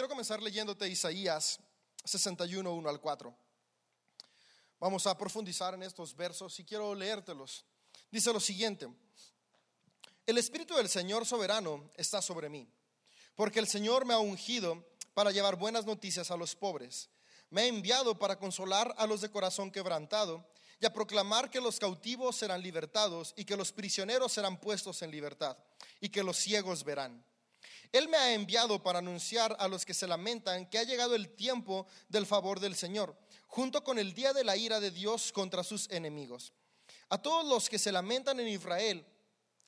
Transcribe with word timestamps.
quiero 0.00 0.08
comenzar 0.08 0.42
leyéndote 0.42 0.88
Isaías 0.88 1.60
61, 2.06 2.72
1 2.72 2.88
al 2.88 3.02
4. 3.02 3.36
Vamos 4.78 5.06
a 5.06 5.18
profundizar 5.18 5.74
en 5.74 5.82
estos 5.82 6.16
versos 6.16 6.58
y 6.58 6.64
quiero 6.64 6.94
leértelos. 6.94 7.66
Dice 8.10 8.32
lo 8.32 8.40
siguiente, 8.40 8.88
el 10.24 10.38
Espíritu 10.38 10.74
del 10.74 10.88
Señor 10.88 11.26
soberano 11.26 11.90
está 11.98 12.22
sobre 12.22 12.48
mí, 12.48 12.66
porque 13.34 13.58
el 13.58 13.68
Señor 13.68 14.06
me 14.06 14.14
ha 14.14 14.18
ungido 14.18 14.82
para 15.12 15.32
llevar 15.32 15.56
buenas 15.56 15.84
noticias 15.84 16.30
a 16.30 16.36
los 16.38 16.56
pobres. 16.56 17.10
Me 17.50 17.60
ha 17.60 17.66
enviado 17.66 18.18
para 18.18 18.38
consolar 18.38 18.94
a 18.96 19.06
los 19.06 19.20
de 19.20 19.30
corazón 19.30 19.70
quebrantado 19.70 20.48
y 20.80 20.86
a 20.86 20.94
proclamar 20.94 21.50
que 21.50 21.60
los 21.60 21.78
cautivos 21.78 22.36
serán 22.36 22.62
libertados 22.62 23.34
y 23.36 23.44
que 23.44 23.54
los 23.54 23.70
prisioneros 23.70 24.32
serán 24.32 24.58
puestos 24.58 25.02
en 25.02 25.10
libertad 25.10 25.58
y 26.00 26.08
que 26.08 26.22
los 26.22 26.38
ciegos 26.38 26.84
verán. 26.84 27.22
Él 27.92 28.08
me 28.08 28.16
ha 28.16 28.32
enviado 28.32 28.82
para 28.82 29.00
anunciar 29.00 29.56
a 29.58 29.68
los 29.68 29.84
que 29.84 29.94
se 29.94 30.06
lamentan 30.06 30.68
que 30.68 30.78
ha 30.78 30.84
llegado 30.84 31.14
el 31.14 31.34
tiempo 31.34 31.86
del 32.08 32.26
favor 32.26 32.60
del 32.60 32.76
Señor, 32.76 33.16
junto 33.46 33.82
con 33.82 33.98
el 33.98 34.14
día 34.14 34.32
de 34.32 34.44
la 34.44 34.56
ira 34.56 34.80
de 34.80 34.90
Dios 34.90 35.32
contra 35.32 35.64
sus 35.64 35.90
enemigos. 35.90 36.52
A 37.08 37.18
todos 37.18 37.44
los 37.44 37.68
que 37.68 37.78
se 37.78 37.90
lamentan 37.90 38.38
en 38.38 38.48
Israel, 38.48 39.04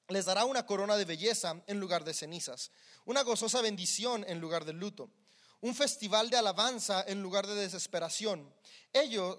les 0.08 0.24
dará 0.26 0.44
una 0.44 0.66
corona 0.66 0.96
de 0.96 1.04
belleza 1.04 1.60
en 1.66 1.80
lugar 1.80 2.04
de 2.04 2.14
cenizas, 2.14 2.70
una 3.04 3.22
gozosa 3.22 3.60
bendición 3.60 4.24
en 4.28 4.40
lugar 4.40 4.64
de 4.64 4.72
luto, 4.72 5.10
un 5.60 5.74
festival 5.74 6.30
de 6.30 6.36
alabanza 6.36 7.04
en 7.06 7.22
lugar 7.22 7.46
de 7.46 7.54
desesperación. 7.54 8.52
Ellos, 8.92 9.38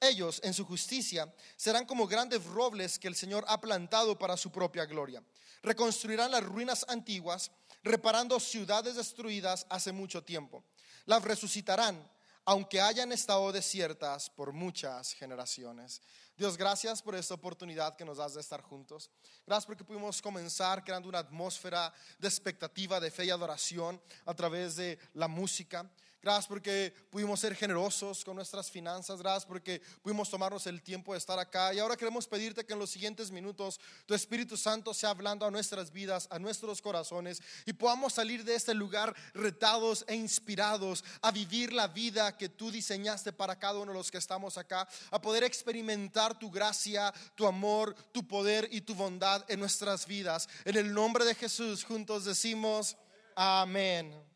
ellos 0.00 0.40
en 0.44 0.54
su 0.54 0.64
justicia 0.64 1.32
serán 1.56 1.86
como 1.86 2.06
grandes 2.06 2.44
robles 2.44 2.98
que 2.98 3.08
el 3.08 3.16
Señor 3.16 3.44
ha 3.48 3.60
plantado 3.60 4.18
para 4.18 4.36
su 4.36 4.50
propia 4.50 4.86
gloria. 4.86 5.22
Reconstruirán 5.62 6.30
las 6.30 6.42
ruinas 6.42 6.84
antiguas 6.88 7.50
reparando 7.82 8.38
ciudades 8.38 8.96
destruidas 8.96 9.66
hace 9.68 9.92
mucho 9.92 10.22
tiempo. 10.22 10.64
Las 11.04 11.22
resucitarán, 11.22 12.10
aunque 12.44 12.80
hayan 12.80 13.12
estado 13.12 13.52
desiertas 13.52 14.30
por 14.30 14.52
muchas 14.52 15.12
generaciones. 15.12 16.02
Dios, 16.36 16.56
gracias 16.56 17.02
por 17.02 17.14
esta 17.14 17.34
oportunidad 17.34 17.94
que 17.94 18.04
nos 18.04 18.18
das 18.18 18.34
de 18.34 18.40
estar 18.40 18.62
juntos. 18.62 19.10
Gracias 19.46 19.66
porque 19.66 19.84
pudimos 19.84 20.22
comenzar 20.22 20.82
creando 20.82 21.08
una 21.08 21.18
atmósfera 21.18 21.92
de 22.18 22.28
expectativa, 22.28 22.98
de 22.98 23.10
fe 23.10 23.26
y 23.26 23.30
adoración 23.30 24.00
a 24.24 24.34
través 24.34 24.76
de 24.76 24.98
la 25.14 25.28
música. 25.28 25.90
Gracias 26.22 26.46
porque 26.46 26.94
pudimos 27.10 27.40
ser 27.40 27.56
generosos 27.56 28.24
con 28.24 28.36
nuestras 28.36 28.70
finanzas. 28.70 29.20
Gracias 29.20 29.44
porque 29.44 29.82
pudimos 30.02 30.30
tomarnos 30.30 30.68
el 30.68 30.80
tiempo 30.80 31.12
de 31.12 31.18
estar 31.18 31.36
acá. 31.36 31.74
Y 31.74 31.80
ahora 31.80 31.96
queremos 31.96 32.28
pedirte 32.28 32.64
que 32.64 32.74
en 32.74 32.78
los 32.78 32.90
siguientes 32.90 33.32
minutos 33.32 33.80
tu 34.06 34.14
Espíritu 34.14 34.56
Santo 34.56 34.94
sea 34.94 35.10
hablando 35.10 35.44
a 35.44 35.50
nuestras 35.50 35.90
vidas, 35.90 36.28
a 36.30 36.38
nuestros 36.38 36.80
corazones 36.80 37.42
y 37.66 37.72
podamos 37.72 38.12
salir 38.12 38.44
de 38.44 38.54
este 38.54 38.72
lugar 38.72 39.16
retados 39.34 40.04
e 40.06 40.14
inspirados 40.14 41.04
a 41.22 41.32
vivir 41.32 41.72
la 41.72 41.88
vida 41.88 42.36
que 42.38 42.48
tú 42.48 42.70
diseñaste 42.70 43.32
para 43.32 43.58
cada 43.58 43.80
uno 43.80 43.90
de 43.90 43.98
los 43.98 44.12
que 44.12 44.18
estamos 44.18 44.56
acá, 44.58 44.88
a 45.10 45.20
poder 45.20 45.42
experimentar 45.42 46.38
tu 46.38 46.52
gracia, 46.52 47.12
tu 47.34 47.48
amor, 47.48 47.96
tu 48.12 48.28
poder 48.28 48.68
y 48.70 48.82
tu 48.82 48.94
bondad 48.94 49.44
en 49.48 49.58
nuestras 49.58 50.06
vidas. 50.06 50.48
En 50.64 50.76
el 50.76 50.94
nombre 50.94 51.24
de 51.24 51.34
Jesús 51.34 51.82
juntos 51.82 52.24
decimos 52.24 52.96
amén. 53.34 54.31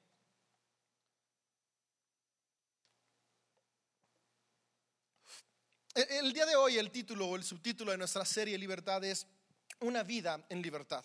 El 5.96 6.34
día 6.34 6.44
de 6.44 6.56
hoy 6.56 6.76
el 6.76 6.90
título 6.90 7.26
o 7.26 7.36
el 7.36 7.42
subtítulo 7.42 7.90
de 7.90 7.96
nuestra 7.96 8.22
serie 8.26 8.58
Libertad 8.58 9.02
es 9.02 9.26
Una 9.80 10.02
vida 10.02 10.44
en 10.50 10.60
libertad. 10.60 11.02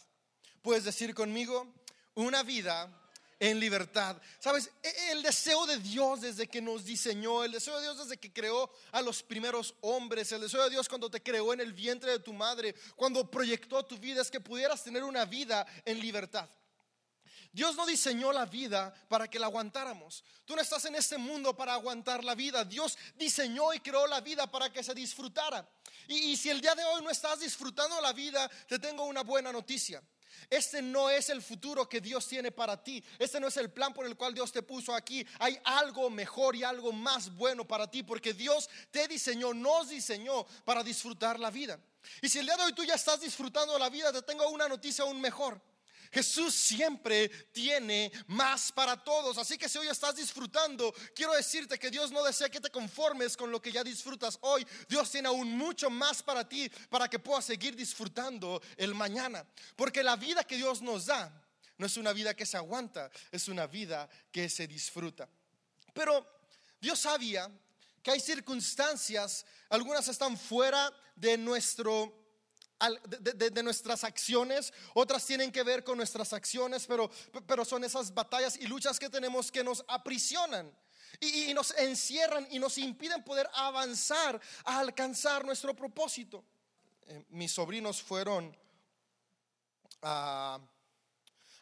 Puedes 0.62 0.84
decir 0.84 1.16
conmigo, 1.16 1.74
una 2.14 2.44
vida 2.44 2.94
en 3.40 3.58
libertad. 3.58 4.22
Sabes, 4.38 4.70
e, 4.84 5.12
el 5.14 5.24
deseo 5.24 5.66
de 5.66 5.78
Dios 5.78 6.20
desde 6.20 6.48
que 6.48 6.62
nos 6.62 6.84
diseñó, 6.84 7.46
el 7.46 7.54
deseo 7.54 7.78
de 7.78 7.84
Dios 7.84 8.00
desde 8.00 8.18
que 8.18 8.34
creó 8.34 8.70
a 8.92 9.02
los 9.02 9.24
primeros 9.24 9.76
hombres, 9.80 10.30
el 10.34 10.42
deseo 10.42 10.62
de 10.66 10.72
Dios 10.72 10.90
cuando 10.90 11.10
te 11.10 11.24
creó 11.24 11.54
en 11.54 11.62
el 11.62 11.72
vientre 11.72 12.12
de 12.12 12.20
tu 12.20 12.34
madre, 12.34 12.76
cuando 12.98 13.32
proyectó 13.32 13.86
tu 13.86 13.98
vida, 13.98 14.22
es 14.22 14.30
que 14.30 14.42
pudieras 14.42 14.84
tener 14.84 15.06
una 15.06 15.24
vida 15.24 15.66
en 15.86 16.02
libertad. 16.02 16.50
Dios 17.52 17.76
no 17.76 17.86
diseñó 17.86 18.32
la 18.32 18.46
vida 18.46 18.94
para 19.10 19.30
que 19.30 19.38
la 19.38 19.48
aguantáramos. 19.48 20.24
Tú 20.46 20.56
no 20.56 20.62
estás 20.62 20.86
en 20.86 20.96
este 20.96 21.18
mundo 21.18 21.56
para 21.56 21.74
aguantar 21.74 22.24
la 22.24 22.34
vida. 22.34 22.64
Dios 22.64 22.98
diseñó 23.16 23.74
y 23.74 23.80
creó 23.80 24.08
la 24.08 24.22
vida 24.22 24.50
para 24.50 24.72
que 24.72 24.84
se 24.84 24.94
disfrutara. 24.94 25.68
Y, 26.08 26.38
si 26.38 26.50
el 26.50 26.62
día 26.62 26.76
de 26.76 26.84
hoy 26.84 27.04
no 27.04 27.10
estás 27.10 27.40
disfrutando 27.40 28.00
la 28.02 28.14
vida, 28.14 28.50
te 28.68 28.80
tengo 28.80 29.04
una 29.06 29.24
buena 29.24 29.52
noticia. 29.52 30.02
Este 30.50 30.82
no 30.82 31.10
es 31.10 31.30
el 31.30 31.42
futuro 31.42 31.88
que 31.88 32.02
Dios 32.02 32.28
tiene 32.28 32.52
para 32.52 32.82
ti. 32.82 33.04
Este 33.20 33.40
no 33.40 33.48
es 33.48 33.58
el 33.58 33.70
plan 33.70 33.94
por 33.94 34.06
el 34.06 34.16
cual 34.16 34.34
Dios 34.34 34.52
te 34.52 34.64
puso 34.64 34.96
aquí. 34.96 35.26
Hay 35.40 35.60
algo 35.64 36.10
mejor 36.10 36.56
y 36.56 36.64
algo 36.64 36.92
más 36.92 37.34
bueno 37.36 37.68
para 37.68 37.90
ti 37.90 38.04
porque 38.04 38.34
Dios 38.34 38.70
te 38.92 39.08
diseñó, 39.08 39.54
nos 39.54 39.90
diseñó 39.90 40.46
para 40.66 40.84
disfrutar 40.84 41.40
la 41.40 41.52
vida. 41.52 41.80
Y 42.22 42.30
si 42.30 42.40
el 42.40 42.46
día 42.46 42.58
de 42.58 42.64
hoy 42.64 42.74
tú 42.74 42.84
ya 42.84 42.96
estás 42.96 43.22
disfrutando 43.22 43.78
la 43.78 43.90
vida, 43.90 44.12
te 44.12 44.22
tengo 44.22 44.48
una 44.50 44.68
noticia 44.68 45.04
aún 45.04 45.22
mejor. 45.22 45.62
Jesús 46.12 46.54
siempre 46.54 47.30
tiene 47.52 48.12
más 48.28 48.72
para 48.72 49.02
todos. 49.02 49.38
Así 49.38 49.58
que 49.58 49.70
si 49.70 49.78
hoy 49.78 49.88
estás 49.88 50.16
disfrutando, 50.16 50.94
quiero 51.16 51.34
decirte 51.34 51.80
que 51.80 51.90
Dios 51.90 52.12
no 52.12 52.24
desea 52.24 52.50
que 52.50 52.60
te 52.60 52.70
conformes 52.70 53.38
con 53.38 53.50
lo 53.50 53.62
que 53.62 53.72
ya 53.72 53.84
disfrutas 53.84 54.38
hoy. 54.42 54.68
Dios 54.90 55.10
tiene 55.10 55.30
aún 55.30 55.58
mucho 55.58 55.90
más 55.90 56.22
para 56.22 56.48
ti 56.48 56.70
para 56.90 57.10
que 57.10 57.20
puedas 57.20 57.46
seguir 57.46 57.76
disfrutando 57.76 58.62
el 58.76 58.94
mañana. 58.94 59.46
Porque 59.76 60.04
la 60.04 60.18
vida 60.18 60.44
que 60.44 60.58
Dios 60.58 60.82
nos 60.82 61.06
da 61.06 61.32
no 61.78 61.86
es 61.86 61.98
una 61.98 62.14
vida 62.14 62.36
que 62.36 62.46
se 62.46 62.58
aguanta, 62.58 63.10
es 63.32 63.48
una 63.48 63.66
vida 63.66 64.08
que 64.32 64.50
se 64.50 64.68
disfruta. 64.68 65.28
Pero 65.94 66.28
Dios 66.80 67.00
sabía 67.00 67.50
que 68.04 68.12
hay 68.12 68.20
circunstancias, 68.20 69.46
algunas 69.70 70.08
están 70.08 70.38
fuera 70.38 70.92
de 71.16 71.38
nuestro 71.38 72.21
de, 73.08 73.64
nuestras 73.64 74.04
acciones, 74.04 74.74
otras 74.94 75.26
tienen 75.26 75.52
que 75.52 75.64
ver 75.64 75.84
con 75.84 75.98
nuestras 75.98 76.34
acciones, 76.34 76.86
pero, 76.88 77.10
pero 77.46 77.66
son 77.66 77.84
esas 77.84 78.14
batallas 78.14 78.58
y 78.58 78.68
luchas 78.68 79.00
que 79.00 79.10
tenemos 79.10 79.52
que 79.52 79.64
nos 79.64 79.84
aprisionan. 79.88 80.72
Y, 81.20 81.54
nos 81.54 81.72
encierran 81.78 82.48
y 82.50 82.58
nos 82.58 82.78
impiden 82.78 83.24
poder 83.24 83.48
avanzar 83.54 84.42
a 84.64 84.80
alcanzar 84.80 85.46
nuestro 85.46 85.76
propósito. 85.76 86.44
Eh, 87.06 87.26
mis 87.30 87.52
sobrinos 87.52 88.02
fueron 88.02 88.56
a 90.02 90.60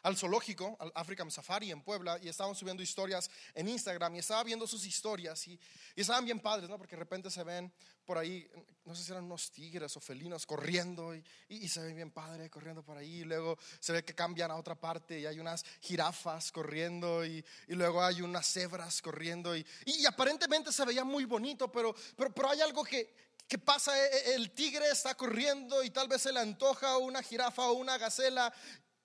al 0.02 0.16
zoológico, 0.16 0.76
al 0.80 0.92
African 0.94 1.30
Safari 1.30 1.70
en 1.70 1.82
Puebla, 1.82 2.18
y 2.22 2.28
estaban 2.28 2.54
subiendo 2.54 2.82
historias 2.82 3.30
en 3.54 3.68
Instagram, 3.68 4.14
y 4.14 4.18
estaba 4.18 4.42
viendo 4.44 4.66
sus 4.66 4.86
historias, 4.86 5.46
y, 5.46 5.58
estaban 5.94 6.24
bien 6.24 6.40
padres, 6.40 6.68
¿no? 6.68 6.78
Porque 6.78 6.96
de 6.96 7.00
repente 7.00 7.30
se 7.30 7.44
ven 7.44 7.72
por 8.04 8.18
ahí, 8.18 8.50
no 8.84 8.94
sé 8.94 9.04
si 9.04 9.12
eran 9.12 9.24
unos 9.24 9.50
tigres 9.50 9.96
o 9.96 10.00
felinos 10.00 10.46
corriendo, 10.46 11.14
y, 11.14 11.68
se 11.68 11.80
ven 11.80 11.94
bien 11.94 12.10
padre 12.10 12.48
corriendo 12.48 12.82
por 12.82 12.96
ahí, 12.96 13.20
y 13.20 13.24
luego 13.24 13.58
se 13.78 13.92
ve 13.92 14.04
que 14.04 14.14
cambian 14.14 14.50
a 14.50 14.56
otra 14.56 14.74
parte, 14.74 15.20
y 15.20 15.26
hay 15.26 15.38
unas 15.38 15.64
jirafas 15.80 16.50
corriendo, 16.50 17.24
y, 17.24 17.44
luego 17.68 18.02
hay 18.02 18.22
unas 18.22 18.46
cebras 18.46 19.02
corriendo, 19.02 19.56
y, 19.56 19.66
aparentemente 20.06 20.72
se 20.72 20.84
veía 20.84 21.04
muy 21.04 21.24
bonito, 21.24 21.70
pero, 21.70 21.94
pero, 22.16 22.34
pero 22.34 22.50
hay 22.50 22.60
algo 22.62 22.84
que, 22.84 23.14
que 23.46 23.58
pasa, 23.58 23.98
e, 23.98 24.30
e, 24.30 24.34
el 24.36 24.52
tigre 24.52 24.88
está 24.90 25.14
corriendo 25.16 25.82
y 25.82 25.90
tal 25.90 26.06
vez 26.06 26.22
se 26.22 26.32
le 26.32 26.38
antoja 26.38 26.98
una 26.98 27.20
jirafa 27.20 27.68
o 27.68 27.72
una 27.72 27.98
gacela 27.98 28.52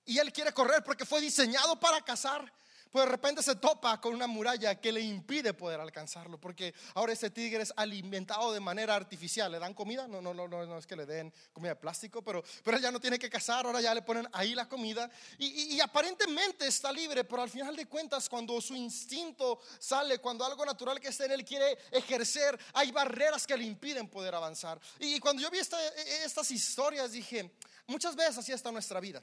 y 0.06 0.20
él 0.20 0.32
quiere 0.32 0.54
correr 0.54 0.84
porque 0.84 1.06
fue 1.06 1.22
diseñado 1.22 1.80
para 1.80 2.02
cazar. 2.02 2.52
Pues 2.96 3.08
de 3.08 3.12
repente 3.12 3.44
se 3.44 3.58
topa 3.58 4.00
con 4.00 4.14
una 4.14 4.26
muralla 4.26 4.80
que 4.80 4.90
le 4.90 5.02
impide 5.02 5.54
poder 5.54 5.82
alcanzarlo, 5.82 6.40
porque 6.40 6.74
ahora 6.94 7.12
ese 7.12 7.30
tigre 7.30 7.62
es 7.62 7.74
alimentado 7.76 8.54
de 8.54 8.62
manera 8.62 8.96
artificial. 8.96 9.52
¿Le 9.52 9.60
dan 9.60 9.74
comida? 9.74 10.08
No, 10.08 10.22
no, 10.22 10.34
no, 10.34 10.48
no, 10.48 10.78
es 10.78 10.88
que 10.88 10.96
le 10.96 11.06
den 11.06 11.34
comida 11.52 11.72
de 11.72 11.76
plástico, 11.76 12.22
pero, 12.22 12.42
pero 12.64 12.78
ya 12.78 12.92
no 12.92 13.02
tiene 13.02 13.20
que 13.20 13.30
cazar, 13.30 13.66
ahora 13.66 13.82
ya 13.82 13.94
le 13.94 14.02
ponen 14.02 14.26
ahí 14.32 14.56
la 14.56 14.70
comida. 14.70 15.12
Y, 15.38 15.76
y 15.76 15.82
aparentemente 15.82 16.68
está 16.68 16.90
libre, 16.90 17.26
pero 17.26 17.42
al 17.42 17.50
final 17.50 17.76
de 17.76 17.86
cuentas, 17.86 18.30
cuando 18.30 18.62
su 18.62 18.74
instinto 18.74 19.60
sale, 19.78 20.20
cuando 20.20 20.46
algo 20.46 20.66
natural 20.66 20.98
que 21.02 21.10
está 21.10 21.26
en 21.26 21.34
él 21.34 21.44
quiere 21.44 21.78
ejercer, 21.92 22.58
hay 22.76 22.94
barreras 22.94 23.46
que 23.46 23.58
le 23.58 23.66
impiden 23.66 24.08
poder 24.08 24.36
avanzar. 24.36 24.80
Y 25.00 25.20
cuando 25.20 25.42
yo 25.42 25.52
vi 25.52 25.58
estas 25.58 26.50
historias, 26.50 27.12
dije, 27.12 27.52
muchas 27.88 28.16
veces 28.16 28.38
así 28.38 28.54
está 28.54 28.72
nuestra 28.72 29.02
vida. 29.02 29.22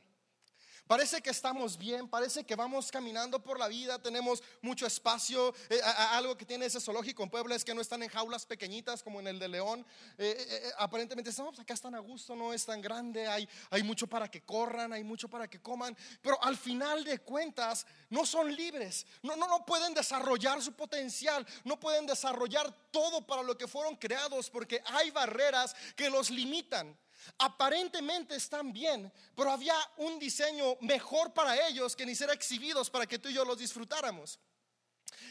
Parece 0.86 1.22
que 1.22 1.30
estamos 1.30 1.78
bien, 1.78 2.08
parece 2.08 2.44
que 2.44 2.56
vamos 2.56 2.90
caminando 2.90 3.42
por 3.42 3.58
la 3.58 3.68
vida, 3.68 4.00
tenemos 4.00 4.42
mucho 4.60 4.86
espacio. 4.86 5.54
Eh, 5.70 5.80
algo 6.10 6.36
que 6.36 6.44
tiene 6.44 6.66
ese 6.66 6.80
zoológico 6.80 7.22
en 7.22 7.30
Puebla 7.30 7.54
es 7.54 7.64
que 7.64 7.74
no 7.74 7.80
están 7.80 8.02
en 8.02 8.08
jaulas 8.08 8.44
pequeñitas 8.44 9.02
como 9.02 9.20
en 9.20 9.28
el 9.28 9.38
de 9.38 9.48
León. 9.48 9.86
Eh, 10.18 10.36
eh, 10.38 10.72
aparentemente 10.78 11.30
estamos 11.30 11.58
acá 11.58 11.72
están 11.72 11.94
a 11.94 12.00
gusto, 12.00 12.34
no 12.34 12.52
es 12.52 12.66
tan 12.66 12.82
grande, 12.82 13.26
hay, 13.26 13.48
hay 13.70 13.82
mucho 13.82 14.06
para 14.06 14.30
que 14.30 14.42
corran, 14.42 14.92
hay 14.92 15.04
mucho 15.04 15.28
para 15.28 15.48
que 15.48 15.60
coman, 15.60 15.96
pero 16.20 16.42
al 16.42 16.56
final 16.56 17.04
de 17.04 17.20
cuentas 17.20 17.86
no 18.10 18.26
son 18.26 18.54
libres, 18.54 19.06
no, 19.22 19.36
no, 19.36 19.46
no 19.46 19.64
pueden 19.64 19.94
desarrollar 19.94 20.60
su 20.60 20.72
potencial, 20.72 21.46
no 21.64 21.78
pueden 21.78 22.06
desarrollar 22.06 22.70
todo 22.90 23.26
para 23.26 23.42
lo 23.42 23.56
que 23.56 23.68
fueron 23.68 23.96
creados 23.96 24.50
porque 24.50 24.82
hay 24.86 25.10
barreras 25.10 25.74
que 25.96 26.10
los 26.10 26.30
limitan. 26.30 26.96
Aparentemente 27.38 28.36
están 28.36 28.72
bien, 28.72 29.12
pero 29.36 29.50
había 29.50 29.76
un 29.98 30.18
diseño 30.18 30.76
mejor 30.80 31.32
para 31.32 31.66
ellos 31.68 31.96
que 31.96 32.06
ni 32.06 32.14
ser 32.14 32.30
exhibidos 32.30 32.90
para 32.90 33.06
que 33.06 33.18
tú 33.18 33.28
y 33.28 33.34
yo 33.34 33.44
los 33.44 33.58
disfrutáramos. 33.58 34.38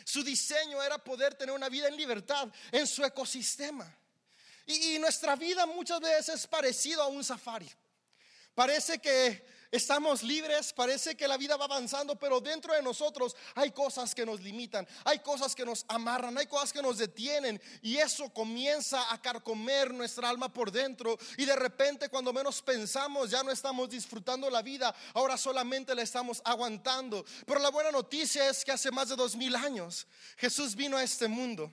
Su 0.05 0.23
diseño 0.23 0.81
era 0.81 0.97
poder 0.97 1.35
tener 1.35 1.55
una 1.55 1.69
vida 1.69 1.87
en 1.87 1.95
libertad 1.95 2.49
en 2.71 2.87
su 2.87 3.03
ecosistema. 3.03 3.93
Y, 4.65 4.95
y 4.95 4.99
nuestra 4.99 5.35
vida 5.35 5.65
muchas 5.65 5.99
veces 5.99 6.35
es 6.35 6.47
parecido 6.47 7.01
a 7.01 7.07
un 7.07 7.23
safari. 7.23 7.69
Parece 8.53 8.99
que 8.99 9.45
estamos 9.71 10.21
libres, 10.21 10.73
parece 10.73 11.15
que 11.15 11.27
la 11.27 11.37
vida 11.37 11.57
va 11.57 11.65
avanzando, 11.65 12.17
pero 12.17 12.41
dentro 12.41 12.73
de 12.73 12.81
nosotros 12.81 13.35
hay 13.55 13.71
cosas 13.71 14.13
que 14.13 14.25
nos 14.25 14.41
limitan, 14.41 14.87
hay 15.05 15.19
cosas 15.19 15.55
que 15.55 15.65
nos 15.65 15.85
amarran, 15.87 16.37
hay 16.37 16.47
cosas 16.47 16.73
que 16.73 16.81
nos 16.81 16.97
detienen 16.97 17.61
y 17.81 17.97
eso 17.97 18.29
comienza 18.33 19.11
a 19.11 19.21
carcomer 19.21 19.93
nuestra 19.93 20.29
alma 20.29 20.51
por 20.51 20.71
dentro 20.71 21.17
y 21.37 21.45
de 21.45 21.55
repente 21.55 22.09
cuando 22.09 22.33
menos 22.33 22.61
pensamos 22.61 23.29
ya 23.29 23.43
no 23.43 23.51
estamos 23.51 23.89
disfrutando 23.89 24.49
la 24.49 24.61
vida, 24.61 24.93
ahora 25.13 25.37
solamente 25.37 25.95
la 25.95 26.01
estamos 26.01 26.41
aguantando. 26.43 27.25
Pero 27.45 27.59
la 27.59 27.69
buena 27.69 27.91
noticia 27.91 28.49
es 28.49 28.65
que 28.65 28.71
hace 28.71 28.91
más 28.91 29.09
de 29.09 29.15
dos 29.15 29.35
mil 29.35 29.55
años 29.55 30.07
Jesús 30.37 30.75
vino 30.75 30.97
a 30.97 31.03
este 31.03 31.27
mundo 31.27 31.71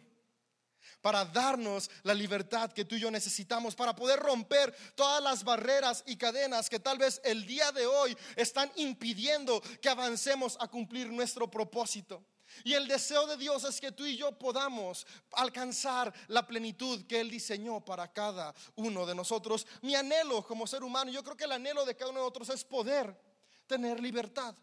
para 1.00 1.24
darnos 1.24 1.90
la 2.02 2.14
libertad 2.14 2.72
que 2.72 2.84
tú 2.84 2.96
y 2.96 3.00
yo 3.00 3.10
necesitamos, 3.10 3.74
para 3.74 3.94
poder 3.94 4.18
romper 4.18 4.74
todas 4.94 5.22
las 5.22 5.44
barreras 5.44 6.02
y 6.06 6.16
cadenas 6.16 6.68
que 6.68 6.80
tal 6.80 6.98
vez 6.98 7.20
el 7.24 7.46
día 7.46 7.72
de 7.72 7.86
hoy 7.86 8.16
están 8.36 8.70
impidiendo 8.76 9.60
que 9.80 9.88
avancemos 9.88 10.56
a 10.60 10.68
cumplir 10.68 11.08
nuestro 11.08 11.50
propósito. 11.50 12.24
Y 12.64 12.74
el 12.74 12.88
deseo 12.88 13.26
de 13.26 13.36
Dios 13.36 13.64
es 13.64 13.80
que 13.80 13.92
tú 13.92 14.04
y 14.04 14.16
yo 14.16 14.32
podamos 14.32 15.06
alcanzar 15.32 16.12
la 16.28 16.46
plenitud 16.46 17.06
que 17.06 17.20
Él 17.20 17.30
diseñó 17.30 17.84
para 17.84 18.12
cada 18.12 18.54
uno 18.76 19.06
de 19.06 19.14
nosotros. 19.14 19.66
Mi 19.82 19.94
anhelo 19.94 20.44
como 20.44 20.66
ser 20.66 20.82
humano, 20.82 21.10
yo 21.10 21.22
creo 21.22 21.36
que 21.36 21.44
el 21.44 21.52
anhelo 21.52 21.84
de 21.84 21.94
cada 21.94 22.10
uno 22.10 22.20
de 22.20 22.24
nosotros 22.24 22.48
es 22.50 22.64
poder 22.64 23.14
tener 23.66 24.00
libertad. 24.00 24.54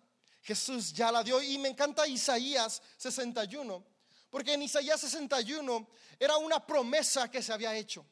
Jesús 0.42 0.94
ya 0.94 1.12
la 1.12 1.24
dio 1.24 1.42
y 1.42 1.58
me 1.58 1.70
encanta 1.70 2.08
Isaías 2.08 2.82
61 2.98 3.95
porque 4.30 4.54
en 4.54 4.64
Isaías 4.64 5.00
61 5.02 5.88
era 6.20 6.38
una 6.38 6.66
promesa 6.66 7.30
que 7.30 7.42
se 7.42 7.54
había 7.54 7.76
hecho. 7.76 8.06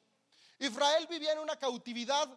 Israel 0.60 1.08
vivía 1.10 1.34
en 1.34 1.40
una 1.40 1.58
cautividad 1.58 2.30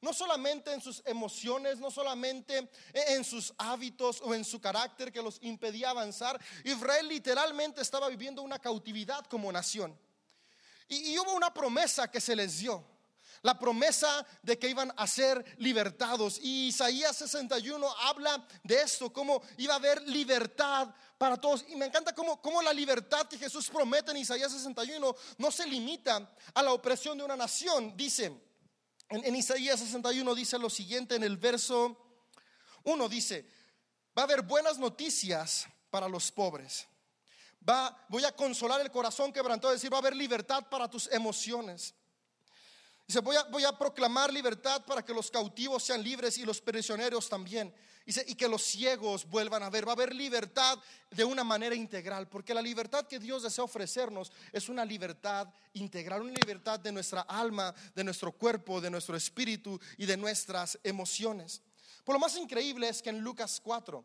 no 0.00 0.12
solamente 0.12 0.72
en 0.72 0.82
sus 0.82 1.02
emociones, 1.06 1.78
no 1.78 1.90
solamente 1.90 2.70
en 2.92 3.24
sus 3.24 3.54
hábitos 3.56 4.20
o 4.20 4.34
en 4.34 4.44
su 4.44 4.60
carácter 4.60 5.10
que 5.10 5.22
los 5.22 5.38
impedía 5.40 5.90
avanzar. 5.90 6.38
Israel 6.62 7.08
literalmente 7.08 7.80
estaba 7.80 8.08
viviendo 8.08 8.42
una 8.42 8.58
cautividad 8.58 9.24
como 9.26 9.50
nación. 9.50 9.98
Y, 10.88 11.12
y, 11.12 11.18
hubo 11.18 11.32
una 11.32 11.52
promesa 11.52 12.10
que 12.10 12.20
se 12.20 12.36
les 12.36 12.58
dio. 12.58 12.84
La 13.44 13.58
promesa 13.58 14.26
de 14.42 14.58
que 14.58 14.70
iban 14.70 14.90
a 14.96 15.06
ser 15.06 15.44
libertados. 15.58 16.40
Y 16.42 16.68
Isaías 16.68 17.14
61 17.16 17.86
habla 18.00 18.42
de 18.62 18.80
esto, 18.80 19.12
cómo 19.12 19.42
iba 19.58 19.74
a 19.74 19.76
haber 19.76 20.00
libertad 20.08 20.94
para 21.18 21.36
todos. 21.36 21.62
Y 21.68 21.76
me 21.76 21.84
encanta 21.84 22.14
cómo, 22.14 22.40
cómo 22.40 22.62
la 22.62 22.72
libertad 22.72 23.28
que 23.28 23.36
Jesús 23.36 23.68
promete 23.68 24.12
en 24.12 24.16
Isaías 24.16 24.50
61 24.50 25.14
no 25.36 25.50
se 25.50 25.66
limita 25.66 26.34
a 26.54 26.62
la 26.62 26.72
opresión 26.72 27.18
de 27.18 27.24
una 27.24 27.36
nación. 27.36 27.94
Dice, 27.94 28.24
en, 29.10 29.24
en 29.26 29.36
Isaías 29.36 29.78
61 29.78 30.34
dice 30.34 30.58
lo 30.58 30.70
siguiente 30.70 31.16
en 31.16 31.22
el 31.22 31.36
verso 31.36 32.00
1, 32.84 33.08
dice, 33.10 33.46
va 34.16 34.22
a 34.22 34.24
haber 34.24 34.40
buenas 34.40 34.78
noticias 34.78 35.66
para 35.90 36.08
los 36.08 36.32
pobres. 36.32 36.88
Va, 37.68 38.06
voy 38.08 38.24
a 38.24 38.34
consolar 38.34 38.80
el 38.80 38.90
corazón 38.90 39.34
quebrantado, 39.34 39.74
decir, 39.74 39.92
va 39.92 39.98
a 39.98 40.00
haber 40.00 40.16
libertad 40.16 40.66
para 40.70 40.88
tus 40.88 41.10
emociones. 41.12 41.94
Dice, 43.06 43.20
voy 43.20 43.36
a, 43.36 43.42
voy 43.44 43.64
a 43.64 43.76
proclamar 43.76 44.32
libertad 44.32 44.82
para 44.86 45.04
que 45.04 45.12
los 45.12 45.30
cautivos 45.30 45.82
sean 45.82 46.02
libres 46.02 46.38
y 46.38 46.44
los 46.44 46.60
prisioneros 46.60 47.28
también. 47.28 47.74
Dice, 48.06 48.24
y 48.26 48.34
que 48.34 48.48
los 48.48 48.62
ciegos 48.62 49.28
vuelvan 49.28 49.62
a 49.62 49.70
ver. 49.70 49.86
Va 49.86 49.92
a 49.92 49.94
haber 49.94 50.14
libertad 50.14 50.78
de 51.10 51.24
una 51.24 51.44
manera 51.44 51.74
integral, 51.74 52.28
porque 52.28 52.54
la 52.54 52.62
libertad 52.62 53.06
que 53.06 53.18
Dios 53.18 53.42
desea 53.42 53.64
ofrecernos 53.64 54.32
es 54.52 54.68
una 54.68 54.84
libertad 54.84 55.48
integral, 55.74 56.22
una 56.22 56.32
libertad 56.32 56.80
de 56.80 56.92
nuestra 56.92 57.22
alma, 57.22 57.74
de 57.94 58.04
nuestro 58.04 58.32
cuerpo, 58.32 58.80
de 58.80 58.90
nuestro 58.90 59.16
espíritu 59.16 59.78
y 59.98 60.06
de 60.06 60.16
nuestras 60.16 60.78
emociones. 60.82 61.62
Por 62.04 62.14
lo 62.14 62.18
más 62.18 62.36
increíble 62.36 62.88
es 62.88 63.02
que 63.02 63.10
en 63.10 63.20
Lucas 63.20 63.60
4, 63.62 64.04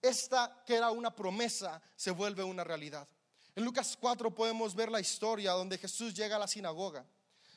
esta 0.00 0.62
que 0.66 0.74
era 0.74 0.90
una 0.90 1.14
promesa 1.14 1.80
se 1.96 2.10
vuelve 2.10 2.42
una 2.42 2.64
realidad. 2.64 3.08
En 3.54 3.64
Lucas 3.64 3.96
4 4.00 4.34
podemos 4.34 4.74
ver 4.74 4.90
la 4.90 5.00
historia 5.00 5.52
donde 5.52 5.78
Jesús 5.78 6.14
llega 6.14 6.36
a 6.36 6.38
la 6.40 6.48
sinagoga 6.48 7.04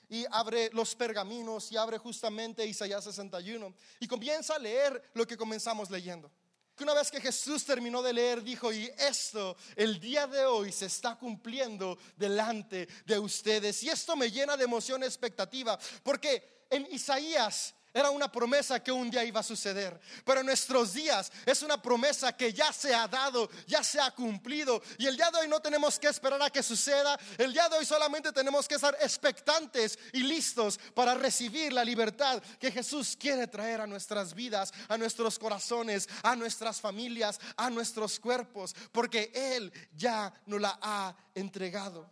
y 0.09 0.25
abre 0.31 0.69
los 0.73 0.95
pergaminos 0.95 1.71
y 1.71 1.77
abre 1.77 1.97
justamente 1.97 2.65
Isaías 2.65 3.03
61 3.03 3.73
y 3.99 4.07
comienza 4.07 4.55
a 4.55 4.59
leer 4.59 5.11
lo 5.13 5.25
que 5.25 5.37
comenzamos 5.37 5.89
leyendo. 5.89 6.31
Que 6.75 6.83
una 6.83 6.93
vez 6.93 7.09
que 7.09 7.21
Jesús 7.21 7.63
terminó 7.63 8.01
de 8.01 8.11
leer, 8.11 8.43
dijo, 8.43 8.73
y 8.73 8.91
esto 8.97 9.55
el 9.77 9.97
día 9.99 10.27
de 10.27 10.45
hoy 10.45 10.73
se 10.73 10.87
está 10.87 11.15
cumpliendo 11.15 11.97
delante 12.17 12.87
de 13.05 13.17
ustedes. 13.17 13.81
Y 13.83 13.89
esto 13.89 14.15
me 14.17 14.29
llena 14.29 14.57
de 14.57 14.65
emoción 14.65 15.01
y 15.01 15.05
expectativa, 15.05 15.79
porque 16.03 16.65
en 16.69 16.85
Isaías 16.91 17.73
era 17.95 18.11
una 18.11 18.29
promesa 18.29 18.83
que 18.83 18.91
un 18.91 19.09
día 19.09 19.23
iba 19.23 19.39
a 19.39 19.43
suceder. 19.43 19.97
Pero 20.25 20.41
en 20.41 20.47
nuestros 20.47 20.93
días 20.93 21.31
es 21.45 21.61
una 21.61 21.81
promesa 21.81 22.35
que 22.35 22.51
ya 22.51 22.73
se 22.73 22.93
ha 22.93 23.07
dado, 23.07 23.49
ya 23.65 23.85
se 23.85 24.01
ha 24.01 24.11
cumplido. 24.11 24.83
Y 24.97 25.07
el 25.07 25.15
día 25.15 25.31
de 25.31 25.39
hoy 25.39 25.47
no 25.47 25.61
tenemos 25.61 25.97
que 25.97 26.09
esperar 26.09 26.41
a 26.41 26.49
que 26.49 26.61
suceda. 26.61 27.17
El 27.37 27.53
día 27.53 27.69
de 27.69 27.77
hoy 27.77 27.85
solamente 27.85 28.33
tenemos 28.33 28.67
que 28.67 28.75
estar 28.75 28.97
expectantes 28.99 29.97
y 30.11 30.23
listos 30.23 30.77
para 30.93 31.13
recibir 31.13 31.71
la 31.71 31.85
libertad 31.85 32.43
que 32.59 32.69
Jesús 32.69 33.15
quiere 33.17 33.47
traer 33.47 33.79
a 33.79 33.87
nuestras 33.87 34.33
vidas, 34.33 34.73
a 34.89 34.97
nuestros 34.97 35.39
corazones, 35.39 36.09
a 36.21 36.35
nuestras 36.35 36.81
familias, 36.81 37.39
a 37.55 37.69
nuestros 37.69 38.19
cuerpos. 38.19 38.75
Porque 38.91 39.31
Él 39.33 39.71
ya 39.95 40.33
nos 40.47 40.59
la 40.59 40.77
ha 40.81 41.15
entregado. 41.33 42.11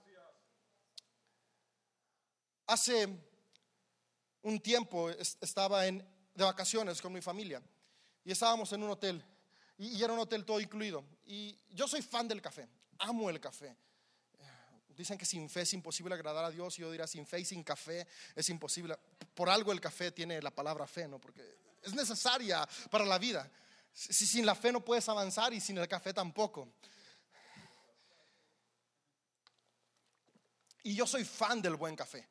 Hace 2.68 3.32
un 4.44 4.60
tiempo 4.60 5.10
estaba 5.10 5.88
en, 5.88 6.06
de 6.36 6.44
vacaciones 6.44 7.01
con 7.01 7.12
mi 7.12 7.22
familia 7.22 7.62
y 8.24 8.31
estábamos 8.31 8.72
en 8.74 8.84
un 8.84 8.92
hotel 8.92 9.24
y, 9.78 10.01
era 10.04 10.13
un 10.13 10.19
hotel 10.19 10.45
todo 10.45 10.60
incluido. 10.60 11.04
Y 11.25 11.57
yo 11.72 11.88
soy 11.88 12.01
fan 12.01 12.28
del 12.28 12.42
café, 12.42 12.68
amo 13.00 13.30
el 13.30 13.40
café. 13.40 13.75
Dicen 14.90 15.18
que 15.18 15.25
sin 15.25 15.50
fe 15.50 15.62
es 15.62 15.74
imposible 15.74 16.13
agradar 16.13 16.45
a 16.45 16.51
Dios 16.51 16.78
y 16.78 16.84
yo 16.84 16.92
diría 16.92 17.07
sin 17.07 17.25
fe 17.25 17.40
y 17.40 17.45
sin 17.45 17.63
café 17.63 18.07
es 18.36 18.50
imposible. 18.50 18.95
Por 19.34 19.50
algo 19.50 19.72
el 19.72 19.81
café 19.81 20.12
tiene 20.12 20.40
la 20.42 20.51
palabra 20.51 20.86
fe, 20.86 21.07
¿no? 21.07 21.19
Porque 21.19 21.42
es 21.81 21.94
necesaria 21.95 22.68
para 22.92 23.04
la 23.04 23.18
vida. 23.18 23.50
Si 23.92 24.28
sin 24.28 24.45
la 24.45 24.54
fe 24.54 24.72
no 24.72 24.86
puedes 24.86 25.07
avanzar 25.10 25.51
y 25.54 25.60
sin 25.60 25.80
el 25.80 25.88
café 25.88 26.13
tampoco. 26.13 26.72
Y 30.83 30.95
yo 30.95 31.07
soy 31.07 31.26
fan 31.26 31.62
del 31.62 31.76
buen 31.76 31.95
café 31.95 32.28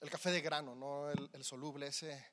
el 0.00 0.10
café 0.10 0.30
de 0.30 0.40
grano, 0.40 0.74
no 0.74 1.10
el, 1.10 1.44
soluble, 1.44 1.86
ese, 1.86 2.24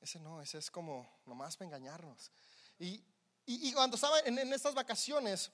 ese 0.00 0.18
no, 0.18 0.40
ese 0.42 0.58
es 0.58 0.70
como 0.70 1.20
nomás 1.26 1.56
para 1.56 1.66
engañarnos. 1.66 2.30
Y, 2.78 3.02
y, 3.46 3.72
cuando 3.72 3.94
estaba 3.94 4.20
en, 4.20 4.38
estas 4.52 4.74
vacaciones, 4.74 5.50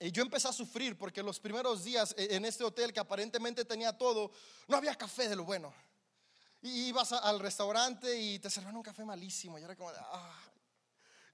eh, 0.00 0.10
yo 0.10 0.22
empecé 0.22 0.48
a 0.48 0.52
sufrir 0.52 0.98
porque 0.98 1.22
los 1.22 1.38
primeros 1.38 1.84
días 1.84 2.14
eh, 2.18 2.28
en 2.30 2.44
este 2.44 2.64
hotel 2.64 2.92
que 2.92 3.00
aparentemente 3.00 3.64
tenía 3.64 3.96
todo, 3.96 4.32
no 4.66 4.76
había 4.76 4.94
café 4.94 5.28
de 5.28 5.36
lo 5.36 5.44
bueno. 5.44 5.72
Y 6.60 6.88
ibas 6.88 7.12
al 7.12 7.38
restaurante 7.38 8.18
y 8.18 8.38
te 8.40 8.50
servían 8.50 8.76
un 8.76 8.82
café 8.82 9.04
malísimo. 9.04 9.58
Y 9.58 9.62
era 9.62 9.76
como, 9.76 9.90
ah, 9.90 10.36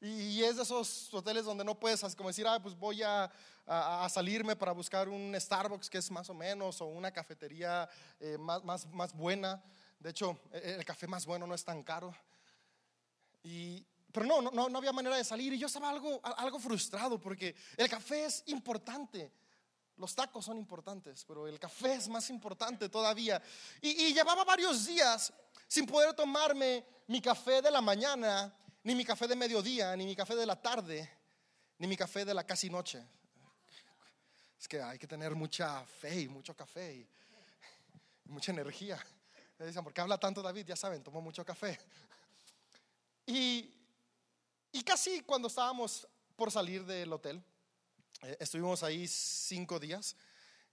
y, 0.05 0.45
es 0.45 0.57
de 0.57 0.63
esos 0.63 1.13
hoteles 1.15 1.47
donde 1.47 1.65
no 1.65 1.79
puedes 1.79 2.03
como 2.15 2.29
decir, 2.29 2.47
ah, 2.47 2.61
pues 2.61 2.77
voy 2.77 3.03
a, 3.03 3.31
a, 3.67 4.07
salirme 4.11 4.55
para 4.55 4.73
buscar 4.73 5.09
un 5.09 5.35
Starbucks 5.35 5.89
que 5.89 5.97
es 5.97 6.11
más 6.11 6.29
o 6.29 6.35
menos, 6.35 6.81
o 6.83 6.87
una 6.87 7.11
cafetería 7.11 7.89
eh, 8.21 8.37
más, 8.39 8.63
más, 8.63 8.87
más, 8.93 9.15
buena. 9.15 9.63
De 9.99 10.11
hecho, 10.11 10.39
e, 10.53 10.59
e, 10.59 10.75
el 10.75 10.85
café 10.85 11.07
más 11.07 11.25
bueno 11.25 11.47
no 11.47 11.55
es 11.55 11.65
tan 11.65 11.83
caro. 11.83 12.15
Y, 13.43 13.83
pero 14.13 14.27
no, 14.27 14.43
no, 14.43 14.69
no 14.69 14.79
había 14.79 14.93
manera 14.93 15.17
de 15.17 15.25
salir 15.25 15.55
y 15.55 15.59
yo 15.59 15.69
estaba 15.69 15.89
algo, 15.89 16.21
algo 16.23 16.59
frustrado 16.59 17.19
porque 17.19 17.55
el 17.77 17.89
café 17.89 18.27
es 18.27 18.43
importante. 18.47 19.33
Los 19.97 20.15
tacos 20.15 20.45
son 20.45 20.59
importantes, 20.59 21.25
pero 21.25 21.47
el 21.47 21.59
café 21.59 21.95
es 21.95 22.09
más 22.09 22.29
importante 22.29 22.91
todavía. 22.91 23.41
Y 23.81 24.13
llevaba 24.13 24.45
varios 24.45 24.85
días 24.87 25.33
sin 25.67 25.87
poder 25.87 26.13
tomarme 26.15 26.85
mi 27.07 27.23
café 27.23 27.63
de 27.63 27.71
la 27.71 27.81
mañana 27.81 28.53
ni 28.85 28.95
mi 28.95 29.05
café 29.05 29.27
de 29.27 29.35
mediodía, 29.35 29.97
ni 29.97 30.05
mi 30.05 30.15
café 30.15 30.37
de 30.37 30.47
la 30.47 30.61
tarde, 30.61 31.11
ni 31.79 31.87
mi 31.87 31.97
café 31.97 32.25
de 32.25 32.35
la 32.35 32.47
casi 32.47 32.71
noche. 32.71 33.03
Es 34.61 34.69
que 34.69 34.81
hay 34.81 34.99
que 34.99 35.07
tener 35.07 35.35
mucha 35.35 35.85
fe 35.87 36.21
y 36.21 36.29
mucho 36.29 36.55
café 36.55 36.95
y, 36.95 37.09
mucha 38.27 38.53
energía. 38.53 38.99
Me 39.59 39.67
dicen, 39.67 39.83
¿por 39.85 39.93
qué 39.93 40.01
habla 40.01 40.19
tanto 40.19 40.41
David? 40.43 40.67
Ya 40.67 40.77
saben, 40.77 41.03
tomó 41.03 41.21
mucho 41.21 41.45
café. 41.45 41.79
Y, 43.27 43.75
y 44.73 44.83
casi 44.83 45.21
cuando 45.21 45.49
estábamos 45.49 46.07
por 46.37 46.51
salir 46.51 46.85
del 46.85 47.13
hotel, 47.13 47.43
eh, 48.23 48.37
estuvimos 48.41 48.83
ahí 48.83 49.07
cinco 49.09 49.79
días. 49.79 50.17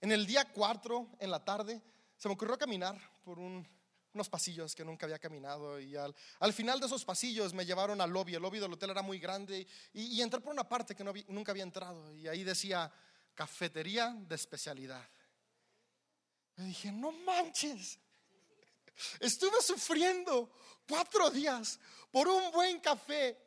En 0.00 0.12
el 0.12 0.26
día 0.26 0.50
cuatro, 0.52 1.08
en 1.18 1.30
la 1.30 1.44
tarde, 1.44 1.82
se 2.16 2.28
me 2.28 2.34
ocurrió 2.34 2.58
caminar 2.58 2.98
por 3.24 3.38
un 3.38 3.66
unos 4.14 4.28
pasillos 4.28 4.74
que 4.74 4.84
nunca 4.84 5.06
había 5.06 5.18
caminado 5.18 5.80
y 5.80 5.96
al, 5.96 6.14
al, 6.40 6.52
final 6.52 6.78
de 6.78 6.86
esos 6.86 7.04
pasillos 7.04 7.54
me 7.54 7.64
llevaron 7.64 8.00
al 8.00 8.10
lobby, 8.10 8.34
el 8.34 8.42
lobby 8.42 8.58
del 8.58 8.72
hotel 8.72 8.90
era 8.90 9.02
muy 9.02 9.18
grande 9.18 9.66
y, 9.92 10.20
entré 10.20 10.40
por 10.40 10.52
una 10.52 10.68
parte 10.68 10.94
que 10.94 11.04
nunca 11.28 11.52
había 11.52 11.62
entrado 11.62 12.14
y 12.14 12.28
ahí 12.28 12.44
decía 12.44 12.92
cafetería 13.34 14.14
de 14.16 14.34
especialidad. 14.34 15.08
Me 16.56 16.66
dije, 16.66 16.92
no 16.92 17.12
manches. 17.12 17.98
Estuve 19.20 19.62
sufriendo 19.62 20.52
cuatro 20.86 21.30
días 21.30 21.80
por 22.10 22.28
un 22.28 22.52
buen 22.52 22.80
café 22.80 23.38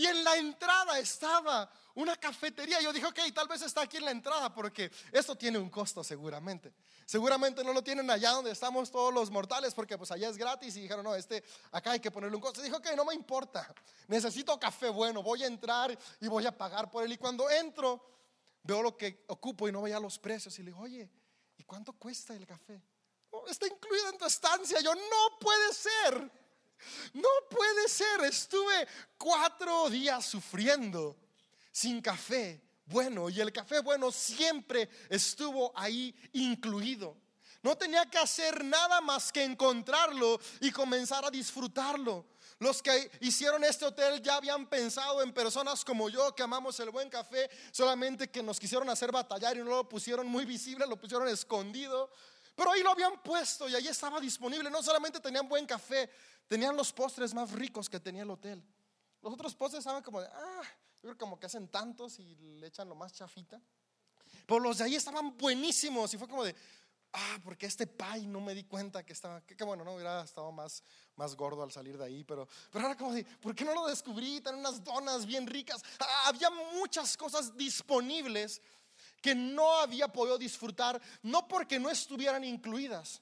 y 0.00 0.06
en 0.06 0.24
la 0.24 0.34
entrada 0.36 0.98
estaba 0.98 1.70
una 1.94 2.16
cafetería. 2.16 2.80
Yo 2.80 2.90
dije, 2.90 3.04
ok, 3.04 3.18
tal 3.34 3.46
vez 3.46 3.60
está 3.60 3.82
aquí 3.82 3.98
en 3.98 4.06
la 4.06 4.12
entrada 4.12 4.50
porque 4.50 4.90
esto 5.12 5.36
tiene 5.36 5.58
un 5.58 5.68
costo 5.68 6.02
seguramente. 6.02 6.72
Seguramente 7.04 7.62
no 7.62 7.74
lo 7.74 7.84
tienen 7.84 8.10
allá 8.10 8.30
donde 8.30 8.50
estamos 8.50 8.90
todos 8.90 9.12
los 9.12 9.30
mortales 9.30 9.74
porque 9.74 9.98
pues 9.98 10.10
allá 10.10 10.30
es 10.30 10.38
gratis 10.38 10.74
y 10.76 10.80
dijeron, 10.80 11.04
no, 11.04 11.14
este, 11.14 11.44
acá 11.70 11.90
hay 11.90 12.00
que 12.00 12.10
ponerle 12.10 12.34
un 12.34 12.40
costo. 12.40 12.62
Dijo, 12.62 12.78
ok, 12.78 12.86
no 12.96 13.04
me 13.04 13.12
importa. 13.12 13.74
Necesito 14.08 14.58
café 14.58 14.88
bueno, 14.88 15.22
voy 15.22 15.42
a 15.42 15.46
entrar 15.46 15.94
y 16.18 16.28
voy 16.28 16.46
a 16.46 16.56
pagar 16.56 16.90
por 16.90 17.04
él. 17.04 17.12
Y 17.12 17.18
cuando 17.18 17.50
entro, 17.50 18.02
veo 18.62 18.80
lo 18.80 18.96
que 18.96 19.26
ocupo 19.26 19.68
y 19.68 19.72
no 19.72 19.82
veía 19.82 20.00
los 20.00 20.18
precios. 20.18 20.58
Y 20.58 20.62
le 20.62 20.70
digo, 20.70 20.80
oye, 20.80 21.10
¿y 21.58 21.64
cuánto 21.64 21.92
cuesta 21.92 22.34
el 22.34 22.46
café? 22.46 22.82
Oh, 23.32 23.46
está 23.48 23.66
incluido 23.66 24.08
en 24.08 24.16
tu 24.16 24.24
estancia. 24.24 24.80
Yo, 24.80 24.94
no 24.94 25.38
puede 25.38 25.74
ser. 25.74 26.39
No 27.14 27.28
puede 27.50 27.88
ser. 27.88 28.24
Estuve 28.24 28.86
cuatro 29.18 29.88
días 29.90 30.24
sufriendo 30.24 31.16
sin 31.72 32.00
café 32.00 32.60
bueno 32.86 33.30
y 33.30 33.40
el 33.40 33.52
café 33.52 33.80
bueno 33.80 34.10
siempre 34.10 34.88
estuvo 35.08 35.72
ahí 35.76 36.14
incluido. 36.32 37.16
No 37.62 37.76
tenía 37.76 38.06
que 38.06 38.18
hacer 38.18 38.64
nada 38.64 39.00
más 39.00 39.30
que 39.30 39.44
encontrarlo 39.44 40.40
y 40.60 40.70
comenzar 40.70 41.24
a 41.24 41.30
disfrutarlo. 41.30 42.24
Los 42.58 42.82
que 42.82 43.10
hicieron 43.20 43.64
este 43.64 43.86
hotel 43.86 44.22
ya 44.22 44.36
habían 44.36 44.66
pensado 44.66 45.22
en 45.22 45.32
personas 45.32 45.84
como 45.84 46.08
yo 46.10 46.34
que 46.34 46.42
amamos 46.42 46.78
el 46.80 46.90
buen 46.90 47.08
café, 47.08 47.50
solamente 47.70 48.30
que 48.30 48.42
nos 48.42 48.60
quisieron 48.60 48.88
hacer 48.90 49.12
batallar 49.12 49.56
y 49.56 49.60
no 49.60 49.70
lo 49.70 49.88
pusieron 49.88 50.26
muy 50.26 50.44
visible, 50.44 50.86
lo 50.86 50.96
pusieron 50.98 51.28
escondido. 51.28 52.10
Pero 52.60 52.72
ahí 52.72 52.82
lo 52.82 52.90
habían 52.90 53.18
puesto 53.22 53.70
y 53.70 53.74
ahí 53.74 53.88
estaba 53.88 54.20
disponible. 54.20 54.68
No 54.68 54.82
solamente 54.82 55.18
tenían 55.18 55.48
buen 55.48 55.64
café, 55.64 56.10
tenían 56.46 56.76
los 56.76 56.92
postres 56.92 57.32
más 57.32 57.52
ricos 57.52 57.88
que 57.88 57.98
tenía 57.98 58.20
el 58.20 58.28
hotel. 58.28 58.62
Los 59.22 59.32
otros 59.32 59.54
postres 59.54 59.78
estaban 59.78 60.02
como 60.02 60.20
de, 60.20 60.28
ah, 60.30 61.14
como 61.16 61.40
que 61.40 61.46
hacen 61.46 61.68
tantos 61.68 62.18
y 62.18 62.34
le 62.36 62.66
echan 62.66 62.86
lo 62.86 62.94
más 62.94 63.14
chafita. 63.14 63.58
Pero 64.44 64.60
los 64.60 64.76
de 64.76 64.84
ahí 64.84 64.94
estaban 64.94 65.38
buenísimos 65.38 66.12
y 66.12 66.18
fue 66.18 66.28
como 66.28 66.44
de, 66.44 66.54
ah, 67.14 67.38
porque 67.42 67.64
este 67.64 67.86
pie 67.86 68.26
no 68.26 68.42
me 68.42 68.54
di 68.54 68.64
cuenta 68.64 69.06
que 69.06 69.14
estaba, 69.14 69.40
que, 69.40 69.64
bueno, 69.64 69.82
no 69.82 69.94
hubiera 69.94 70.22
estado 70.22 70.52
más, 70.52 70.84
más 71.16 71.34
gordo 71.34 71.62
al 71.62 71.72
salir 71.72 71.96
de 71.96 72.04
ahí, 72.04 72.24
pero, 72.24 72.46
pero 72.70 72.84
era 72.84 72.94
como 72.94 73.14
de, 73.14 73.24
¿por 73.24 73.54
qué 73.54 73.64
no 73.64 73.72
lo 73.72 73.86
descubrí? 73.86 74.38
Tenían 74.42 74.60
unas 74.60 74.84
donas 74.84 75.24
bien 75.24 75.46
ricas. 75.46 75.82
Ah, 75.98 76.24
había 76.26 76.50
muchas 76.50 77.16
cosas 77.16 77.56
disponibles 77.56 78.60
que 79.20 79.34
no 79.34 79.76
había 79.78 80.08
podido 80.08 80.38
disfrutar, 80.38 81.00
no 81.22 81.46
porque 81.46 81.78
no 81.78 81.90
estuvieran 81.90 82.44
incluidas, 82.44 83.20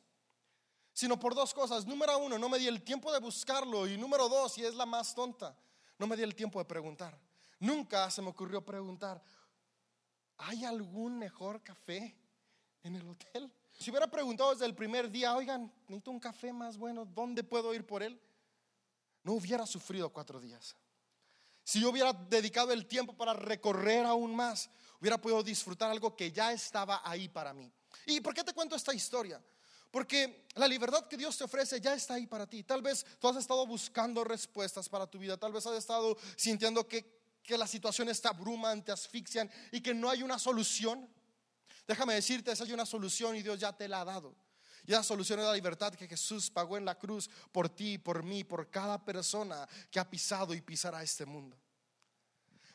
sino 0.92 1.18
por 1.18 1.34
dos 1.34 1.52
cosas. 1.52 1.86
Número 1.86 2.18
uno, 2.18 2.38
no 2.38 2.48
me 2.48 2.58
di 2.58 2.66
el 2.66 2.82
tiempo 2.82 3.12
de 3.12 3.18
buscarlo 3.18 3.86
y 3.86 3.96
número 3.96 4.28
dos, 4.28 4.58
y 4.58 4.64
es 4.64 4.74
la 4.74 4.86
más 4.86 5.14
tonta, 5.14 5.56
no 5.98 6.06
me 6.06 6.16
di 6.16 6.22
el 6.22 6.34
tiempo 6.34 6.58
de 6.58 6.64
preguntar. 6.64 7.18
Nunca 7.60 8.10
se 8.10 8.22
me 8.22 8.28
ocurrió 8.28 8.64
preguntar, 8.64 9.22
¿hay 10.36 10.64
algún 10.64 11.18
mejor 11.18 11.62
café 11.62 12.16
en 12.82 12.94
el 12.94 13.08
hotel? 13.08 13.52
Si 13.72 13.90
hubiera 13.90 14.08
preguntado 14.08 14.50
desde 14.50 14.66
el 14.66 14.74
primer 14.74 15.10
día, 15.10 15.34
oigan, 15.34 15.72
necesito 15.82 16.10
un 16.10 16.20
café 16.20 16.52
más 16.52 16.76
bueno, 16.76 17.04
¿dónde 17.04 17.44
puedo 17.44 17.74
ir 17.74 17.86
por 17.86 18.02
él? 18.02 18.20
No 19.22 19.34
hubiera 19.34 19.66
sufrido 19.66 20.08
cuatro 20.12 20.40
días. 20.40 20.76
Si 21.64 21.80
yo 21.80 21.90
hubiera 21.90 22.12
dedicado 22.12 22.72
el 22.72 22.86
tiempo 22.86 23.12
para 23.12 23.34
recorrer 23.34 24.06
aún 24.06 24.34
más, 24.34 24.70
hubiera 25.00 25.20
podido 25.20 25.42
disfrutar 25.42 25.90
algo 25.90 26.16
que 26.16 26.32
ya 26.32 26.52
estaba 26.52 27.02
ahí 27.04 27.28
para 27.28 27.52
mí. 27.52 27.70
¿Y 28.06 28.20
por 28.20 28.34
qué 28.34 28.44
te 28.44 28.52
cuento 28.52 28.76
esta 28.76 28.94
historia? 28.94 29.42
Porque 29.90 30.46
la 30.54 30.68
libertad 30.68 31.06
que 31.06 31.16
Dios 31.16 31.36
te 31.36 31.44
ofrece 31.44 31.80
ya 31.80 31.94
está 31.94 32.14
ahí 32.14 32.26
para 32.26 32.46
ti. 32.46 32.62
Tal 32.62 32.82
vez 32.82 33.04
tú 33.18 33.28
has 33.28 33.36
estado 33.36 33.66
buscando 33.66 34.22
respuestas 34.22 34.88
para 34.88 35.06
tu 35.06 35.18
vida. 35.18 35.36
Tal 35.36 35.52
vez 35.52 35.64
has 35.66 35.76
estado 35.76 36.16
sintiendo 36.36 36.86
que 36.86 37.18
que 37.48 37.56
la 37.56 37.66
situación 37.66 38.10
está 38.10 38.28
abruman, 38.28 38.84
te 38.84 38.92
asfixian 38.92 39.50
y 39.72 39.80
que 39.80 39.94
no 39.94 40.10
hay 40.10 40.22
una 40.22 40.38
solución. 40.38 41.08
Déjame 41.86 42.12
decirte, 42.12 42.52
esa 42.52 42.64
hay 42.64 42.74
una 42.74 42.84
solución 42.84 43.34
y 43.36 43.42
Dios 43.42 43.58
ya 43.58 43.72
te 43.72 43.88
la 43.88 44.02
ha 44.02 44.04
dado. 44.04 44.36
Y 44.86 44.92
esa 44.92 45.02
solución 45.02 45.40
es 45.40 45.46
la 45.46 45.54
libertad 45.54 45.94
que 45.94 46.06
Jesús 46.06 46.50
pagó 46.50 46.76
en 46.76 46.84
la 46.84 46.98
cruz 46.98 47.30
por 47.50 47.70
ti, 47.70 47.96
por 47.96 48.22
mí, 48.22 48.44
por 48.44 48.70
cada 48.70 49.02
persona 49.02 49.66
que 49.90 49.98
ha 49.98 50.08
pisado 50.08 50.52
y 50.52 50.60
pisará 50.60 51.02
este 51.02 51.24
mundo. 51.24 51.58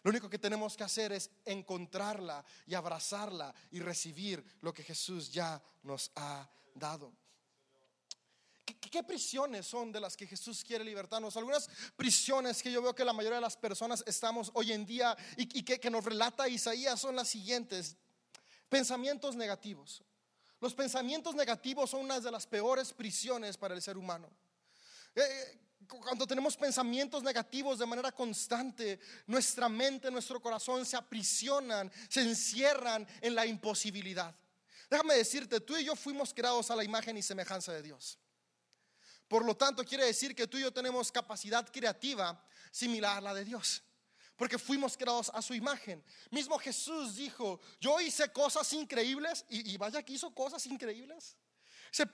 Lo 0.04 0.10
único 0.10 0.30
que 0.30 0.38
tenemos 0.38 0.76
que 0.76 0.84
hacer 0.84 1.14
es 1.14 1.30
encontrarla 1.46 2.44
y 2.68 2.76
abrazarla 2.76 3.56
y 3.72 3.80
recibir 3.80 4.44
lo 4.62 4.74
que 4.74 4.84
Jesús 4.84 5.32
ya 5.32 5.62
nos 5.82 6.12
ha 6.16 6.50
dado. 6.76 7.14
¿Qué, 8.66 9.04
prisiones 9.04 9.66
son 9.66 9.92
de 9.92 10.00
las 10.00 10.16
que 10.16 10.28
Jesús 10.28 10.64
quiere 10.64 10.84
libertarnos? 10.84 11.36
Algunas 11.36 11.70
prisiones 11.96 12.62
que 12.62 12.72
yo 12.72 12.82
veo 12.82 12.94
que 12.94 13.04
la 13.04 13.12
mayoría 13.12 13.38
de 13.38 13.42
las 13.42 13.58
personas 13.58 14.04
estamos 14.06 14.52
hoy 14.54 14.72
en 14.72 14.86
día 14.86 15.18
y, 15.36 15.64
que, 15.64 15.90
nos 15.90 16.06
relata 16.06 16.48
Isaías 16.48 17.00
son 17.00 17.16
las 17.16 17.30
siguientes. 17.30 17.98
Pensamientos 18.70 19.36
negativos. 19.36 20.04
Los 20.60 20.74
pensamientos 20.74 21.34
negativos 21.36 21.90
son 21.90 22.02
una 22.02 22.20
de 22.20 22.32
las 22.32 22.46
peores 22.46 22.94
prisiones 22.94 23.58
para 23.58 23.74
el 23.74 23.82
ser 23.82 23.98
humano. 23.98 24.30
Eh, 25.16 25.22
eh, 25.22 25.63
cuando 25.88 26.28
tenemos 26.28 26.58
pensamientos 26.58 27.24
negativos 27.24 27.80
de 27.80 27.86
manera 27.86 28.12
constante, 28.12 29.00
nuestra 29.28 29.70
mente, 29.70 30.12
nuestro 30.12 30.42
corazón 30.42 30.86
se 30.86 30.98
aprisionan, 30.98 31.92
se 32.10 32.22
encierran 32.22 33.08
en 33.22 33.36
la 33.36 33.46
imposibilidad. 33.46 34.36
Déjame 34.90 35.16
decirte, 35.16 35.60
tú 35.60 35.76
y 35.76 35.86
yo 35.86 35.96
fuimos 35.96 36.34
creados 36.34 36.70
a 36.70 36.76
la 36.76 36.84
imagen 36.84 37.18
y 37.18 37.22
semejanza 37.22 37.74
de 37.74 37.82
Dios. 37.82 38.20
Por 39.28 39.46
lo 39.46 39.56
tanto, 39.56 39.84
quiere 39.84 40.06
decir 40.06 40.36
que 40.36 40.46
tú 40.46 40.58
y 40.58 40.62
yo 40.62 40.72
tenemos 40.72 41.12
capacidad 41.12 41.68
creativa 41.72 42.40
similar 42.72 43.18
a 43.18 43.22
la 43.22 43.34
de 43.34 43.46
Dios. 43.46 43.82
Porque 44.36 44.60
fuimos 44.60 44.98
creados 44.98 45.32
a 45.34 45.42
su 45.42 45.54
imagen. 45.54 46.04
Mismo 46.30 46.58
Jesús 46.60 47.16
dijo, 47.16 47.60
yo 47.80 48.00
hice 48.00 48.32
cosas 48.32 48.72
increíbles 48.74 49.46
y, 49.50 49.78
vaya 49.78 50.04
que 50.04 50.14
hizo 50.14 50.34
cosas 50.34 50.66
increíbles. 50.68 51.36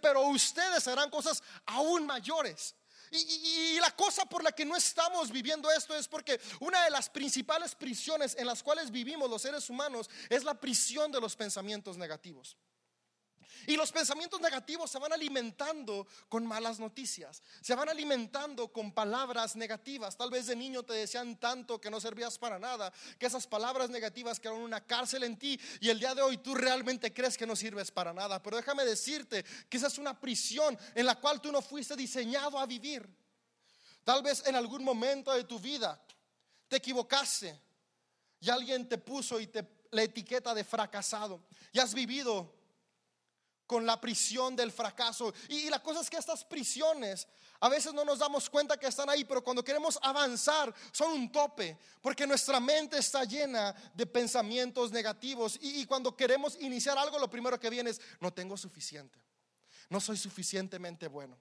pero 0.02 0.22
ustedes 0.30 0.88
harán 0.88 1.10
cosas 1.10 1.44
aún 1.66 2.06
mayores. 2.06 2.76
Y, 3.12 3.80
la 3.80 3.96
cosa 3.96 4.26
por 4.26 4.44
la 4.44 4.52
que 4.52 4.66
no 4.66 4.76
estamos 4.76 5.32
viviendo 5.32 5.72
esto 5.72 5.96
es 5.96 6.08
porque 6.08 6.40
una 6.60 6.84
de 6.84 6.90
las 6.90 7.10
principales 7.10 7.76
prisiones 7.76 8.36
en 8.38 8.46
las 8.46 8.62
cuales 8.62 8.92
vivimos 8.92 9.30
los 9.30 9.42
seres 9.42 9.70
humanos 9.70 10.10
es 10.30 10.44
la 10.44 10.60
prisión 10.60 11.12
de 11.12 11.22
los 11.22 11.36
pensamientos 11.36 11.98
negativos. 11.98 12.58
Y 13.68 13.76
los 13.76 13.92
pensamientos 13.92 14.40
negativos 14.42 14.90
se 14.90 15.00
van 15.00 15.14
alimentando 15.14 16.08
con 16.28 16.46
malas 16.46 16.80
noticias, 16.80 17.42
se 17.62 17.76
van 17.76 17.90
alimentando 17.90 18.72
con 18.72 18.92
palabras 18.92 19.56
negativas. 19.56 20.18
Tal 20.18 20.30
vez 20.30 20.48
de 20.48 20.56
niño 20.56 20.84
te 20.84 20.94
decían 20.94 21.40
tanto 21.40 21.80
que 21.80 21.90
no 21.90 22.00
servías 22.00 22.38
para 22.38 22.60
nada, 22.60 22.92
que 23.18 23.26
esas 23.26 23.48
palabras 23.48 23.90
negativas 23.90 24.40
crearon 24.40 24.62
una 24.62 24.86
cárcel 24.86 25.24
en 25.24 25.38
ti 25.38 25.60
y 25.82 25.90
el 25.90 26.00
día 26.00 26.16
de 26.16 26.22
hoy 26.22 26.38
tú 26.38 26.56
realmente 26.56 27.14
crees 27.14 27.38
que 27.38 27.48
no 27.48 27.56
sirves 27.56 27.92
para 27.92 28.14
nada. 28.14 28.42
Pero 28.42 28.58
déjame 28.58 28.86
decirte 28.86 29.44
que 29.70 29.78
esa 29.78 29.88
es 29.88 29.98
una 29.98 30.20
prisión 30.20 30.78
en 30.96 31.06
la 31.06 31.16
cual 31.16 31.42
tú 31.42 31.52
no 31.52 31.62
fuiste 31.62 31.96
diseñado 31.96 32.60
a 32.60 32.66
vivir. 32.66 33.08
Tal 34.04 34.24
vez 34.24 34.46
en 34.48 34.56
algún 34.56 34.84
momento 34.84 35.34
de 35.34 35.44
tu 35.44 35.60
vida 35.60 36.02
te 36.68 36.78
equivocaste 36.78 37.60
y 38.40 38.50
alguien 38.50 38.88
te 38.88 38.98
puso 38.98 39.40
y 39.40 39.48
te 39.48 39.80
la 39.92 40.04
etiqueta 40.04 40.54
de 40.54 40.64
fracasado 40.64 41.44
y 41.72 41.80
has 41.80 41.94
vivido 41.94 42.54
con 43.70 43.86
la 43.86 44.02
prisión 44.02 44.56
del 44.56 44.72
fracaso. 44.72 45.32
Y, 45.48 45.70
la 45.70 45.78
cosa 45.78 46.02
es 46.02 46.10
que 46.10 46.18
estas 46.18 46.44
prisiones 46.44 47.28
a 47.60 47.70
veces 47.70 47.94
no 47.94 48.04
nos 48.04 48.18
damos 48.18 48.50
cuenta 48.50 48.80
que 48.80 48.88
están 48.88 49.08
ahí, 49.12 49.24
pero 49.26 49.44
cuando 49.44 49.64
queremos 49.64 50.00
avanzar 50.02 50.74
son 50.92 51.12
un 51.12 51.32
tope, 51.32 51.78
porque 52.02 52.26
nuestra 52.26 52.60
mente 52.60 52.98
está 52.98 53.26
llena 53.26 53.76
de 53.94 54.08
pensamientos 54.08 54.92
negativos. 54.92 55.60
Y, 55.62 55.82
y 55.82 55.86
cuando 55.86 56.18
queremos 56.18 56.58
iniciar 56.60 56.98
algo, 56.98 57.20
lo 57.20 57.30
primero 57.30 57.60
que 57.60 57.70
viene 57.70 57.92
es, 57.92 58.02
no 58.20 58.34
tengo 58.34 58.58
suficiente, 58.58 59.20
no 59.88 60.00
soy 60.00 60.18
suficientemente 60.18 61.08
bueno, 61.08 61.38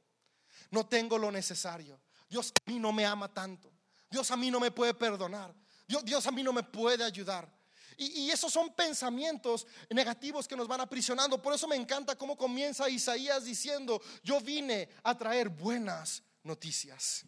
no 0.71 0.87
tengo 0.87 1.17
lo 1.17 1.33
necesario. 1.33 1.99
Dios 2.29 2.53
a 2.55 2.71
mí 2.71 2.79
no 2.79 2.93
me 2.93 3.07
ama 3.07 3.33
tanto, 3.33 3.73
Dios 4.11 4.31
a 4.31 4.37
mí 4.37 4.51
no 4.51 4.61
me 4.61 4.71
puede 4.71 4.93
perdonar, 4.93 5.55
Dios, 5.87 6.05
Dios 6.05 6.27
a 6.27 6.31
mí 6.31 6.43
no 6.43 6.53
me 6.53 6.63
puede 6.63 7.05
ayudar. 7.05 7.58
Y, 8.01 8.31
esos 8.31 8.53
son 8.53 8.73
pensamientos 8.75 9.67
negativos 9.91 10.47
que 10.47 10.57
nos 10.57 10.69
van 10.69 10.81
aprisionando. 10.81 11.43
Por 11.43 11.53
eso 11.53 11.67
me 11.67 11.75
encanta 11.75 12.17
cómo 12.17 12.39
comienza 12.39 12.89
Isaías 12.89 13.45
diciendo, 13.45 14.01
yo 14.23 14.41
vine 14.41 14.89
a 15.03 15.19
traer 15.19 15.49
buenas 15.49 16.23
noticias. 16.45 17.25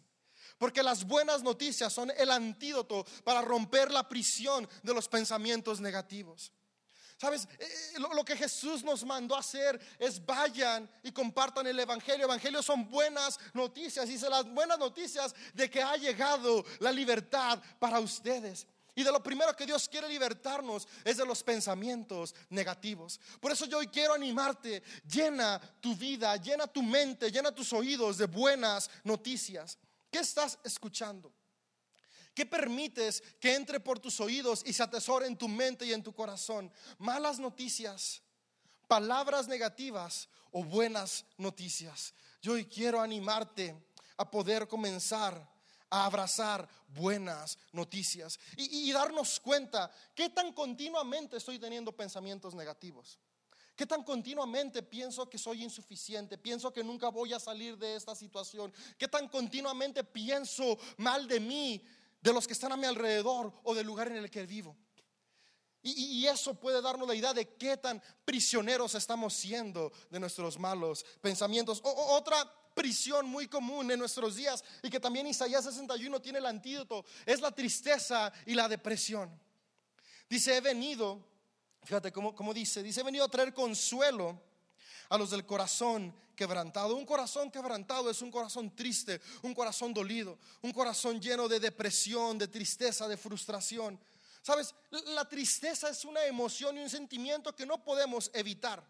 Porque 0.57 0.81
las 0.81 1.05
buenas 1.05 1.43
noticias 1.43 1.91
son 1.91 2.11
el 2.17 2.31
antídoto 2.31 3.05
para 3.25 3.41
romper 3.41 3.91
la 3.91 4.07
prisión 4.07 4.67
de 4.81 4.93
los 4.93 5.09
pensamientos 5.09 5.81
negativos. 5.81 6.53
Sabes, 7.17 7.47
eh, 7.59 7.67
eh, 7.95 7.99
lo, 7.99 8.23
que 8.23 8.37
Jesús 8.37 8.83
nos 8.83 9.03
mandó 9.03 9.35
hacer 9.35 9.79
es 9.99 10.25
vayan 10.25 10.89
y 11.03 11.11
compartan 11.11 11.67
el 11.67 11.79
Evangelio. 11.79 12.25
Evangelio 12.25 12.63
son 12.63 12.89
buenas 12.89 13.37
noticias. 13.53 14.07
Dice 14.07 14.29
las 14.29 14.45
buenas 14.45 14.79
noticias 14.79 15.35
de 15.53 15.69
que 15.69 15.83
ha 15.83 15.97
llegado 15.97 16.63
la 16.79 16.91
libertad 16.91 17.61
para 17.77 17.99
ustedes. 17.99 18.65
Y 18.93 19.03
de 19.03 19.11
lo 19.11 19.23
primero 19.23 19.55
que 19.55 19.65
Dios 19.65 19.87
quiere 19.87 20.09
libertarnos 20.09 20.87
es 21.05 21.17
de 21.17 21.25
los 21.25 21.43
pensamientos 21.43 22.35
negativos. 22.49 23.19
Por 23.39 23.51
eso 23.51 23.65
yo 23.65 23.77
hoy 23.77 23.87
quiero 23.87 24.13
animarte, 24.13 24.83
llena 25.09 25.61
tu 25.79 25.95
vida, 25.95 26.35
llena 26.35 26.67
tu 26.67 26.83
mente, 26.83 27.31
llena 27.31 27.53
tus 27.53 27.71
oídos 27.71 28.17
de 28.17 28.25
buenas 28.25 28.89
noticias. 29.03 29.77
¿Qué 30.11 30.19
estás 30.19 30.59
escuchando? 30.63 31.31
¿Qué 32.33 32.45
permites 32.45 33.23
que 33.39 33.55
entre 33.55 33.79
por 33.79 33.99
tus 33.99 34.19
oídos 34.19 34.61
y 34.65 34.73
se 34.73 34.83
atesore 34.83 35.27
en 35.27 35.37
tu 35.37 35.47
mente 35.47 35.85
y 35.85 35.93
en 35.93 36.03
tu 36.03 36.13
corazón? 36.13 36.71
Malas 36.97 37.39
noticias, 37.39 38.21
palabras 38.87 39.47
negativas 39.47 40.27
o 40.51 40.63
buenas 40.63 41.25
noticias. 41.37 42.13
Yo 42.41 42.53
hoy 42.53 42.65
quiero 42.65 42.99
animarte 43.01 43.75
a 44.17 44.29
poder 44.29 44.67
comenzar 44.67 45.49
a 45.91 46.05
abrazar 46.05 46.67
buenas 46.87 47.59
noticias 47.71 48.39
y, 48.57 48.91
darnos 48.91 49.39
cuenta 49.39 49.91
qué 50.15 50.29
tan 50.29 50.53
continuamente 50.53 51.37
estoy 51.37 51.59
teniendo 51.59 51.91
pensamientos 51.91 52.55
negativos. 52.55 53.19
¿Qué 53.75 53.85
tan 53.85 54.03
continuamente 54.03 54.83
pienso 54.83 55.29
que 55.29 55.37
soy 55.37 55.63
insuficiente? 55.63 56.37
Pienso 56.37 56.71
que 56.71 56.83
nunca 56.83 57.09
voy 57.09 57.33
a 57.33 57.39
salir 57.39 57.77
de 57.77 57.95
esta 57.95 58.15
situación. 58.15 58.73
¿Qué 58.97 59.07
tan 59.07 59.27
continuamente 59.27 60.03
pienso 60.03 60.77
mal 60.97 61.27
de 61.27 61.39
mí, 61.39 61.83
de 62.21 62.33
los 62.33 62.47
que 62.47 62.53
están 62.53 62.71
a 62.71 62.77
mi 62.77 62.85
alrededor 62.85 63.53
o 63.63 63.73
del 63.73 63.87
lugar 63.87 64.07
en 64.07 64.17
el 64.17 64.29
que 64.29 64.45
vivo? 64.45 64.75
Y, 65.83 66.27
eso 66.27 66.53
puede 66.53 66.79
darnos 66.79 67.07
la 67.07 67.15
idea 67.15 67.33
de 67.33 67.55
qué 67.55 67.75
tan 67.75 68.01
prisioneros 68.23 68.93
estamos 68.93 69.33
siendo 69.33 69.91
de 70.11 70.19
nuestros 70.19 70.59
malos 70.59 71.03
pensamientos. 71.21 71.81
otra 71.83 72.37
prisión 72.73 73.27
muy 73.27 73.47
común 73.47 73.91
en 73.91 73.99
nuestros 73.99 74.35
días 74.35 74.63
y 74.81 74.89
que 74.89 74.99
también 74.99 75.27
Isaías 75.27 75.63
61 75.63 76.21
tiene 76.21 76.39
el 76.39 76.45
antídoto, 76.45 77.05
es 77.25 77.41
la 77.41 77.51
tristeza 77.51 78.31
y 78.45 78.53
la 78.53 78.67
depresión. 78.67 79.29
Dice, 80.29 80.57
he 80.57 80.61
venido, 80.61 81.25
fíjate 81.83 82.11
cómo, 82.11 82.33
cómo 82.33 82.53
dice, 82.53 82.81
dice, 82.81 83.01
he 83.01 83.03
venido 83.03 83.25
a 83.25 83.29
traer 83.29 83.53
consuelo 83.53 84.41
a 85.09 85.17
los 85.17 85.29
del 85.29 85.45
corazón 85.45 86.15
quebrantado. 86.35 86.95
Un 86.95 87.05
corazón 87.05 87.51
quebrantado 87.51 88.09
es 88.09 88.21
un 88.21 88.31
corazón 88.31 88.75
triste, 88.75 89.21
un 89.43 89.53
corazón 89.53 89.93
dolido, 89.93 90.39
un 90.61 90.71
corazón 90.71 91.21
lleno 91.21 91.47
de 91.47 91.59
depresión, 91.59 92.37
de 92.37 92.47
tristeza, 92.47 93.07
de 93.07 93.17
frustración. 93.17 93.99
Sabes, 94.41 94.73
la 94.89 95.27
tristeza 95.27 95.89
es 95.89 96.03
una 96.03 96.25
emoción 96.25 96.77
y 96.77 96.81
un 96.81 96.89
sentimiento 96.89 97.55
que 97.55 97.65
no 97.65 97.83
podemos 97.83 98.31
evitar. 98.33 98.83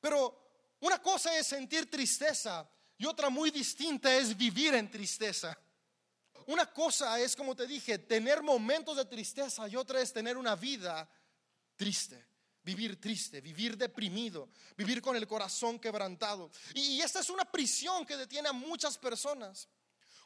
Pero 0.00 0.45
una 0.80 1.00
cosa 1.00 1.36
es 1.38 1.46
sentir 1.46 1.90
tristeza 1.90 2.68
y 2.98 3.06
otra 3.06 3.30
muy 3.30 3.50
distinta 3.50 4.14
es 4.16 4.36
vivir 4.36 4.74
en 4.74 4.90
tristeza. 4.90 5.56
Una 6.46 6.72
cosa 6.72 7.18
es, 7.18 7.34
como 7.34 7.56
te 7.56 7.66
dije, 7.66 7.98
tener 7.98 8.42
momentos 8.42 8.96
de 8.96 9.04
tristeza 9.04 9.66
y 9.68 9.76
otra 9.76 10.00
es 10.00 10.12
tener 10.12 10.36
una 10.36 10.54
vida 10.54 11.08
triste. 11.74 12.24
Vivir 12.62 13.00
triste, 13.00 13.40
vivir 13.40 13.76
deprimido, 13.76 14.48
vivir 14.76 15.00
con 15.00 15.14
el 15.14 15.26
corazón 15.28 15.78
quebrantado. 15.78 16.50
Y, 16.74 17.00
esta 17.00 17.20
es 17.20 17.30
una 17.30 17.44
prisión 17.44 18.04
que 18.04 18.16
detiene 18.16 18.48
a 18.48 18.52
muchas 18.52 18.98
personas. 18.98 19.68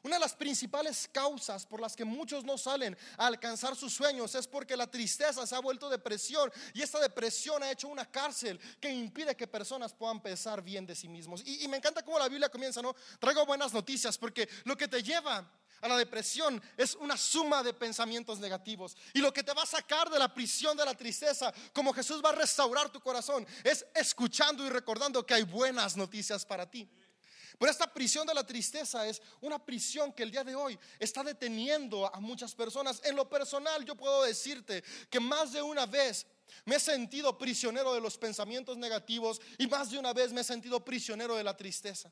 Una 0.03 0.17
de 0.17 0.21
las 0.21 0.35
principales 0.35 1.09
causas 1.13 1.67
por 1.67 1.79
las 1.79 1.95
que 1.95 2.07
muchos 2.07 2.43
no 2.43 2.57
salen 2.57 2.97
a 3.19 3.27
alcanzar 3.27 3.77
sus 3.77 3.93
sueños 3.93 4.35
es 4.35 4.47
porque 4.47 4.75
la 4.75 4.91
tristeza 4.91 5.47
se 5.47 5.55
ha 5.55 5.61
vuelto 5.61 5.91
depresión 5.91 6.51
y 6.73 6.81
esta 6.81 6.99
depresión 7.01 7.63
ha 7.63 7.71
hecho 7.71 7.89
una 7.89 8.11
cárcel 8.11 8.59
que 8.81 8.91
impide 8.91 9.37
que 9.37 9.47
personas 9.47 9.93
puedan 9.93 10.23
pensar 10.23 10.63
bien 10.63 10.87
de 10.87 10.95
sí 10.95 11.07
mismos. 11.07 11.43
Y, 11.45 11.69
me 11.69 11.77
encanta 11.77 12.03
cómo 12.03 12.19
la 12.19 12.29
Biblia 12.29 12.49
comienza, 12.49 12.81
¿no? 12.81 12.97
Traigo 13.19 13.45
buenas 13.45 13.75
noticias 13.75 14.17
porque 14.17 14.49
lo 14.65 14.75
que 14.75 14.89
te 14.89 15.03
lleva 15.03 15.47
a 15.83 15.89
la 15.89 15.99
depresión 15.99 16.63
es 16.79 16.95
una 16.95 17.17
suma 17.19 17.63
de 17.63 17.75
pensamientos 17.75 18.39
negativos. 18.39 18.97
Y 19.13 19.21
lo 19.21 19.33
que 19.33 19.43
te 19.43 19.53
va 19.53 19.65
a 19.65 19.67
sacar 19.67 20.09
de 20.09 20.19
la 20.19 20.33
prisión 20.33 20.77
de 20.79 20.85
la 20.85 20.95
tristeza, 20.95 21.53
como 21.75 21.93
Jesús 21.93 22.23
va 22.25 22.31
a 22.31 22.35
restaurar 22.35 22.91
tu 22.91 23.01
corazón, 23.01 23.47
es 23.65 23.85
escuchando 23.95 24.67
y 24.67 24.71
recordando 24.71 25.25
que 25.25 25.35
hay 25.35 25.43
buenas 25.43 25.97
noticias 25.97 26.45
para 26.47 26.71
ti. 26.71 26.89
Pero 27.61 27.71
esta 27.71 27.93
prisión 27.93 28.27
de 28.27 28.33
la 28.33 28.47
tristeza 28.47 29.07
es 29.07 29.21
una 29.43 29.63
prisión 29.63 30.15
que 30.15 30.23
el 30.23 30.31
día 30.31 30.43
de 30.43 30.55
hoy 30.55 30.79
está 30.99 31.23
deteniendo 31.23 32.07
a 32.07 32.19
muchas 32.19 32.55
personas. 32.55 33.03
En 33.05 33.15
lo 33.15 33.29
personal 33.29 33.85
yo 33.85 33.95
puedo 33.95 34.23
decirte 34.23 34.83
que 35.11 35.21
más 35.21 35.53
de 35.53 35.61
una 35.61 35.85
vez 35.85 36.27
me 36.65 36.77
he 36.77 36.81
sentido 36.81 37.37
prisionero 37.37 37.93
de 37.93 38.01
los 38.01 38.17
pensamientos 38.17 38.79
negativos 38.79 39.43
y 39.59 39.67
más 39.67 39.91
de 39.91 39.99
una 39.99 40.15
vez 40.15 40.33
me 40.33 40.41
he 40.41 40.45
sentido 40.45 40.83
prisionero 40.83 41.37
de 41.37 41.45
la 41.45 41.55
tristeza. 41.55 42.11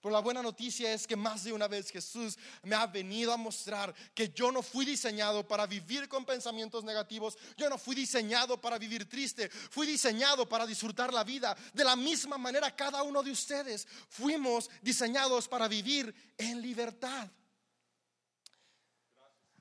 Pero 0.00 0.12
la 0.12 0.20
buena 0.20 0.42
noticia 0.42 0.92
es 0.92 1.06
que 1.06 1.14
más 1.14 1.44
de 1.44 1.52
una 1.52 1.68
vez 1.68 1.90
Jesús 1.90 2.38
me 2.62 2.74
ha 2.74 2.86
venido 2.86 3.32
a 3.32 3.36
mostrar 3.36 3.94
que 4.14 4.30
yo 4.30 4.50
no 4.50 4.62
fui 4.62 4.86
diseñado 4.86 5.46
para 5.46 5.66
vivir 5.66 6.08
con 6.08 6.24
pensamientos 6.24 6.84
negativos, 6.84 7.36
yo 7.56 7.68
no 7.68 7.76
fui 7.76 7.94
diseñado 7.94 8.58
para 8.58 8.78
vivir 8.78 9.06
triste, 9.06 9.50
fui 9.50 9.86
diseñado 9.86 10.48
para 10.48 10.66
disfrutar 10.66 11.12
la 11.12 11.22
vida. 11.22 11.54
De 11.74 11.84
la 11.84 11.96
misma 11.96 12.38
manera 12.38 12.74
cada 12.74 13.02
uno 13.02 13.22
de 13.22 13.30
ustedes 13.30 13.86
fuimos 14.08 14.70
diseñados 14.80 15.46
para 15.46 15.68
vivir 15.68 16.14
en 16.38 16.62
libertad. 16.62 17.30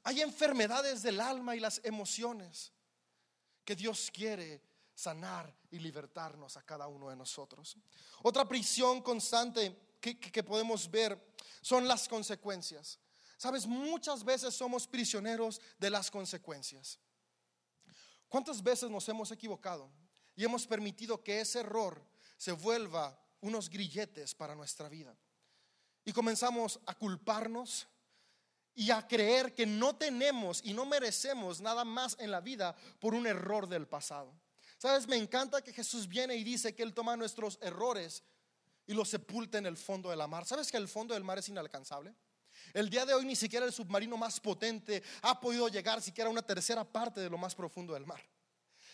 Hay 0.04 0.21
enfermedades 0.21 1.04
del 1.04 1.19
alma 1.19 1.56
y 1.56 1.60
las 1.60 1.82
emociones 1.84 2.71
que 3.65 3.75
Dios 3.75 4.10
quiere 4.12 4.63
sanar 4.95 5.54
y 5.69 5.80
libertarnos 5.80 6.58
a 6.58 6.63
cada 6.63 6.88
uno 6.88 7.10
de 7.10 7.15
nosotros. 7.15 7.78
Otra 8.23 8.47
prisión 8.47 9.02
constante 9.02 9.88
que, 10.00 10.44
podemos 10.44 10.90
ver 10.90 11.20
son 11.62 11.88
las 11.88 12.08
consecuencias. 12.08 13.00
Sabes, 13.38 13.66
muchas 13.66 14.24
veces 14.24 14.54
somos 14.54 14.88
prisioneros 14.88 15.62
de 15.78 15.90
las 15.90 16.12
consecuencias. 16.12 17.00
¿Cuántas 18.28 18.62
veces 18.62 18.90
nos 18.90 19.08
hemos 19.10 19.32
equivocado 19.32 19.90
y 20.36 20.44
hemos 20.44 20.68
permitido 20.68 21.24
que 21.24 21.42
ese 21.42 21.62
error 21.62 22.06
se 22.38 22.52
vuelva 22.52 23.20
unos 23.42 23.70
grilletes 23.70 24.36
para 24.36 24.56
nuestra 24.56 24.90
vida? 24.90 25.16
Y 26.06 26.12
comenzamos 26.12 26.80
a 26.86 26.96
culparnos 26.96 27.88
y 28.76 28.92
a 28.92 29.06
creer 29.08 29.54
que 29.54 29.66
no 29.66 29.96
tenemos 29.96 30.62
y 30.64 30.74
no 30.74 30.86
merecemos 30.86 31.60
nada 31.60 31.84
más 31.84 32.16
en 32.20 32.32
la 32.32 32.40
vida 32.40 32.76
por 33.00 33.14
un 33.14 33.28
error 33.28 33.68
del 33.68 33.88
pasado. 33.88 34.34
Sabes, 34.78 35.08
me 35.08 35.18
encanta 35.18 35.62
que 35.62 35.74
Jesús 35.74 36.08
viene 36.08 36.36
y 36.36 36.44
dice 36.44 36.74
que 36.74 36.84
Él 36.84 36.94
toma 36.94 37.18
nuestros 37.18 37.60
errores 37.62 38.24
y 38.89 38.93
lo 38.95 39.06
sepulta 39.06 39.60
en 39.60 39.67
el 39.67 39.78
fondo 39.78 40.10
de 40.10 40.15
la 40.15 40.25
mar. 40.25 40.47
¿Sabes 40.47 40.71
que 40.71 40.78
el 40.78 40.88
fondo 40.88 41.13
del 41.13 41.23
mar 41.23 41.38
es 41.38 41.47
inalcanzable? 41.47 42.12
El 42.73 42.89
día 42.89 43.06
de 43.06 43.13
hoy 43.13 43.23
ni 43.23 43.36
siquiera 43.36 43.63
el 43.67 43.71
submarino 43.71 44.17
más 44.17 44.39
potente 44.39 45.04
ha 45.21 45.39
podido 45.39 45.67
llegar 45.67 46.02
siquiera 46.02 46.28
a 46.28 46.32
una 46.32 46.41
tercera 46.41 46.84
parte 46.84 47.21
de 47.21 47.30
lo 47.30 47.38
más 47.38 47.54
profundo 47.54 47.93
del 47.93 48.08
mar. 48.08 48.19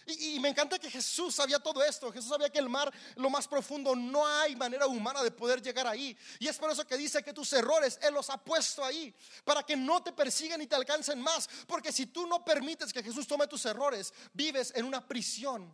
Y, 0.05 0.37
me 0.41 0.49
encanta 0.49 0.77
que 0.77 0.91
Jesús 0.91 1.35
sabía 1.35 1.59
todo 1.59 1.81
esto. 1.81 2.11
Jesús 2.11 2.29
sabía 2.29 2.49
que 2.49 2.59
el 2.59 2.67
mar, 2.67 2.93
lo 3.15 3.29
más 3.29 3.47
profundo, 3.47 3.95
no 3.95 4.27
hay 4.27 4.53
manera 4.57 4.85
humana 4.85 5.23
de 5.23 5.31
poder 5.31 5.61
llegar 5.61 5.87
ahí. 5.87 6.15
Y 6.39 6.49
es 6.49 6.57
por 6.57 6.69
eso 6.69 6.85
que 6.85 6.97
dice 6.97 7.23
que 7.23 7.31
tus 7.31 7.53
errores 7.53 7.97
Él 8.01 8.13
los 8.13 8.29
ha 8.29 8.37
puesto 8.37 8.83
ahí, 8.83 9.15
para 9.45 9.63
que 9.63 9.77
no 9.77 10.03
te 10.03 10.11
persigan 10.11 10.61
y 10.61 10.67
te 10.67 10.75
alcancen 10.75 11.21
más. 11.21 11.49
Porque 11.65 11.93
si 11.93 12.07
tú 12.07 12.27
no 12.27 12.43
permites 12.43 12.91
que 12.91 13.01
Jesús 13.01 13.25
tome 13.25 13.47
tus 13.47 13.65
errores, 13.65 14.13
vives 14.33 14.73
en 14.75 14.83
una 14.83 15.07
prisión 15.07 15.73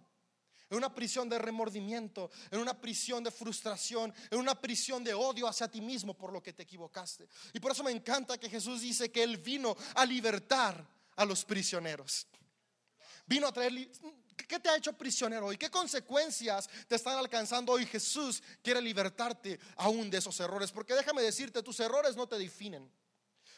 en 0.72 0.78
una 0.78 0.96
prisión 0.96 1.28
de 1.30 1.38
remordimiento, 1.38 2.32
en 2.50 2.60
una 2.60 2.74
prisión 2.74 3.24
de 3.24 3.30
frustración, 3.30 4.14
en 4.32 4.40
una 4.40 4.60
prisión 4.60 5.04
de 5.04 5.14
odio 5.14 5.48
hacia 5.48 5.68
ti 5.68 5.82
mismo 5.82 6.14
por 6.14 6.32
lo 6.32 6.42
que 6.42 6.54
te 6.54 6.64
equivocaste. 6.64 7.28
Y 7.54 7.60
por 7.60 7.74
eso 7.74 7.84
me 7.84 7.92
encanta 7.92 8.40
que 8.40 8.50
Jesús 8.50 8.80
dice 8.80 9.12
que 9.12 9.22
Él 9.22 9.38
vino 9.38 9.76
a 9.96 10.06
libertar 10.06 10.88
a 11.18 11.26
los 11.26 11.44
prisioneros. 11.46 12.26
Vino 13.28 13.48
a 13.48 13.52
traer... 13.52 13.92
¿Qué 14.48 14.60
te 14.60 14.70
ha 14.70 14.76
hecho 14.76 14.94
prisionero 14.94 15.48
hoy? 15.48 15.58
¿Qué 15.58 15.70
consecuencias 15.70 16.68
te 16.88 16.96
están 16.96 17.18
alcanzando 17.18 17.74
hoy? 17.74 17.86
Jesús 17.86 18.42
quiere 18.64 18.82
libertarte 18.82 19.60
aún 19.76 20.10
de 20.10 20.18
esos 20.18 20.40
errores. 20.40 20.72
Porque 20.72 20.96
déjame 20.96 21.22
decirte, 21.22 21.62
tus 21.62 21.80
errores 21.80 22.16
no 22.16 22.28
te 22.28 22.38
definen. 22.38 22.92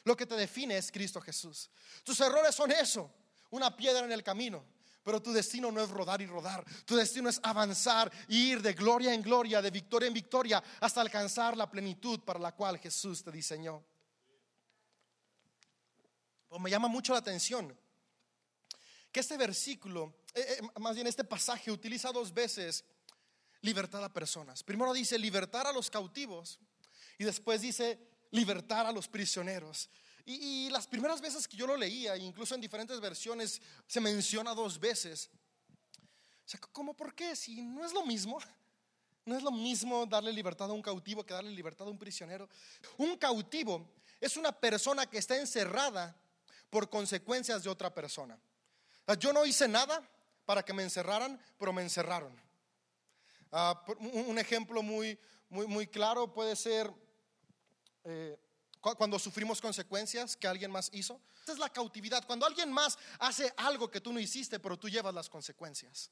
Lo 0.03 0.17
que 0.17 0.25
te 0.25 0.35
define 0.35 0.77
es 0.77 0.91
Cristo 0.91 1.21
Jesús. 1.21 1.69
Tus 2.03 2.19
errores 2.19 2.53
son 2.53 2.71
eso, 2.71 3.09
una 3.51 3.75
piedra 3.75 4.03
en 4.03 4.11
el 4.11 4.23
camino. 4.23 4.65
Pero 5.03 5.21
tu 5.21 5.33
destino 5.33 5.71
no 5.71 5.81
es 5.81 5.89
rodar 5.89 6.21
y 6.21 6.25
rodar. 6.25 6.63
Tu 6.85 6.95
destino 6.95 7.29
es 7.29 7.39
avanzar 7.43 8.11
e 8.29 8.35
ir 8.35 8.61
de 8.61 8.73
gloria 8.73 9.13
en 9.13 9.21
gloria, 9.21 9.61
de 9.61 9.69
victoria 9.69 10.07
en 10.07 10.13
victoria, 10.13 10.63
hasta 10.79 11.01
alcanzar 11.01 11.57
la 11.57 11.69
plenitud 11.69 12.21
para 12.21 12.39
la 12.39 12.53
cual 12.53 12.79
Jesús 12.79 13.23
te 13.23 13.31
diseñó. 13.31 13.83
Pues 16.47 16.61
me 16.61 16.69
llama 16.69 16.87
mucho 16.87 17.13
la 17.13 17.19
atención 17.19 17.75
que 19.13 19.19
este 19.19 19.37
versículo, 19.37 20.15
eh, 20.33 20.57
eh, 20.59 20.79
más 20.79 20.95
bien 20.95 21.05
este 21.05 21.23
pasaje, 21.23 21.71
utiliza 21.71 22.11
dos 22.11 22.33
veces 22.33 22.83
libertad 23.61 24.03
a 24.03 24.11
personas. 24.11 24.63
Primero 24.63 24.91
dice 24.91 25.19
libertar 25.19 25.67
a 25.67 25.71
los 25.71 25.89
cautivos 25.89 26.59
y 27.19 27.23
después 27.23 27.61
dice 27.61 27.99
libertar 28.31 28.87
a 28.87 28.91
los 28.91 29.07
prisioneros. 29.07 29.89
Y, 30.25 30.69
las 30.69 30.87
primeras 30.87 31.19
veces 31.19 31.47
que 31.47 31.57
yo 31.57 31.67
lo 31.67 31.75
leía, 31.75 32.15
incluso 32.17 32.55
en 32.55 32.61
diferentes 32.61 32.99
versiones, 32.99 33.61
se 33.87 33.99
menciona 33.99 34.53
dos 34.53 34.79
veces. 34.79 35.29
O 36.45 36.49
sea, 36.49 36.59
¿cómo 36.71 36.93
por 36.93 37.13
qué? 37.13 37.35
Si 37.35 37.61
no 37.61 37.85
es 37.85 37.93
lo 37.93 38.05
mismo. 38.05 38.39
No 39.25 39.37
es 39.37 39.41
lo 39.41 39.51
mismo 39.51 40.05
darle 40.05 40.33
libertad 40.33 40.69
a 40.69 40.73
un 40.73 40.81
cautivo 40.81 41.25
que 41.25 41.33
darle 41.33 41.51
libertad 41.51 41.87
a 41.87 41.89
un 41.89 41.97
prisionero. 41.97 42.49
Un 42.97 43.15
cautivo 43.15 43.89
es 44.19 44.35
una 44.35 44.51
persona 44.51 45.05
que 45.05 45.17
está 45.17 45.37
encerrada 45.37 46.13
por 46.69 46.89
consecuencias 46.89 47.63
de 47.63 47.69
otra 47.69 47.93
persona. 47.93 48.37
Yo 49.17 49.31
no 49.31 49.45
hice 49.45 49.69
nada 49.69 50.05
para 50.45 50.61
que 50.61 50.73
me 50.73 50.83
encerraran, 50.83 51.39
pero 51.57 51.71
me 51.71 51.81
encerraron. 51.81 52.35
Ah, 53.49 53.81
un 53.97 54.37
ejemplo 54.39 54.83
muy, 54.83 55.17
muy, 55.47 55.67
muy 55.67 55.87
claro 55.87 56.33
puede 56.33 56.57
ser 56.57 56.91
eh, 58.03 58.37
cuando 58.97 59.17
sufrimos 59.17 59.61
consecuencias 59.61 60.35
que 60.35 60.47
alguien 60.47 60.69
más 60.69 60.89
hizo. 60.91 61.21
Esa 61.41 61.53
es 61.53 61.57
la 61.57 61.69
cautividad. 61.69 62.25
Cuando 62.25 62.45
alguien 62.45 62.71
más 62.71 62.97
hace 63.19 63.53
algo 63.55 63.89
que 63.89 64.01
tú 64.01 64.11
no 64.11 64.19
hiciste, 64.19 64.59
pero 64.59 64.77
tú 64.77 64.89
llevas 64.89 65.13
las 65.13 65.29
consecuencias. 65.29 66.11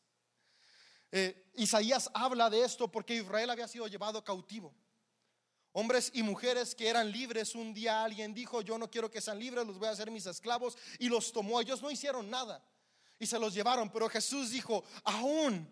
Eh, 1.12 1.52
Isaías 1.56 2.10
habla 2.14 2.50
de 2.50 2.64
esto 2.64 2.90
porque 2.90 3.16
Israel 3.16 3.50
había 3.50 3.68
sido 3.68 3.88
llevado 3.88 4.24
cautivo. 4.24 4.74
Hombres 5.74 6.12
y 6.14 6.24
mujeres 6.24 6.74
que 6.74 6.88
eran 6.88 7.12
libres, 7.12 7.56
un 7.56 7.74
día 7.74 8.04
alguien 8.04 8.34
dijo, 8.34 8.62
yo 8.62 8.78
no 8.78 8.90
quiero 8.90 9.12
que 9.12 9.22
sean 9.22 9.40
libres, 9.40 9.66
los 9.66 9.78
voy 9.78 9.88
a 9.90 9.92
hacer 9.92 10.10
mis 10.10 10.26
esclavos, 10.26 10.78
y 11.00 11.10
los 11.10 11.32
tomó. 11.32 11.60
Ellos 11.60 11.82
no 11.82 11.92
hicieron 11.92 12.30
nada 12.30 12.64
y 13.20 13.26
se 13.26 13.38
los 13.38 13.54
llevaron, 13.54 13.90
pero 13.90 14.10
Jesús 14.10 14.50
dijo, 14.50 14.84
aún 15.04 15.70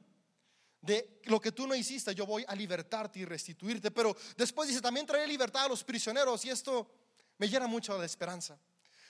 de 0.82 1.20
lo 1.26 1.40
que 1.40 1.52
tú 1.52 1.68
no 1.68 1.76
hiciste, 1.76 2.16
yo 2.16 2.26
voy 2.26 2.46
a 2.48 2.56
libertarte 2.56 3.20
y 3.20 3.26
restituirte. 3.26 3.92
Pero 3.92 4.16
después 4.38 4.70
dice, 4.70 4.82
también 4.82 5.06
traeré 5.06 5.28
libertad 5.28 5.66
a 5.66 5.70
los 5.70 5.84
prisioneros 5.84 6.44
y 6.46 6.50
esto 6.50 6.90
me 7.38 7.48
llena 7.48 7.68
mucho 7.68 7.98
de 7.98 8.06
esperanza. 8.06 8.58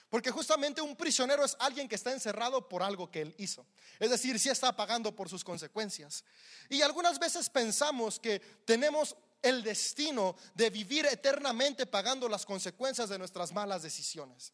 Porque 0.08 0.32
justamente 0.32 0.80
un 0.80 0.96
prisionero 0.96 1.44
es 1.44 1.56
alguien 1.60 1.88
que 1.88 1.94
está 1.94 2.12
encerrado 2.12 2.68
por 2.68 2.82
algo 2.82 3.10
que 3.10 3.22
él 3.22 3.34
hizo. 3.38 3.64
Es 4.00 4.10
decir, 4.10 4.40
si 4.40 4.48
está 4.48 4.74
pagando 4.74 5.14
por 5.14 5.28
sus 5.28 5.44
consecuencias. 5.44 6.24
Y 6.68 6.82
algunas 6.82 7.20
veces 7.20 7.48
pensamos 7.48 8.18
que 8.18 8.40
tenemos 8.64 9.16
el 9.40 9.62
destino 9.62 10.34
de 10.54 10.68
vivir 10.68 11.06
eternamente 11.06 11.86
pagando 11.86 12.28
las 12.28 12.44
consecuencias 12.44 13.08
de 13.08 13.18
nuestras 13.18 13.52
malas 13.52 13.82
decisiones. 13.82 14.52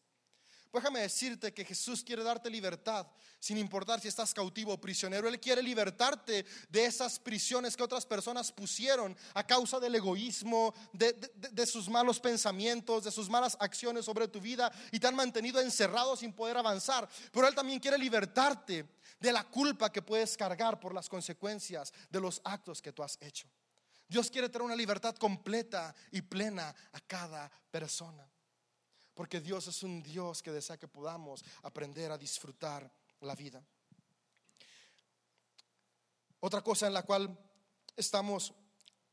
Déjame 0.73 0.99
decirte 1.01 1.53
que 1.53 1.65
Jesús 1.65 2.03
quiere 2.03 2.23
darte 2.23 2.49
libertad, 2.49 3.07
sin 3.39 3.57
importar 3.57 3.99
si 3.99 4.07
estás 4.07 4.33
cautivo 4.33 4.73
o 4.73 4.81
prisionero. 4.81 5.27
Él 5.27 5.39
quiere 5.39 5.61
libertarte 5.61 6.45
de 6.69 6.85
esas 6.85 7.19
prisiones 7.19 7.75
que 7.75 7.83
otras 7.83 8.05
personas 8.05 8.51
pusieron 8.51 9.15
a 9.33 9.45
causa 9.45 9.79
del 9.79 9.95
egoísmo, 9.95 10.73
de, 10.93 11.13
de, 11.13 11.65
sus 11.65 11.89
malos 11.89 12.19
pensamientos, 12.19 13.03
de 13.03 13.11
sus 13.11 13.29
malas 13.29 13.57
acciones 13.59 14.05
sobre 14.05 14.27
tu 14.27 14.39
vida 14.39 14.71
y 14.91 14.99
te 14.99 15.07
han 15.07 15.15
mantenido 15.15 15.59
encerrado 15.59 16.15
sin 16.15 16.33
poder 16.33 16.57
avanzar. 16.57 17.07
Pero 17.31 17.47
Él 17.47 17.55
también 17.55 17.79
quiere 17.79 17.97
libertarte 17.97 18.85
de 19.19 19.31
la 19.31 19.43
culpa 19.43 19.91
que 19.91 20.01
puedes 20.01 20.37
cargar 20.37 20.79
por 20.79 20.93
las 20.93 21.09
consecuencias 21.09 21.93
de 22.09 22.19
los 22.19 22.41
actos 22.43 22.81
que 22.81 22.91
tú 22.91 23.03
has 23.03 23.17
hecho. 23.21 23.47
Dios 24.07 24.31
quiere 24.31 24.49
tener 24.49 24.63
una 24.65 24.75
libertad 24.75 25.15
completa 25.15 25.93
y 26.11 26.21
plena 26.21 26.73
a 26.93 26.99
cada 27.01 27.51
persona. 27.69 28.27
Porque 29.17 29.41
Dios 29.41 29.65
es 29.65 29.81
un 29.81 30.03
Dios 30.03 30.43
que 30.43 30.51
desea 30.51 30.77
que 30.77 30.87
podamos 30.87 31.43
aprender 31.63 32.11
a 32.11 32.19
disfrutar 32.19 32.87
la 33.21 33.33
vida. 33.33 33.65
Otra 36.39 36.61
cosa 36.61 36.85
en 36.85 36.93
la 36.93 37.01
cual 37.01 37.35
estamos 37.95 38.53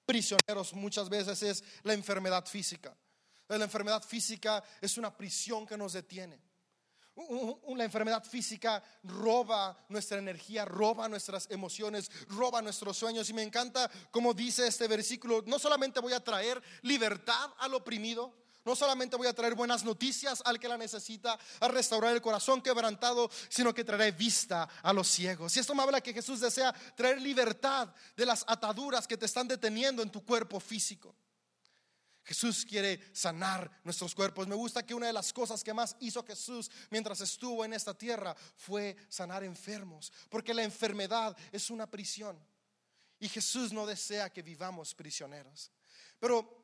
prisioneros 0.05 0.75
muchas 0.75 1.09
veces 1.09 1.43
es 1.43 1.65
la 1.85 1.95
enfermedad 1.95 2.45
física. 2.45 2.95
La 3.49 3.57
enfermedad 3.57 4.03
física 4.03 4.63
es 4.79 4.99
una 4.99 5.17
prisión 5.17 5.65
que 5.65 5.79
nos 5.79 5.95
detiene. 5.95 6.39
Una 7.15 7.85
enfermedad 7.85 8.23
física 8.25 8.85
roba 9.05 9.87
nuestra 9.89 10.19
energía, 10.19 10.67
roba 10.67 11.09
nuestras 11.09 11.51
emociones, 11.51 12.11
roba 12.29 12.61
nuestros 12.61 12.99
sueños. 12.99 13.31
Y 13.31 13.33
me 13.33 13.43
encanta 13.43 13.91
como 14.11 14.35
dice 14.35 14.67
este 14.67 14.87
versículo, 14.87 15.43
no 15.47 15.59
solamente 15.59 16.01
voy 16.01 16.13
a 16.13 16.23
traer 16.23 16.63
libertad 16.83 17.55
al 17.57 17.73
oprimido, 17.73 18.44
no 18.65 18.75
solamente 18.75 19.17
voy 19.17 19.27
a 19.27 19.35
traer 19.35 19.55
buenas 19.55 19.85
noticias 19.85 20.43
al 20.45 20.59
que 20.59 20.69
la 20.69 20.79
necesita, 20.79 21.39
a 21.61 21.69
restaurar 21.69 22.15
el 22.15 22.23
corazón 22.23 22.63
quebrantado, 22.63 23.31
sino 23.49 23.75
que 23.75 23.85
traeré 23.85 24.13
vista 24.13 24.69
a 24.83 24.93
los 24.93 25.09
ciegos. 25.09 25.57
Y 25.57 25.61
esto 25.61 25.75
me 25.75 25.83
habla 25.83 26.01
que 26.01 26.15
Jesús 26.15 26.41
desea 26.41 26.73
traer 26.97 27.21
libertad 27.21 27.95
de 28.17 28.27
las 28.27 28.45
ataduras 28.47 29.07
que 29.07 29.17
te 29.17 29.27
están 29.27 29.49
deteniendo 29.49 30.03
en 30.03 30.11
tu 30.11 30.25
cuerpo 30.25 30.59
físico. 30.61 31.15
Jesús 32.25 32.65
quiere 32.65 33.01
sanar 33.13 33.71
nuestros 33.85 34.15
cuerpos. 34.15 34.49
Me 34.49 34.55
gusta 34.55 34.85
que 34.85 34.95
una 34.95 35.09
de 35.09 35.13
las 35.13 35.33
cosas 35.33 35.63
que 35.63 35.75
más 35.75 35.95
hizo 36.01 36.25
Jesús 36.25 36.71
mientras 36.89 37.21
estuvo 37.21 37.65
en 37.65 37.75
esta 37.75 37.93
tierra 37.93 38.35
fue 38.57 38.97
sanar 39.11 39.45
enfermos, 39.45 40.11
porque 40.31 40.55
la 40.55 40.63
enfermedad 40.63 41.37
es 41.53 41.69
una 41.69 41.87
prisión. 41.87 42.39
Y 43.21 43.29
Jesús 43.29 43.73
no 43.73 43.87
desea 43.87 44.31
que 44.31 44.43
vivamos 44.43 44.95
prisioneros. 44.95 45.71
Pero 46.19 46.64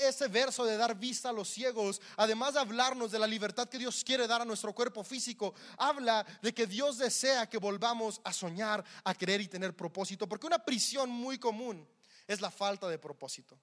ese 0.00 0.28
verso 0.28 0.64
de 0.64 0.76
dar 0.76 0.96
vista 0.96 1.28
a 1.28 1.32
los 1.32 1.48
ciegos, 1.48 2.00
además 2.16 2.54
de 2.54 2.60
hablarnos 2.60 3.10
de 3.10 3.18
la 3.18 3.26
libertad 3.26 3.68
que 3.68 3.78
Dios 3.78 4.02
quiere 4.02 4.26
dar 4.26 4.42
a 4.42 4.44
nuestro 4.44 4.74
cuerpo 4.74 5.04
físico, 5.04 5.54
habla 5.76 6.26
de 6.42 6.52
que 6.52 6.66
Dios 6.66 6.98
desea 6.98 7.48
que 7.48 7.58
volvamos 7.58 8.20
a 8.24 8.32
soñar, 8.32 8.84
a 9.04 9.14
querer 9.14 9.40
y 9.40 9.48
tener 9.48 9.76
propósito, 9.76 10.28
porque 10.28 10.46
una 10.46 10.64
prisión 10.64 11.10
muy 11.10 11.38
común 11.38 11.86
es 12.26 12.40
la 12.40 12.50
falta 12.50 12.88
de 12.88 12.98
propósito. 12.98 13.58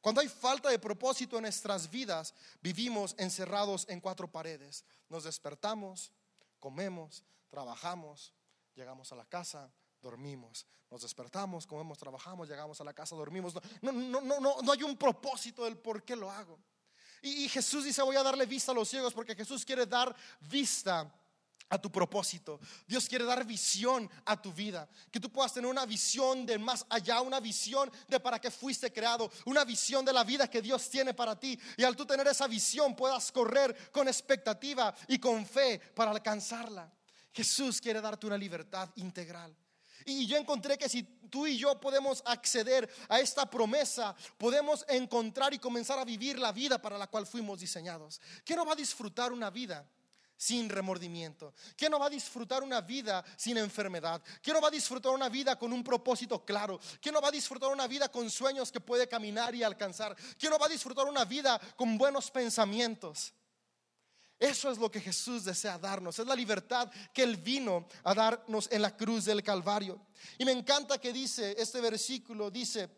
Cuando 0.00 0.20
hay 0.20 0.28
falta 0.28 0.68
de 0.68 0.80
propósito 0.80 1.36
en 1.36 1.42
nuestras 1.42 1.88
vidas, 1.88 2.34
vivimos 2.60 3.14
encerrados 3.18 3.86
en 3.88 4.00
cuatro 4.00 4.26
paredes. 4.26 4.84
Nos 5.08 5.22
despertamos, 5.24 6.10
comemos, 6.58 7.24
trabajamos, 7.48 8.34
llegamos 8.74 9.12
a 9.12 9.16
la 9.16 9.24
casa, 9.26 9.72
dormimos. 10.02 10.66
Nos 10.90 11.02
despertamos, 11.02 11.66
comemos, 11.66 11.96
trabajamos, 11.96 12.48
llegamos 12.48 12.80
a 12.80 12.84
la 12.84 12.92
casa, 12.92 13.16
dormimos. 13.16 13.54
No, 13.80 13.92
no, 13.92 14.20
no, 14.20 14.40
no, 14.40 14.62
no 14.62 14.72
hay 14.72 14.82
un 14.82 14.96
propósito 14.96 15.64
del 15.64 15.78
por 15.78 16.02
qué 16.02 16.16
lo 16.16 16.30
hago. 16.30 16.58
Y, 17.22 17.44
y 17.44 17.48
Jesús 17.48 17.84
dice, 17.84 18.02
voy 18.02 18.16
a 18.16 18.22
darle 18.22 18.44
vista 18.44 18.72
a 18.72 18.74
los 18.74 18.88
ciegos 18.88 19.14
porque 19.14 19.34
Jesús 19.34 19.64
quiere 19.64 19.86
dar 19.86 20.14
vista 20.40 21.10
a 21.72 21.80
tu 21.80 21.90
propósito. 21.90 22.60
Dios 22.86 23.08
quiere 23.08 23.24
dar 23.24 23.46
visión 23.46 24.10
a 24.26 24.40
tu 24.40 24.52
vida. 24.52 24.86
Que 25.10 25.18
tú 25.18 25.30
puedas 25.30 25.54
tener 25.54 25.70
una 25.70 25.86
visión 25.86 26.44
de 26.44 26.58
más 26.58 26.84
allá, 26.90 27.22
una 27.22 27.40
visión 27.40 27.90
de 28.08 28.20
para 28.20 28.38
qué 28.38 28.50
fuiste 28.50 28.92
creado, 28.92 29.30
una 29.46 29.64
visión 29.64 30.04
de 30.04 30.12
la 30.12 30.22
vida 30.22 30.50
que 30.50 30.60
Dios 30.60 30.90
tiene 30.90 31.14
para 31.14 31.38
ti. 31.40 31.58
Y 31.78 31.84
al 31.84 31.96
tú 31.96 32.04
tener 32.04 32.26
esa 32.26 32.46
visión 32.46 32.94
puedas 32.94 33.32
correr 33.32 33.90
con 33.90 34.06
expectativa 34.06 34.94
y 35.08 35.18
con 35.18 35.46
fe 35.46 35.78
para 35.94 36.10
alcanzarla. 36.10 36.92
Jesús 37.32 37.80
quiere 37.80 38.02
darte 38.02 38.26
una 38.26 38.36
libertad 38.36 38.90
integral. 38.96 39.56
Y 40.06 40.26
yo 40.26 40.36
encontré 40.36 40.78
que 40.78 40.88
si 40.88 41.02
tú 41.02 41.46
y 41.46 41.56
yo 41.56 41.80
podemos 41.80 42.22
acceder 42.26 42.88
a 43.08 43.20
esta 43.20 43.48
promesa, 43.48 44.14
podemos 44.38 44.84
encontrar 44.88 45.54
y 45.54 45.58
comenzar 45.58 45.98
a 45.98 46.04
vivir 46.04 46.38
la 46.38 46.52
vida 46.52 46.80
para 46.80 46.98
la 46.98 47.06
cual 47.06 47.26
fuimos 47.26 47.60
diseñados. 47.60 48.20
¿Quién 48.44 48.58
no 48.58 48.66
va 48.66 48.72
a 48.72 48.76
disfrutar 48.76 49.32
una 49.32 49.50
vida? 49.50 49.86
sin 50.42 50.68
remordimiento? 50.68 51.54
¿Quién 51.76 51.92
no 51.92 52.00
va 52.00 52.06
a 52.06 52.10
disfrutar 52.10 52.64
una 52.64 52.80
vida 52.80 53.24
sin 53.36 53.58
enfermedad? 53.58 54.20
¿Quién 54.42 54.54
no 54.54 54.60
va 54.60 54.66
a 54.66 54.72
disfrutar 54.72 55.12
una 55.12 55.28
vida 55.28 55.56
con 55.56 55.72
un 55.72 55.84
propósito 55.84 56.44
claro? 56.44 56.80
¿Quién 57.00 57.14
no 57.14 57.20
va 57.20 57.28
a 57.28 57.30
disfrutar 57.30 57.70
una 57.70 57.86
vida 57.86 58.10
con 58.10 58.28
sueños 58.28 58.72
que 58.72 58.80
puede 58.80 59.06
caminar 59.06 59.54
y 59.54 59.62
alcanzar? 59.62 60.16
¿Quién 60.36 60.50
no 60.50 60.58
va 60.58 60.66
a 60.66 60.70
disfrutar 60.70 61.06
una 61.06 61.24
vida 61.24 61.60
con 61.76 61.96
buenos 61.96 62.28
pensamientos? 62.28 63.32
Eso 64.42 64.72
es 64.72 64.78
lo 64.78 64.90
que 64.90 65.00
Jesús 65.00 65.44
desea 65.44 65.78
darnos, 65.78 66.18
es 66.18 66.26
la 66.26 66.34
libertad 66.34 66.90
que 67.14 67.22
Él 67.22 67.36
vino 67.36 67.86
a 68.02 68.12
darnos 68.12 68.68
en 68.72 68.82
la 68.82 68.96
cruz 68.96 69.24
del 69.24 69.40
Calvario. 69.40 70.08
Y 70.36 70.44
me 70.44 70.50
encanta 70.50 70.98
que 70.98 71.12
dice 71.12 71.54
este 71.56 71.80
versículo, 71.80 72.50
dice 72.50 72.90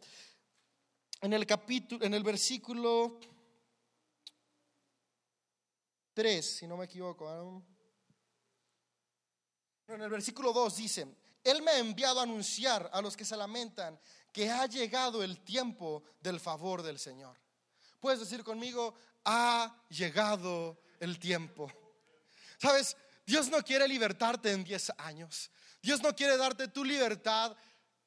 en 1.20 1.34
el 1.34 1.44
capítulo, 1.44 2.02
en 2.02 2.14
el 2.14 2.22
versículo 2.22 3.20
3, 6.14 6.56
si 6.56 6.66
no 6.66 6.78
me 6.78 6.86
equivoco. 6.86 7.62
En 9.88 10.00
el 10.00 10.08
versículo 10.08 10.50
2 10.50 10.76
dice, 10.76 11.06
Él 11.44 11.60
me 11.60 11.72
ha 11.72 11.78
enviado 11.78 12.20
a 12.20 12.22
anunciar 12.22 12.88
a 12.90 13.02
los 13.02 13.14
que 13.18 13.26
se 13.26 13.36
lamentan 13.36 14.00
que 14.32 14.50
ha 14.50 14.64
llegado 14.64 15.22
el 15.22 15.44
tiempo 15.44 16.04
del 16.22 16.40
favor 16.40 16.82
del 16.82 16.98
Señor. 16.98 17.36
Puedes 18.00 18.20
decir 18.20 18.42
conmigo, 18.42 18.94
ha 19.26 19.84
llegado 19.90 20.82
el 21.00 21.18
tiempo. 21.18 21.70
Sabes, 22.58 22.96
Dios 23.26 23.48
no 23.48 23.62
quiere 23.62 23.88
libertarte 23.88 24.52
en 24.52 24.64
10 24.64 24.92
años. 24.98 25.50
Dios 25.82 26.02
no 26.02 26.14
quiere 26.14 26.36
darte 26.36 26.68
tu 26.68 26.84
libertad 26.84 27.56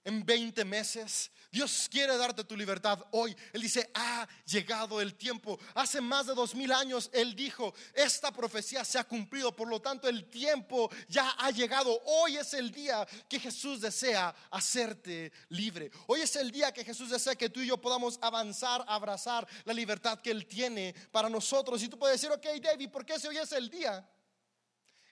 en 0.08 0.26
20 0.26 0.64
meses. 0.64 1.30
Dios 1.52 1.90
quiere 1.92 2.16
darte 2.18 2.46
tu 2.46 2.56
libertad 2.56 3.04
hoy. 3.12 3.36
Él 3.52 3.62
dice, 3.62 3.92
ha 3.94 4.26
llegado 4.46 5.02
el 5.02 5.16
tiempo. 5.16 5.60
Hace 5.76 6.00
más 6.00 6.28
de 6.28 6.34
dos 6.34 6.56
mil 6.56 6.72
años 6.72 7.10
Él 7.12 7.36
dijo, 7.36 7.74
esta 7.94 8.32
profecía 8.32 8.86
se 8.86 8.98
ha 8.98 9.04
cumplido. 9.04 9.54
Por 9.54 9.68
lo 9.68 9.82
tanto, 9.82 10.08
el 10.08 10.30
tiempo 10.30 10.90
ya 11.10 11.32
ha 11.32 11.52
llegado. 11.52 12.02
Hoy 12.06 12.38
es 12.38 12.54
el 12.54 12.72
día 12.72 13.06
que 13.28 13.38
Jesús 13.38 13.82
desea 13.82 14.34
hacerte 14.50 15.34
libre. 15.50 15.92
Hoy 16.08 16.22
es 16.22 16.34
el 16.38 16.52
día 16.52 16.72
que 16.72 16.86
Jesús 16.86 17.10
desea 17.10 17.36
que 17.36 17.50
tú 17.50 17.60
y 17.60 17.68
yo 17.68 17.78
podamos 17.78 18.18
avanzar, 18.22 18.86
abrazar 18.88 19.46
la 19.66 19.74
libertad 19.74 20.22
que 20.22 20.32
Él 20.32 20.48
tiene 20.48 20.96
para 21.12 21.30
nosotros. 21.30 21.84
Y 21.84 21.90
tú 21.90 22.00
puedes 22.00 22.22
decir, 22.22 22.34
ok, 22.34 22.62
David, 22.64 22.90
¿por 22.90 23.06
qué 23.06 23.20
si 23.20 23.28
hoy 23.28 23.38
es 23.38 23.52
el 23.52 23.70
día? 23.70 24.10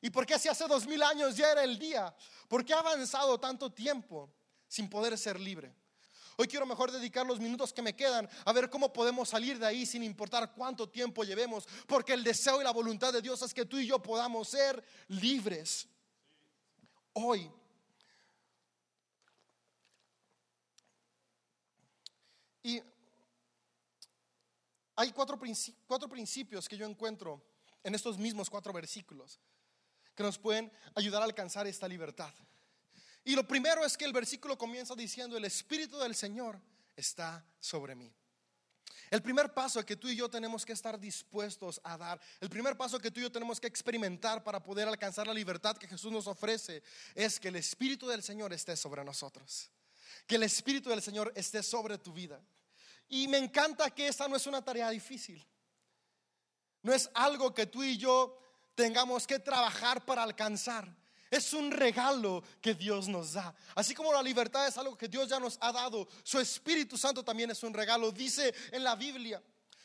¿Y 0.01 0.09
por 0.09 0.25
qué 0.25 0.39
si 0.39 0.47
hace 0.47 0.65
dos 0.67 0.87
mil 0.87 1.03
años 1.03 1.35
ya 1.35 1.51
era 1.51 1.65
el 1.65 1.77
día? 1.77 2.15
¿Por 2.47 2.63
qué 2.63 2.73
ha 2.73 2.79
avanzado 2.79 3.37
tanto 3.37 3.71
tiempo? 3.73 4.31
Sin 4.67 4.89
poder 4.89 5.17
ser 5.17 5.39
libre. 5.39 5.75
Hoy 6.37 6.47
quiero 6.47 6.65
mejor 6.65 6.91
dedicar 6.91 7.25
los 7.25 7.39
minutos 7.39 7.71
que 7.71 7.81
me 7.81 7.95
quedan 7.95 8.29
a 8.43 8.51
ver 8.51 8.69
cómo 8.69 8.91
podemos 8.91 9.29
salir 9.29 9.57
de 9.57 9.65
ahí 9.65 9.85
sin 9.85 10.03
importar 10.03 10.53
cuánto 10.53 10.89
tiempo 10.89 11.23
llevemos, 11.23 11.65
porque 11.87 12.13
el 12.13 12.23
deseo 12.23 12.59
y 12.59 12.63
la 12.63 12.71
voluntad 12.71 13.13
de 13.13 13.21
Dios 13.21 13.41
es 13.41 13.53
que 13.53 13.65
tú 13.65 13.77
y 13.77 13.87
yo 13.87 14.01
podamos 14.01 14.49
ser 14.49 14.83
libres. 15.07 15.87
Hoy. 17.13 17.49
Y 22.63 22.81
hay 24.97 25.11
cuatro, 25.11 25.39
cuatro 25.87 26.09
principios 26.09 26.67
que 26.67 26.75
yo 26.75 26.85
encuentro 26.85 27.41
en 27.83 27.95
estos 27.95 28.17
mismos 28.17 28.49
cuatro 28.49 28.73
versículos 28.73 29.39
que 30.15 30.23
nos 30.23 30.37
pueden 30.39 30.71
ayudar 30.95 31.21
a 31.21 31.25
alcanzar 31.25 31.67
esta 31.67 31.87
libertad. 31.87 32.33
Y 33.25 33.35
lo 33.35 33.45
primero 33.47 33.83
es 33.83 33.97
que 33.97 34.05
el 34.05 34.13
versículo 34.13 34.57
comienza 34.57 34.95
diciendo, 34.95 35.35
el 35.35 35.45
Espíritu 35.45 35.97
del 35.97 36.15
Señor 36.15 36.61
está 36.95 37.43
sobre 37.59 37.95
mí. 37.95 38.13
El 39.09 39.21
primer 39.21 39.53
paso 39.53 39.83
que 39.83 39.95
tú 39.95 40.07
y 40.07 40.15
yo 40.15 40.29
tenemos 40.29 40.63
que 40.63 40.73
estar 40.73 40.99
dispuestos 40.99 41.81
a 41.83 41.97
dar, 41.97 42.21
el 42.39 42.49
primer 42.49 42.77
paso 42.77 42.99
que 42.99 43.09
tú 43.09 43.19
y 43.19 43.23
yo 43.23 43.31
tenemos 43.31 43.59
que 43.59 43.67
experimentar 43.67 44.43
para 44.43 44.61
poder 44.61 44.87
alcanzar 44.87 45.25
la 45.25 45.33
libertad 45.33 45.75
que 45.75 45.87
Jesús 45.87 46.11
nos 46.11 46.27
ofrece, 46.27 46.83
es 47.15 47.39
que 47.39 47.47
el 47.47 47.55
Espíritu 47.55 48.07
del 48.07 48.21
Señor 48.21 48.53
esté 48.53 48.77
sobre 48.77 49.03
nosotros. 49.03 49.71
Que 50.27 50.35
el 50.35 50.43
Espíritu 50.43 50.89
del 50.89 51.01
Señor 51.01 51.31
esté 51.35 51.63
sobre 51.63 51.97
tu 51.97 52.13
vida. 52.13 52.39
Y 53.09 53.27
me 53.27 53.37
encanta 53.37 53.89
que 53.89 54.07
esta 54.07 54.27
no 54.27 54.35
es 54.35 54.45
una 54.45 54.63
tarea 54.63 54.89
difícil. 54.91 55.43
No 56.83 56.93
es 56.93 57.09
algo 57.15 57.53
que 57.53 57.65
tú 57.65 57.83
y 57.83 57.97
yo 57.97 58.39
tengamos 58.75 59.25
que 59.25 59.39
trabajar 59.39 60.05
para 60.05 60.21
alcanzar. 60.21 60.87
Es 61.29 61.53
un 61.53 61.71
regalo 61.71 62.43
que 62.61 62.73
Dios 62.73 63.07
nos 63.07 63.33
da. 63.33 63.53
Así 63.73 63.93
como 63.93 64.13
la 64.13 64.21
libertad 64.21 64.67
es 64.67 64.77
algo 64.77 64.97
que 64.97 65.07
Dios 65.07 65.27
ya 65.27 65.39
nos 65.39 65.57
ha 65.61 65.71
dado, 65.71 66.07
su 66.23 66.39
Espíritu 66.39 66.97
Santo 66.97 67.23
también 67.23 67.51
es 67.51 67.63
un 67.63 67.73
regalo. 67.73 68.11
Dice 68.11 68.53
en 68.71 68.83
la 68.83 68.95
Biblia, 68.95 69.41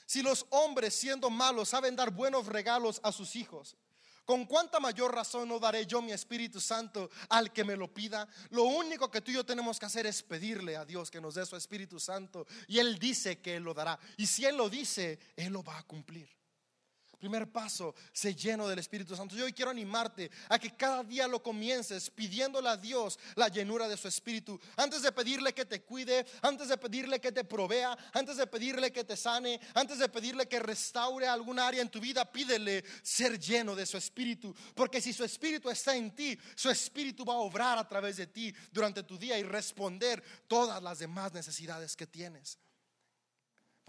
si 0.07 0.23
los 0.23 0.45
hombres 0.51 0.95
siendo 0.95 1.31
malos 1.31 1.69
saben 1.69 1.95
dar 1.95 2.11
buenos 2.11 2.47
regalos 2.47 3.01
a 3.03 3.13
sus 3.13 3.37
hijos, 3.37 3.77
¿con 4.25 4.45
cuánta 4.45 4.81
mayor 4.81 5.15
razón 5.15 5.49
no 5.49 5.59
daré 5.59 5.87
yo 5.87 6.03
mi 6.03 6.13
Espíritu 6.13 6.61
Santo 6.61 7.09
al 7.29 7.53
que 7.53 7.65
me 7.65 7.77
lo 7.77 7.93
pida? 7.93 8.29
Lo 8.51 8.65
único 8.65 9.11
que 9.11 9.21
tú 9.21 9.31
y 9.31 9.35
yo 9.35 9.47
tenemos 9.47 9.79
que 9.79 9.87
hacer 9.87 10.07
es 10.07 10.23
pedirle 10.23 10.77
a 10.77 10.85
Dios 10.85 11.11
que 11.11 11.21
nos 11.21 11.35
dé 11.35 11.47
su 11.47 11.57
Espíritu 11.57 12.01
Santo. 12.01 12.47
Y 12.67 12.79
Él 12.79 12.99
dice 12.99 13.41
que 13.41 13.57
Él 13.57 13.63
lo 13.63 13.73
dará. 13.73 13.99
Y 14.17 14.27
si 14.27 14.45
Él 14.45 14.57
lo 14.57 14.69
dice, 14.69 15.19
Él 15.37 15.53
lo 15.53 15.63
va 15.63 15.79
a 15.79 15.83
cumplir. 15.85 16.40
Primer 17.21 17.53
paso, 17.53 17.95
se 18.15 18.35
lleno 18.35 18.67
del 18.67 18.79
Espíritu 18.79 19.15
Santo. 19.15 19.37
Yo 19.37 19.45
hoy 19.45 19.53
quiero 19.53 19.71
animarte 19.71 20.31
a 20.49 20.59
que 20.59 20.75
cada 20.75 21.05
día 21.05 21.29
lo 21.29 21.43
comiences 21.43 22.09
pidiéndole 22.09 22.67
a 22.71 22.79
Dios 22.79 23.19
la 23.35 23.49
llenura 23.49 23.87
de 23.89 23.99
su 23.99 24.09
Espíritu. 24.09 24.59
Antes 24.77 25.03
de 25.03 25.13
pedirle 25.13 25.53
que 25.53 25.67
te 25.67 25.83
cuide, 25.83 26.25
antes 26.41 26.69
de 26.69 26.79
pedirle 26.79 27.21
que 27.21 27.31
te 27.31 27.45
provea, 27.45 27.95
antes 28.15 28.39
de 28.39 28.47
pedirle 28.47 28.91
que 28.91 29.05
te 29.05 29.19
sane, 29.19 29.61
antes 29.75 29.99
de 29.99 30.09
pedirle 30.09 30.49
que 30.49 30.61
restaure 30.61 31.29
alguna 31.29 31.69
área 31.69 31.83
en 31.83 31.91
tu 31.91 32.01
vida, 32.01 32.25
pídele 32.25 32.83
ser 33.03 33.39
lleno 33.39 33.77
de 33.77 33.85
su 33.85 33.99
Espíritu. 33.99 34.55
Porque 34.75 35.03
si 35.03 35.13
su 35.13 35.23
Espíritu 35.23 35.69
está 35.69 35.95
en 35.95 36.15
ti, 36.15 36.39
su 36.55 36.71
Espíritu 36.71 37.27
va 37.27 37.35
a 37.35 37.41
obrar 37.41 37.77
a 37.77 37.87
través 37.87 38.17
de 38.17 38.29
ti 38.29 38.51
durante 38.73 39.03
tu 39.03 39.19
día 39.19 39.39
y 39.39 39.43
responder 39.43 40.25
todas 40.49 40.83
las 40.83 41.01
demás 41.01 41.35
necesidades 41.35 41.95
que 41.97 42.07
tienes. 42.07 42.59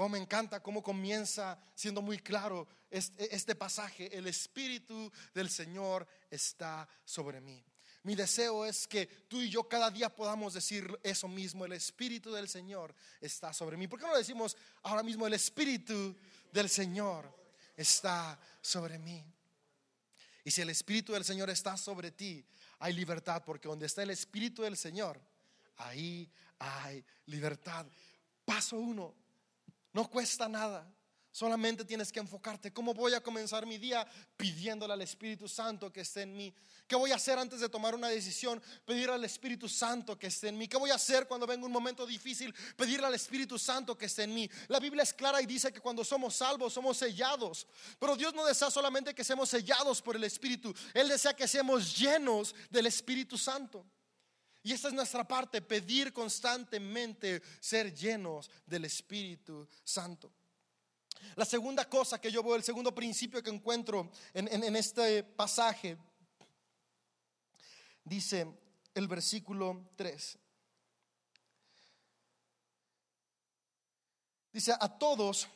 Oh, 0.04 0.10
me 0.10 0.18
encanta 0.18 0.64
cómo 0.64 0.82
comienza 0.82 1.60
siendo 1.76 2.02
muy 2.02 2.18
claro 2.18 2.68
este, 2.90 3.54
pasaje. 3.54 4.10
El 4.18 4.26
Espíritu 4.26 5.12
del 5.32 5.48
Señor 5.48 6.08
está 6.32 6.90
sobre 7.06 7.40
mí. 7.40 7.64
Mi 8.02 8.16
deseo 8.16 8.66
es 8.66 8.88
que 8.88 9.06
tú 9.06 9.40
y 9.42 9.50
yo 9.52 9.70
cada 9.70 9.92
día 9.92 10.10
podamos 10.10 10.56
decir 10.56 11.00
eso 11.04 11.28
mismo. 11.28 11.66
El 11.66 11.74
Espíritu 11.74 12.32
del 12.32 12.50
Señor 12.50 12.96
está 13.20 13.54
sobre 13.54 13.78
mí. 13.78 13.88
¿Por 13.88 14.00
qué 14.00 14.08
no 14.08 14.18
decimos 14.18 14.58
ahora 14.82 15.04
mismo 15.04 15.28
el 15.28 15.36
Espíritu 15.36 16.18
del 16.52 16.68
Señor 16.68 17.32
está 17.78 18.40
sobre 18.60 18.98
mí? 18.98 19.24
Y 20.44 20.50
si 20.50 20.62
el 20.62 20.72
Espíritu 20.72 21.14
del 21.14 21.26
Señor 21.26 21.52
está 21.52 21.78
sobre 21.78 22.10
ti, 22.10 22.44
hay 22.80 22.94
libertad, 22.94 23.44
porque 23.46 23.68
donde 23.68 23.86
está 23.86 24.02
el 24.02 24.10
Espíritu 24.10 24.64
del 24.64 24.78
Señor, 24.78 25.22
ahí 25.78 26.28
hay 26.58 27.06
libertad. 27.28 27.86
Paso 28.44 28.78
uno, 28.78 29.21
no 29.94 30.10
cuesta 30.10 30.48
nada. 30.48 30.92
Solamente 31.34 31.86
tienes 31.86 32.12
que 32.12 32.20
enfocarte. 32.20 32.74
¿Cómo 32.74 32.94
voy 32.94 33.14
a 33.14 33.24
comenzar 33.24 33.66
mi 33.66 33.78
día? 33.78 34.06
Pidiéndole 34.36 34.92
al 34.92 35.02
Espíritu 35.02 35.48
Santo 35.48 35.92
que 35.92 36.02
esté 36.02 36.24
en 36.24 36.36
mí. 36.36 36.54
¿Qué 36.86 36.96
voy 36.98 37.14
a 37.14 37.16
hacer 37.16 37.40
antes 37.40 37.62
de 37.62 37.70
tomar 37.70 37.96
una 37.96 38.10
decisión? 38.10 38.62
Pedir 38.86 39.10
al 39.10 39.24
Espíritu 39.24 39.70
Santo 39.70 40.20
que 40.20 40.28
esté 40.28 40.50
en 40.50 40.58
mí. 40.58 40.68
¿Qué 40.68 40.76
voy 40.76 40.90
a 40.90 40.96
hacer 40.96 41.30
cuando 41.30 41.48
venga 41.48 41.66
un 41.66 41.72
momento 41.72 42.06
difícil? 42.06 42.54
Pedirle 42.76 43.08
al 43.08 43.14
Espíritu 43.14 43.58
Santo 43.58 43.98
que 43.98 44.08
esté 44.08 44.24
en 44.24 44.34
mí. 44.34 44.50
La 44.68 44.82
Biblia 44.82 45.04
es 45.04 45.14
clara 45.14 45.42
y 45.42 45.46
dice 45.46 45.72
que 45.72 45.80
cuando 45.80 46.04
somos 46.04 46.36
salvos 46.36 46.74
somos 46.74 46.98
sellados. 46.98 47.66
Pero 47.98 48.18
Dios 48.18 48.34
no 48.34 48.46
desea 48.46 48.70
solamente 48.70 49.16
que 49.16 49.24
seamos 49.24 49.48
sellados 49.48 50.02
por 50.02 50.18
el 50.18 50.26
Espíritu. 50.26 50.74
Él 50.94 51.08
desea 51.08 51.34
que 51.34 51.48
seamos 51.48 51.98
llenos 51.98 52.54
del 52.70 52.88
Espíritu 52.88 53.38
Santo. 53.38 53.86
Y 54.64 54.74
esta 54.74 54.90
es 54.90 54.94
nuestra 54.94 55.28
parte, 55.28 55.62
pedir 55.62 56.14
constantemente 56.14 57.42
ser 57.60 57.94
llenos 57.94 58.50
del 58.66 58.86
Espíritu 58.86 59.68
Santo. 59.84 60.32
La 61.36 61.46
segunda 61.46 61.88
cosa 61.90 62.22
que 62.22 62.32
yo 62.32 62.44
veo, 62.44 62.56
el 62.56 62.64
segundo 62.64 62.94
principio 62.94 63.42
que 63.42 63.50
encuentro 63.50 64.12
en, 64.34 64.76
este 64.76 65.24
pasaje, 65.24 65.98
dice 68.04 68.48
el 68.94 69.08
versículo 69.08 69.90
3. 69.96 70.38
Dice, 74.54 74.74
a 74.80 75.00
todos 75.00 75.48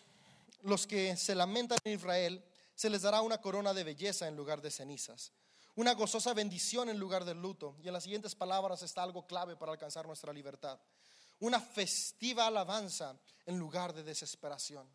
los 0.61 0.87
que 0.87 1.15
se 1.17 1.35
lamentan 1.35 1.77
en 1.83 1.93
Israel, 1.93 2.43
se 2.73 2.89
les 2.89 3.01
dará 3.03 3.21
una 3.21 3.39
corona 3.39 3.73
de 3.73 3.83
belleza 3.83 4.27
en 4.27 4.35
lugar 4.35 4.61
de 4.61 4.71
cenizas 4.71 5.31
una 5.75 5.93
gozosa 5.93 6.33
bendición 6.33 6.89
en 6.89 6.99
lugar 6.99 7.25
del 7.25 7.41
luto. 7.41 7.75
Y 7.83 7.87
en 7.87 7.93
las 7.93 8.03
siguientes 8.03 8.35
palabras 8.35 8.81
está 8.81 9.03
algo 9.03 9.27
clave 9.27 9.55
para 9.55 9.71
alcanzar 9.71 10.07
nuestra 10.07 10.33
libertad. 10.33 10.79
Una 11.39 11.59
festiva 11.59 12.47
alabanza 12.47 13.17
en 13.45 13.59
lugar 13.59 13.93
de 13.93 14.03
desesperación. 14.03 14.87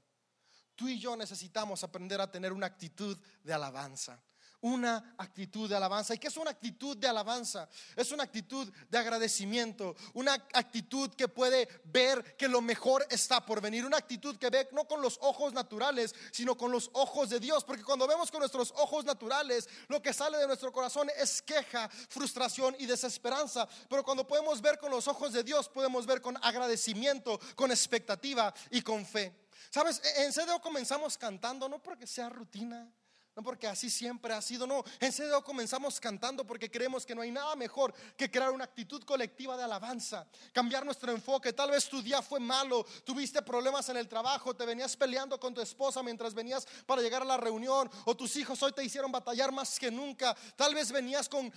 Tú 0.75 0.89
y 0.89 0.99
yo 0.99 1.17
necesitamos 1.17 1.85
aprender 1.85 2.21
a 2.21 2.31
tener 2.31 2.53
una 2.53 2.67
actitud 2.67 3.19
de 3.43 3.53
alabanza 3.53 4.23
una 4.63 5.15
actitud 5.19 5.69
de 5.69 5.77
alabanza. 5.77 6.15
¿Y 6.15 6.19
qué 6.19 6.29
es 6.29 6.37
una 6.37 6.51
actitud 6.51 6.97
de 6.97 7.09
alabanza? 7.09 7.69
Es 7.97 8.13
una 8.13 8.25
actitud 8.25 8.71
de 8.89 8.99
agradecimiento, 8.99 9.95
una 10.15 10.35
actitud 10.35 11.11
que 11.15 11.29
puede 11.29 11.69
ver 11.85 12.37
que 12.37 12.49
lo 12.49 12.61
mejor 12.61 13.07
está 13.11 13.45
por 13.45 13.61
venir, 13.61 13.85
una 13.85 13.97
actitud 13.97 14.37
que 14.37 14.51
ve 14.51 14.69
no 14.73 14.87
con 14.87 15.01
los 15.01 15.19
ojos 15.23 15.53
naturales, 15.53 16.15
sino 16.33 16.57
con 16.57 16.71
los 16.71 16.91
ojos 16.93 17.31
de 17.31 17.41
Dios, 17.41 17.65
porque 17.65 17.85
cuando 17.85 18.07
vemos 18.07 18.31
con 18.31 18.41
nuestros 18.41 18.73
ojos 18.77 19.05
naturales, 19.05 19.69
lo 19.89 20.03
que 20.03 20.13
sale 20.13 20.39
de 20.39 20.47
nuestro 20.47 20.73
corazón 20.73 21.09
es 21.17 21.43
queja, 21.43 21.89
frustración 21.89 22.77
y 22.79 22.87
desesperanza, 22.87 23.69
pero 23.89 24.05
cuando 24.05 24.27
podemos 24.27 24.61
ver 24.61 24.79
con 24.79 24.91
los 24.91 25.09
ojos 25.09 25.33
de 25.33 25.43
Dios, 25.43 25.69
podemos 25.69 26.07
ver 26.07 26.21
con 26.21 26.37
agradecimiento, 26.43 27.39
con 27.55 27.71
expectativa 27.71 28.53
y 28.71 28.83
con 28.83 29.05
fe. 29.07 29.33
Sabes, 29.71 30.01
en 30.17 30.33
CDO 30.33 30.61
comenzamos 30.61 31.17
cantando, 31.17 31.69
no 31.69 31.81
porque 31.81 32.07
sea 32.07 32.29
rutina, 32.29 32.91
no 33.37 33.43
porque 33.43 33.67
así 33.67 33.89
siempre 33.89 34.35
ha 34.35 34.43
sido, 34.43 34.67
no. 34.67 34.85
En 34.99 35.13
serio 35.13 35.43
comenzamos 35.43 36.01
cantando 36.01 36.47
porque 36.47 36.71
creemos 36.71 37.07
que 37.07 37.15
no 37.15 37.23
hay 37.23 37.31
nada 37.31 37.55
mejor 37.57 37.95
que 38.17 38.31
crear 38.31 38.51
una 38.51 38.65
actitud 38.65 39.03
colectiva 39.05 39.57
de 39.57 39.63
alabanza, 39.63 40.27
cambiar 40.53 40.85
nuestro 40.85 41.13
enfoque. 41.13 41.53
Tal 41.53 41.71
vez 41.71 41.89
tu 41.89 42.03
día 42.03 42.23
fue 42.23 42.41
malo, 42.41 42.85
tuviste 43.05 43.41
problemas 43.43 43.89
en 43.89 43.97
el 43.97 44.09
trabajo, 44.09 44.55
te 44.55 44.67
venías 44.67 44.97
peleando 44.97 45.39
con 45.39 45.55
tu 45.55 45.61
esposa 45.61 46.03
mientras 46.03 46.35
venías 46.35 46.67
para 46.87 47.03
llegar 47.03 47.23
a 47.23 47.27
la 47.27 47.37
reunión, 47.37 47.91
o 48.05 48.17
tus 48.17 48.35
hijos 48.37 48.63
hoy 48.63 48.73
te 48.73 48.85
hicieron 48.85 49.13
batallar 49.13 49.53
más 49.53 49.79
que 49.79 49.91
nunca. 49.91 50.37
Tal 50.57 50.75
vez 50.75 50.91
venías 50.91 51.29
con 51.29 51.53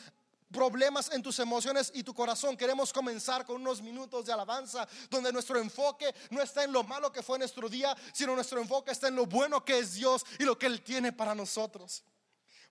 problemas 0.53 1.11
en 1.11 1.21
tus 1.21 1.37
emociones 1.39 1.91
y 1.93 2.03
tu 2.03 2.13
corazón, 2.13 2.55
queremos 2.55 2.93
comenzar 2.93 3.45
con 3.45 3.59
unos 3.59 3.81
minutos 3.81 4.25
de 4.25 4.31
alabanza 4.31 4.87
donde 5.09 5.33
nuestro 5.33 5.59
enfoque 5.59 6.15
no 6.29 6.41
está 6.41 6.63
en 6.63 6.71
lo 6.71 6.83
malo 6.83 7.11
que 7.11 7.21
fue 7.21 7.37
nuestro 7.37 7.67
día, 7.67 7.93
sino 8.13 8.33
nuestro 8.35 8.61
enfoque 8.61 8.91
está 8.91 9.09
en 9.09 9.15
lo 9.15 9.25
bueno 9.25 9.65
que 9.65 9.79
es 9.79 9.95
Dios 9.95 10.25
y 10.39 10.45
lo 10.45 10.57
que 10.57 10.67
Él 10.67 10.81
tiene 10.81 11.11
para 11.11 11.35
nosotros. 11.35 12.05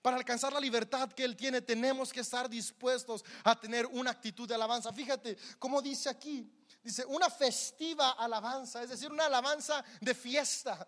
Para 0.01 0.17
alcanzar 0.17 0.51
la 0.51 0.59
libertad 0.59 1.11
que 1.11 1.23
Él 1.23 1.37
tiene, 1.37 1.61
tenemos 1.61 2.11
que 2.11 2.21
estar 2.21 2.49
dispuestos 2.49 3.23
a 3.43 3.59
tener 3.59 3.85
una 3.85 4.11
actitud 4.11 4.47
de 4.47 4.55
alabanza. 4.55 4.91
Fíjate 4.91 5.37
cómo 5.59 5.81
dice 5.81 6.09
aquí, 6.09 6.51
dice 6.81 7.05
una 7.05 7.29
festiva 7.29 8.11
alabanza, 8.11 8.81
es 8.81 8.89
decir, 8.89 9.11
una 9.11 9.27
alabanza 9.27 9.83
de 10.01 10.15
fiesta 10.15 10.87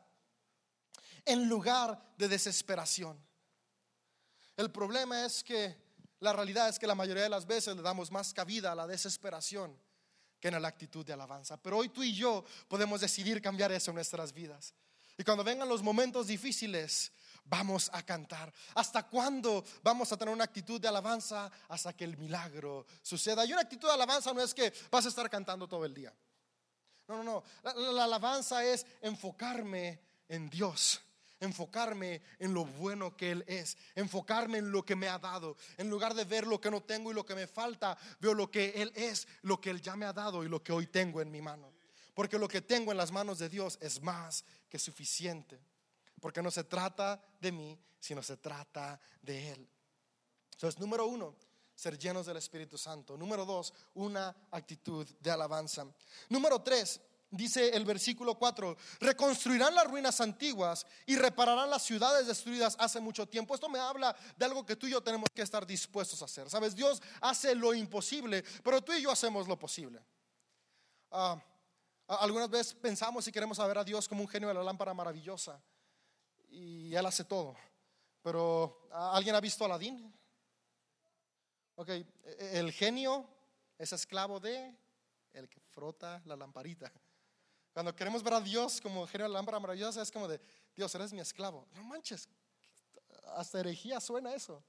en 1.24 1.48
lugar 1.48 2.14
de 2.18 2.28
desesperación. 2.28 3.24
El 4.58 4.72
problema 4.72 5.26
es 5.26 5.44
que 5.44 5.85
la 6.20 6.34
realidad 6.34 6.70
es 6.70 6.80
que 6.80 6.88
la 6.88 6.96
mayoría 6.96 7.24
de 7.24 7.30
las 7.30 7.46
veces 7.46 7.76
le 7.76 7.82
damos 7.82 8.12
más 8.12 8.34
cabida 8.34 8.72
a 8.72 8.76
la 8.76 8.88
desesperación 8.88 9.78
que 10.40 10.48
en 10.48 10.62
la 10.62 10.68
actitud 10.68 11.06
de 11.06 11.14
alabanza. 11.14 11.58
Pero 11.58 11.78
hoy 11.78 11.90
tú 11.90 12.04
y 12.04 12.14
yo 12.14 12.44
podemos 12.68 13.02
decidir 13.02 13.42
cambiar 13.42 13.72
eso 13.72 13.92
en 13.92 13.96
nuestras 13.96 14.34
vidas. 14.34 14.74
Y 15.18 15.24
cuando 15.24 15.44
vengan 15.44 15.70
los 15.70 15.82
momentos 15.82 16.28
difíciles, 16.28 17.12
vamos 17.46 17.90
a 17.94 18.04
cantar. 18.04 18.54
¿Hasta 18.74 19.04
cuándo 19.04 19.64
vamos 19.82 20.12
a 20.12 20.18
tener 20.18 20.34
una 20.34 20.44
actitud 20.44 20.80
de 20.80 20.88
alabanza? 20.88 21.50
Hasta 21.70 21.94
que 21.94 22.04
el 22.04 22.18
milagro 22.18 22.86
suceda. 23.02 23.46
Y 23.46 23.54
una 23.54 23.62
actitud 23.62 23.88
de 23.88 23.94
alabanza 23.94 24.34
no 24.34 24.42
es 24.42 24.54
que 24.54 24.74
vas 24.92 25.06
a 25.06 25.10
estar 25.10 25.30
cantando 25.30 25.68
todo 25.68 25.86
el 25.86 25.94
día. 25.94 26.14
No, 27.08 27.18
no, 27.18 27.24
no. 27.24 27.44
La, 27.64 27.74
la 27.74 28.04
alabanza 28.06 28.64
es 28.66 28.86
enfocarme 29.02 30.02
en 30.28 30.50
Dios 30.50 31.02
enfocarme 31.46 32.22
en 32.40 32.54
lo 32.54 32.66
bueno 32.66 33.16
que 33.16 33.32
Él 33.32 33.46
es, 33.48 33.78
enfocarme 33.96 34.58
en 34.58 34.72
lo 34.72 34.84
que 34.84 34.96
me 34.96 35.08
ha 35.08 35.18
dado. 35.18 35.56
En 35.78 35.90
lugar 35.90 36.14
de 36.14 36.26
ver 36.26 36.46
lo 36.46 36.60
que 36.60 36.70
no 36.70 36.84
tengo 36.84 37.12
y 37.12 37.14
lo 37.14 37.26
que 37.26 37.36
me 37.36 37.48
falta, 37.48 37.98
veo 38.20 38.34
lo 38.34 38.52
que 38.52 38.70
Él 38.76 38.92
es, 38.96 39.28
lo 39.44 39.62
que 39.62 39.70
Él 39.70 39.82
ya 39.82 39.96
me 39.96 40.06
ha 40.06 40.14
dado 40.14 40.44
y 40.44 40.50
lo 40.50 40.62
que 40.64 40.74
hoy 40.74 40.88
tengo 40.88 41.22
en 41.22 41.32
mi 41.32 41.42
mano. 41.42 41.74
Porque 42.14 42.38
lo 42.38 42.48
que 42.48 42.62
tengo 42.62 42.92
en 42.92 42.98
las 42.98 43.12
manos 43.12 43.40
de 43.40 43.50
Dios 43.50 43.78
es 43.82 44.02
más 44.02 44.46
que 44.70 44.80
suficiente. 44.80 45.60
Porque 46.20 46.42
no 46.42 46.52
se 46.52 46.64
trata 46.64 47.22
de 47.40 47.52
mí, 47.52 47.80
sino 48.00 48.24
se 48.24 48.38
trata 48.38 49.00
de 49.22 49.52
Él. 49.52 49.70
Entonces, 50.54 50.80
número 50.80 51.06
uno, 51.06 51.36
ser 51.76 51.98
llenos 51.98 52.26
del 52.26 52.38
Espíritu 52.38 52.78
Santo. 52.78 53.18
Número 53.18 53.46
dos, 53.46 53.74
una 53.96 54.36
actitud 54.52 55.06
de 55.20 55.32
alabanza. 55.32 55.86
Número 56.30 56.62
tres, 56.62 57.02
dice 57.30 57.70
el 57.70 57.86
versículo 57.86 58.36
4, 58.36 58.78
reconstruirán 59.00 59.76
las 59.76 59.88
ruinas 59.88 60.22
antiguas 60.22 60.86
y 61.06 61.16
repararán 61.16 61.70
las 61.70 61.84
ciudades 61.84 62.28
destruidas 62.28 62.76
hace 62.80 63.00
mucho 63.00 63.28
tiempo. 63.28 63.56
Esto 63.56 63.70
me 63.70 63.80
habla 63.80 64.16
de 64.38 64.46
algo 64.46 64.66
que 64.66 64.76
tú 64.76 64.88
y 64.88 64.92
yo 64.92 65.02
tenemos 65.02 65.30
que 65.34 65.42
estar 65.42 65.66
dispuestos 65.66 66.22
a 66.22 66.26
hacer. 66.26 66.50
Sabes, 66.50 66.76
Dios 66.76 67.02
hace 67.22 67.56
lo 67.56 67.74
imposible, 67.74 68.44
pero 68.64 68.82
tú 68.82 68.94
y 68.94 69.02
yo 69.02 69.12
hacemos 69.12 69.48
lo 69.48 69.58
posible. 69.58 70.00
Ah, 71.12 71.42
algunas 72.08 72.50
veces 72.50 72.74
pensamos 72.76 73.28
y 73.28 73.32
queremos 73.32 73.58
saber 73.58 73.78
a 73.78 73.84
Dios 73.84 74.08
como 74.08 74.22
un 74.22 74.28
genio 74.28 74.48
de 74.50 74.54
la 74.54 74.64
lámpara 74.64 74.94
maravillosa 74.94 75.62
y 76.50 76.94
Él 76.94 77.06
hace 77.06 77.24
todo. 77.24 77.56
Pero 78.22 78.88
¿alguien 78.92 79.36
ha 79.36 79.42
visto 79.42 79.64
a 79.64 79.68
Aladín? 79.68 80.14
Ok, 81.76 81.90
e, 81.90 82.06
e, 82.24 82.60
el 82.60 82.72
genio 82.72 83.28
es 83.78 83.92
esclavo 83.94 84.40
de 84.40 84.74
el 85.34 85.50
que 85.50 85.60
frota 85.60 86.22
la 86.26 86.36
lamparita. 86.36 86.92
Cuando 87.76 87.94
queremos 87.94 88.24
ver 88.24 88.36
a 88.36 88.40
Dios 88.40 88.80
como 88.80 89.06
genio 89.06 89.28
de 89.28 89.34
lámpara 89.34 89.60
maravillosa, 89.60 90.02
es 90.02 90.10
como 90.10 90.30
de, 90.30 90.40
Dios, 90.74 90.96
eres 90.96 91.12
mi 91.12 91.20
esclavo. 91.20 91.68
No 91.74 91.84
manches, 91.84 92.30
hasta 93.36 93.60
herejía 93.60 94.00
suena 94.00 94.34
eso. 94.34 94.64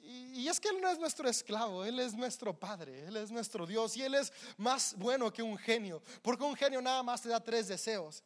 Y, 0.00 0.42
y 0.42 0.48
es 0.48 0.60
que 0.60 0.68
Él 0.68 0.80
no 0.80 0.88
es 0.88 1.00
nuestro 1.00 1.28
esclavo, 1.28 1.84
Él 1.84 1.98
es 1.98 2.14
nuestro 2.14 2.56
Padre, 2.56 3.08
Él 3.08 3.16
es 3.16 3.32
nuestro 3.32 3.66
Dios 3.66 3.96
y 3.96 4.04
Él 4.04 4.14
es 4.14 4.32
más 4.56 4.94
bueno 4.96 5.32
que 5.32 5.42
un 5.42 5.58
genio, 5.58 6.00
porque 6.22 6.44
un 6.44 6.54
genio 6.54 6.80
nada 6.80 7.02
más 7.02 7.22
te 7.22 7.28
da 7.28 7.42
tres 7.42 7.66
deseos. 7.66 8.22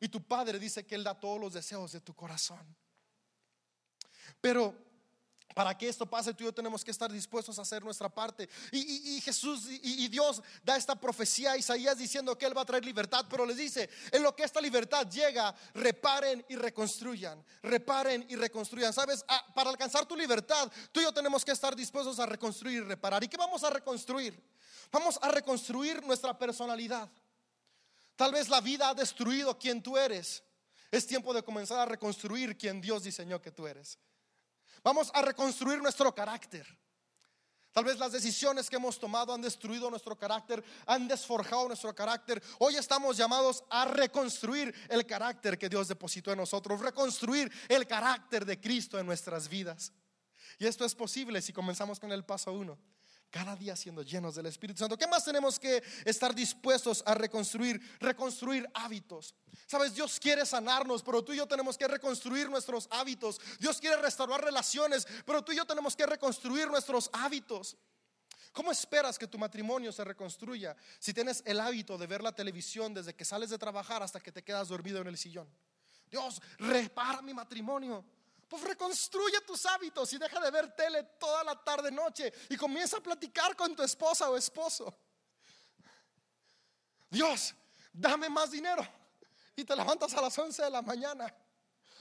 Y 0.00 0.08
tu 0.08 0.22
Padre 0.22 0.58
dice 0.58 0.86
que 0.86 0.94
Él 0.94 1.04
da 1.04 1.20
todos 1.20 1.38
los 1.38 1.52
deseos 1.52 1.92
de 1.92 2.00
tu 2.00 2.14
corazón. 2.14 2.74
Pero 4.40 4.74
para 5.54 5.76
que 5.76 5.88
esto 5.88 6.06
pase, 6.06 6.32
tú 6.32 6.44
y 6.44 6.46
yo 6.46 6.52
tenemos 6.52 6.84
que 6.84 6.90
estar 6.90 7.10
dispuestos 7.10 7.58
a 7.58 7.62
hacer 7.62 7.82
nuestra 7.82 8.08
parte. 8.08 8.48
Y, 8.72 9.20
Jesús 9.20 9.66
y, 9.68 10.08
Dios 10.08 10.42
da 10.62 10.76
esta 10.76 10.94
profecía 10.94 11.52
a 11.52 11.56
Isaías 11.56 11.98
diciendo 11.98 12.36
que 12.38 12.46
Él 12.46 12.56
va 12.56 12.62
a 12.62 12.64
traer 12.64 12.84
libertad, 12.84 13.26
pero 13.28 13.44
les 13.44 13.56
dice, 13.56 13.88
en 14.12 14.22
lo 14.22 14.34
que 14.34 14.44
esta 14.44 14.60
libertad 14.60 15.08
llega, 15.08 15.54
reparen 15.74 16.44
y 16.48 16.56
reconstruyan, 16.56 17.44
reparen 17.62 18.24
y 18.28 18.36
reconstruyan. 18.36 18.92
Sabes, 18.92 19.24
ah, 19.28 19.44
para 19.54 19.70
alcanzar 19.70 20.06
tu 20.06 20.16
libertad, 20.16 20.70
tú 20.92 21.00
y 21.00 21.04
yo 21.04 21.12
tenemos 21.12 21.44
que 21.44 21.52
estar 21.52 21.74
dispuestos 21.74 22.18
a 22.20 22.26
reconstruir 22.26 22.78
y 22.78 22.80
reparar. 22.80 23.22
¿Y 23.24 23.28
qué 23.28 23.36
vamos 23.36 23.64
a 23.64 23.70
reconstruir? 23.70 24.40
Vamos 24.92 25.18
a 25.20 25.30
reconstruir 25.30 26.02
nuestra 26.04 26.36
personalidad. 26.38 27.10
Tal 28.16 28.32
vez 28.32 28.48
la 28.48 28.60
vida 28.60 28.90
ha 28.90 28.94
destruido 28.94 29.58
quien 29.58 29.82
tú 29.82 29.96
eres. 29.96 30.42
Es 30.90 31.06
tiempo 31.06 31.32
de 31.32 31.42
comenzar 31.42 31.78
a 31.78 31.86
reconstruir 31.86 32.58
quien 32.58 32.80
Dios 32.80 33.04
diseñó 33.04 33.40
que 33.40 33.52
tú 33.52 33.66
eres. 33.66 33.98
Vamos 34.82 35.10
a 35.14 35.22
reconstruir 35.22 35.80
nuestro 35.80 36.14
carácter. 36.14 36.66
Tal 37.72 37.84
vez 37.84 37.98
las 37.98 38.10
decisiones 38.10 38.68
que 38.68 38.76
hemos 38.76 38.98
tomado 38.98 39.32
han 39.32 39.40
destruido 39.40 39.88
nuestro 39.90 40.18
carácter, 40.18 40.64
han 40.86 41.06
desforjado 41.06 41.68
nuestro 41.68 41.94
carácter. 41.94 42.42
Hoy 42.58 42.74
estamos 42.74 43.16
llamados 43.16 43.62
a 43.70 43.84
reconstruir 43.84 44.74
el 44.88 45.06
carácter 45.06 45.56
que 45.56 45.68
Dios 45.68 45.86
depositó 45.86 46.32
en 46.32 46.38
nosotros, 46.38 46.80
reconstruir 46.80 47.50
el 47.68 47.86
carácter 47.86 48.44
de 48.44 48.60
Cristo 48.60 48.98
en 48.98 49.06
nuestras 49.06 49.48
vidas. 49.48 49.92
Y 50.58 50.66
esto 50.66 50.84
es 50.84 50.96
posible 50.96 51.40
si 51.40 51.52
comenzamos 51.52 52.00
con 52.00 52.10
el 52.10 52.24
paso 52.24 52.52
uno 52.52 52.76
cada 53.30 53.54
día 53.56 53.76
siendo 53.76 54.02
llenos 54.02 54.34
del 54.34 54.46
Espíritu 54.46 54.80
Santo. 54.80 54.98
¿Qué 54.98 55.06
más 55.06 55.24
tenemos 55.24 55.58
que 55.58 55.82
estar 56.04 56.34
dispuestos 56.34 57.02
a 57.06 57.14
reconstruir? 57.14 57.80
Reconstruir 58.00 58.68
hábitos. 58.74 59.34
Sabes, 59.66 59.94
Dios 59.94 60.18
quiere 60.18 60.44
sanarnos, 60.44 61.02
pero 61.02 61.22
tú 61.22 61.32
y 61.32 61.36
yo 61.36 61.46
tenemos 61.46 61.78
que 61.78 61.86
reconstruir 61.86 62.50
nuestros 62.50 62.88
hábitos. 62.90 63.40
Dios 63.58 63.80
quiere 63.80 63.96
restaurar 63.96 64.42
relaciones, 64.42 65.06
pero 65.24 65.42
tú 65.42 65.52
y 65.52 65.56
yo 65.56 65.64
tenemos 65.64 65.94
que 65.94 66.06
reconstruir 66.06 66.68
nuestros 66.68 67.08
hábitos. 67.12 67.76
¿Cómo 68.52 68.72
esperas 68.72 69.16
que 69.16 69.28
tu 69.28 69.38
matrimonio 69.38 69.92
se 69.92 70.02
reconstruya 70.02 70.76
si 70.98 71.14
tienes 71.14 71.42
el 71.46 71.60
hábito 71.60 71.96
de 71.96 72.08
ver 72.08 72.22
la 72.22 72.34
televisión 72.34 72.92
desde 72.92 73.14
que 73.14 73.24
sales 73.24 73.50
de 73.50 73.58
trabajar 73.58 74.02
hasta 74.02 74.18
que 74.18 74.32
te 74.32 74.42
quedas 74.42 74.68
dormido 74.68 75.00
en 75.00 75.06
el 75.06 75.16
sillón? 75.16 75.48
Dios, 76.10 76.42
repara 76.58 77.22
mi 77.22 77.32
matrimonio. 77.32 78.04
Pues 78.50 78.64
reconstruye 78.64 79.40
tus 79.42 79.64
hábitos 79.64 80.12
y 80.12 80.18
deja 80.18 80.40
de 80.40 80.50
ver 80.50 80.74
tele 80.74 81.04
toda 81.20 81.44
la 81.44 81.54
tarde 81.54 81.88
noche 81.92 82.32
y 82.48 82.56
comienza 82.56 82.96
a 82.96 83.00
platicar 83.00 83.54
con 83.54 83.76
tu 83.76 83.82
esposa 83.84 84.28
o 84.28 84.36
esposo. 84.36 84.92
Dios, 87.08 87.54
dame 87.92 88.28
más 88.28 88.50
dinero 88.50 88.84
y 89.54 89.64
te 89.64 89.76
levantas 89.76 90.12
a 90.14 90.20
las 90.20 90.36
11 90.36 90.64
de 90.64 90.70
la 90.70 90.82
mañana. 90.82 91.32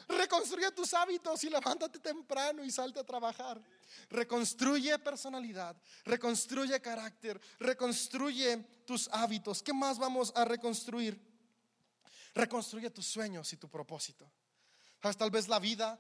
Reconstruye 0.07 0.71
tus 0.71 0.91
hábitos 0.95 1.43
y 1.43 1.51
levántate 1.51 1.99
temprano 1.99 2.63
y 2.63 2.71
salte 2.71 2.99
a 2.99 3.03
trabajar. 3.03 3.61
Reconstruye 4.09 4.97
personalidad, 4.97 5.79
reconstruye 6.03 6.81
carácter, 6.81 7.39
reconstruye 7.59 8.57
tus 8.87 9.07
hábitos. 9.09 9.61
¿Qué 9.61 9.71
más 9.71 9.99
vamos 9.99 10.33
a 10.35 10.45
reconstruir? 10.45 11.21
Reconstruye 12.33 12.89
tus 12.89 13.05
sueños 13.05 13.53
y 13.53 13.57
tu 13.57 13.69
propósito. 13.69 14.27
Tal 14.99 15.29
vez 15.29 15.47
la 15.47 15.59
vida 15.59 15.99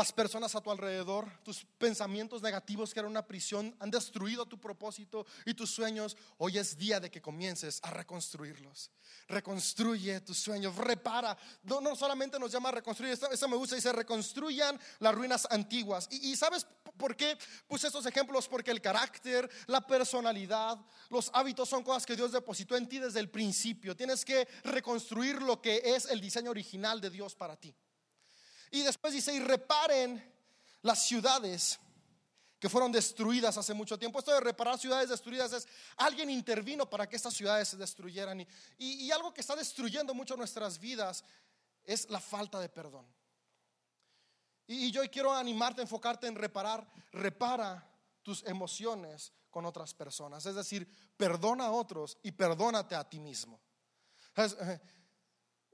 las 0.00 0.12
personas 0.14 0.54
a 0.54 0.62
tu 0.62 0.70
alrededor, 0.70 1.30
tus 1.44 1.66
pensamientos 1.76 2.40
negativos 2.40 2.94
que 2.94 3.00
eran 3.00 3.10
una 3.10 3.26
prisión, 3.26 3.76
han 3.78 3.90
destruido 3.90 4.46
tu 4.46 4.58
propósito 4.58 5.26
y 5.44 5.52
tus 5.52 5.68
sueños. 5.68 6.16
Hoy 6.38 6.56
es 6.56 6.78
día 6.78 7.00
de 7.00 7.10
que 7.10 7.20
comiences 7.20 7.80
a 7.82 7.90
reconstruirlos. 7.90 8.90
Reconstruye 9.28 10.22
tus 10.22 10.38
sueños, 10.38 10.74
repara. 10.76 11.36
No, 11.64 11.82
no 11.82 11.94
solamente 11.94 12.38
nos 12.38 12.50
llama 12.50 12.70
a 12.70 12.72
reconstruir, 12.72 13.12
eso 13.12 13.48
me 13.48 13.56
gusta, 13.56 13.76
dice 13.76 13.92
reconstruyan 13.92 14.80
las 15.00 15.14
ruinas 15.14 15.46
antiguas. 15.50 16.08
Y, 16.10 16.30
y 16.30 16.34
¿sabes 16.34 16.66
por 16.96 17.14
qué 17.14 17.36
puse 17.68 17.88
estos 17.88 18.06
ejemplos? 18.06 18.48
Porque 18.48 18.70
el 18.70 18.80
carácter, 18.80 19.50
la 19.66 19.86
personalidad, 19.86 20.78
los 21.10 21.30
hábitos 21.34 21.68
son 21.68 21.82
cosas 21.82 22.06
que 22.06 22.16
Dios 22.16 22.32
depositó 22.32 22.74
en 22.74 22.88
ti 22.88 23.00
desde 23.00 23.20
el 23.20 23.28
principio. 23.28 23.94
Tienes 23.94 24.24
que 24.24 24.48
reconstruir 24.64 25.42
lo 25.42 25.60
que 25.60 25.82
es 25.84 26.06
el 26.06 26.22
diseño 26.22 26.50
original 26.50 27.02
de 27.02 27.10
Dios 27.10 27.34
para 27.34 27.54
ti. 27.54 27.76
Y 28.70 28.82
después 28.82 29.12
dice, 29.12 29.34
y 29.34 29.40
reparen 29.40 30.22
las 30.82 31.04
ciudades 31.04 31.78
que 32.60 32.68
fueron 32.68 32.92
destruidas 32.92 33.56
hace 33.56 33.72
mucho 33.72 33.98
tiempo. 33.98 34.18
Esto 34.18 34.32
de 34.32 34.40
reparar 34.40 34.78
ciudades 34.78 35.08
destruidas 35.08 35.52
es, 35.54 35.66
alguien 35.96 36.28
intervino 36.28 36.88
para 36.88 37.08
que 37.08 37.16
estas 37.16 37.34
ciudades 37.34 37.68
se 37.68 37.76
destruyeran. 37.78 38.46
Y, 38.78 39.10
algo 39.10 39.32
que 39.32 39.40
está 39.40 39.56
destruyendo 39.56 40.12
mucho 40.14 40.36
nuestras 40.36 40.78
vidas 40.78 41.24
es 41.84 42.08
la 42.10 42.20
falta 42.20 42.60
de 42.60 42.68
perdón. 42.68 43.06
Y, 44.66 44.86
y 44.86 44.90
yo 44.92 45.00
quiero 45.10 45.32
animarte, 45.32 45.80
enfocarte 45.80 46.26
en 46.26 46.36
reparar, 46.36 46.86
repara 47.12 47.90
tus 48.22 48.44
emociones 48.44 49.32
con 49.50 49.64
otras 49.64 49.94
personas. 49.94 50.44
Es 50.44 50.54
decir, 50.54 50.86
perdona 51.16 51.66
a 51.66 51.72
otros 51.72 52.18
y 52.22 52.30
perdónate 52.30 52.94
a 52.94 53.08
ti 53.08 53.18
mismo. 53.18 53.58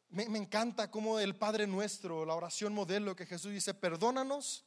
Me, 0.09 0.25
encanta 0.38 0.90
como 0.90 1.19
el 1.19 1.37
Padre 1.37 1.66
nuestro, 1.66 2.25
la 2.25 2.35
oración 2.35 2.73
modelo 2.73 3.16
que 3.16 3.27
Jesús 3.27 3.53
dice, 3.53 3.75
perdónanos, 3.75 4.64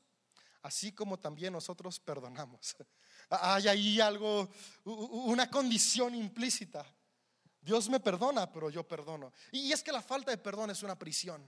así 0.62 0.92
como 0.92 1.18
también 1.18 1.54
nosotros 1.54 2.00
perdonamos. 2.00 2.76
Hay 3.30 3.68
ahí 3.68 4.02
algo, 4.02 4.50
una 4.84 5.50
condición 5.50 6.16
implícita. 6.16 6.86
Dios 7.62 7.90
me 7.90 8.00
perdona, 8.00 8.52
pero 8.52 8.70
yo 8.70 8.88
perdono. 8.88 9.32
Y 9.52 9.72
es 9.72 9.84
que 9.84 9.92
la 9.92 10.02
falta 10.02 10.32
de 10.32 10.38
perdón 10.38 10.72
es 10.72 10.84
una 10.84 10.98
prisión. 10.98 11.46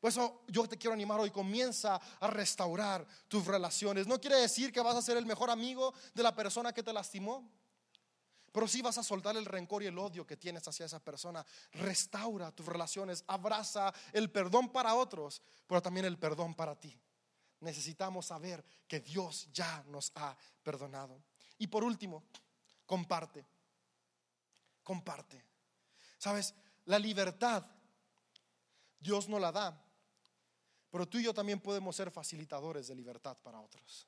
Por 0.00 0.08
eso 0.08 0.42
yo 0.48 0.66
te 0.66 0.76
quiero 0.76 0.94
animar 0.94 1.20
hoy, 1.20 1.30
comienza 1.30 2.00
a 2.18 2.26
restaurar 2.26 3.06
tus 3.28 3.46
relaciones. 3.46 4.06
No 4.06 4.20
quiere 4.20 4.36
decir 4.36 4.72
que 4.72 4.80
vas 4.80 4.96
a 4.96 5.02
ser 5.02 5.16
el 5.16 5.26
mejor 5.26 5.48
amigo 5.48 5.94
de 6.12 6.24
la 6.24 6.34
persona 6.34 6.72
que 6.72 6.82
te 6.82 6.92
lastimó. 6.92 7.48
Pero 8.52 8.68
si 8.68 8.82
vas 8.82 8.98
a 8.98 9.02
soltar 9.02 9.36
el 9.36 9.46
rencor 9.46 9.82
y 9.82 9.86
el 9.86 9.98
odio 9.98 10.26
que 10.26 10.36
tienes 10.36 10.68
hacia 10.68 10.86
esa 10.86 11.00
persona, 11.00 11.44
restaura 11.72 12.52
tus 12.52 12.66
relaciones, 12.66 13.24
abraza 13.26 13.92
el 14.12 14.30
perdón 14.30 14.70
para 14.70 14.94
otros, 14.94 15.42
pero 15.66 15.80
también 15.80 16.04
el 16.06 16.18
perdón 16.18 16.54
para 16.54 16.78
ti. 16.78 17.00
Necesitamos 17.60 18.26
saber 18.26 18.62
que 18.86 19.00
Dios 19.00 19.48
ya 19.52 19.82
nos 19.88 20.12
ha 20.16 20.36
perdonado. 20.62 21.22
Y 21.58 21.66
por 21.68 21.82
último, 21.82 22.24
comparte. 22.84 23.46
Comparte. 24.82 25.42
Sabes, 26.18 26.54
la 26.84 26.98
libertad 26.98 27.64
Dios 29.02 29.28
no 29.28 29.38
la 29.40 29.50
da, 29.50 29.84
pero 30.88 31.08
tú 31.08 31.18
y 31.18 31.24
yo 31.24 31.34
también 31.34 31.60
podemos 31.60 31.96
ser 31.96 32.10
facilitadores 32.12 32.86
de 32.86 32.94
libertad 32.94 33.36
para 33.42 33.60
otros. 33.60 34.06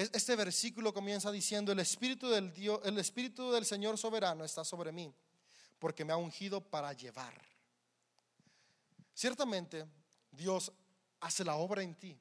Este 0.00 0.34
versículo 0.34 0.94
comienza 0.94 1.30
diciendo, 1.30 1.72
el 1.72 1.78
Espíritu 1.78 2.30
del, 2.30 2.54
Dios, 2.54 2.80
el 2.84 2.96
Espíritu 2.98 3.52
del 3.52 3.66
Señor 3.66 3.98
soberano 3.98 4.44
está 4.44 4.64
sobre 4.64 4.92
mí, 4.92 5.12
porque 5.78 6.06
me 6.06 6.12
ha 6.14 6.16
ungido 6.16 6.62
para 6.62 6.94
llevar. 6.94 7.34
Ciertamente, 9.12 9.86
Dios 10.30 10.72
hace 11.20 11.44
la 11.44 11.56
obra 11.56 11.82
en 11.82 11.94
ti 11.94 12.18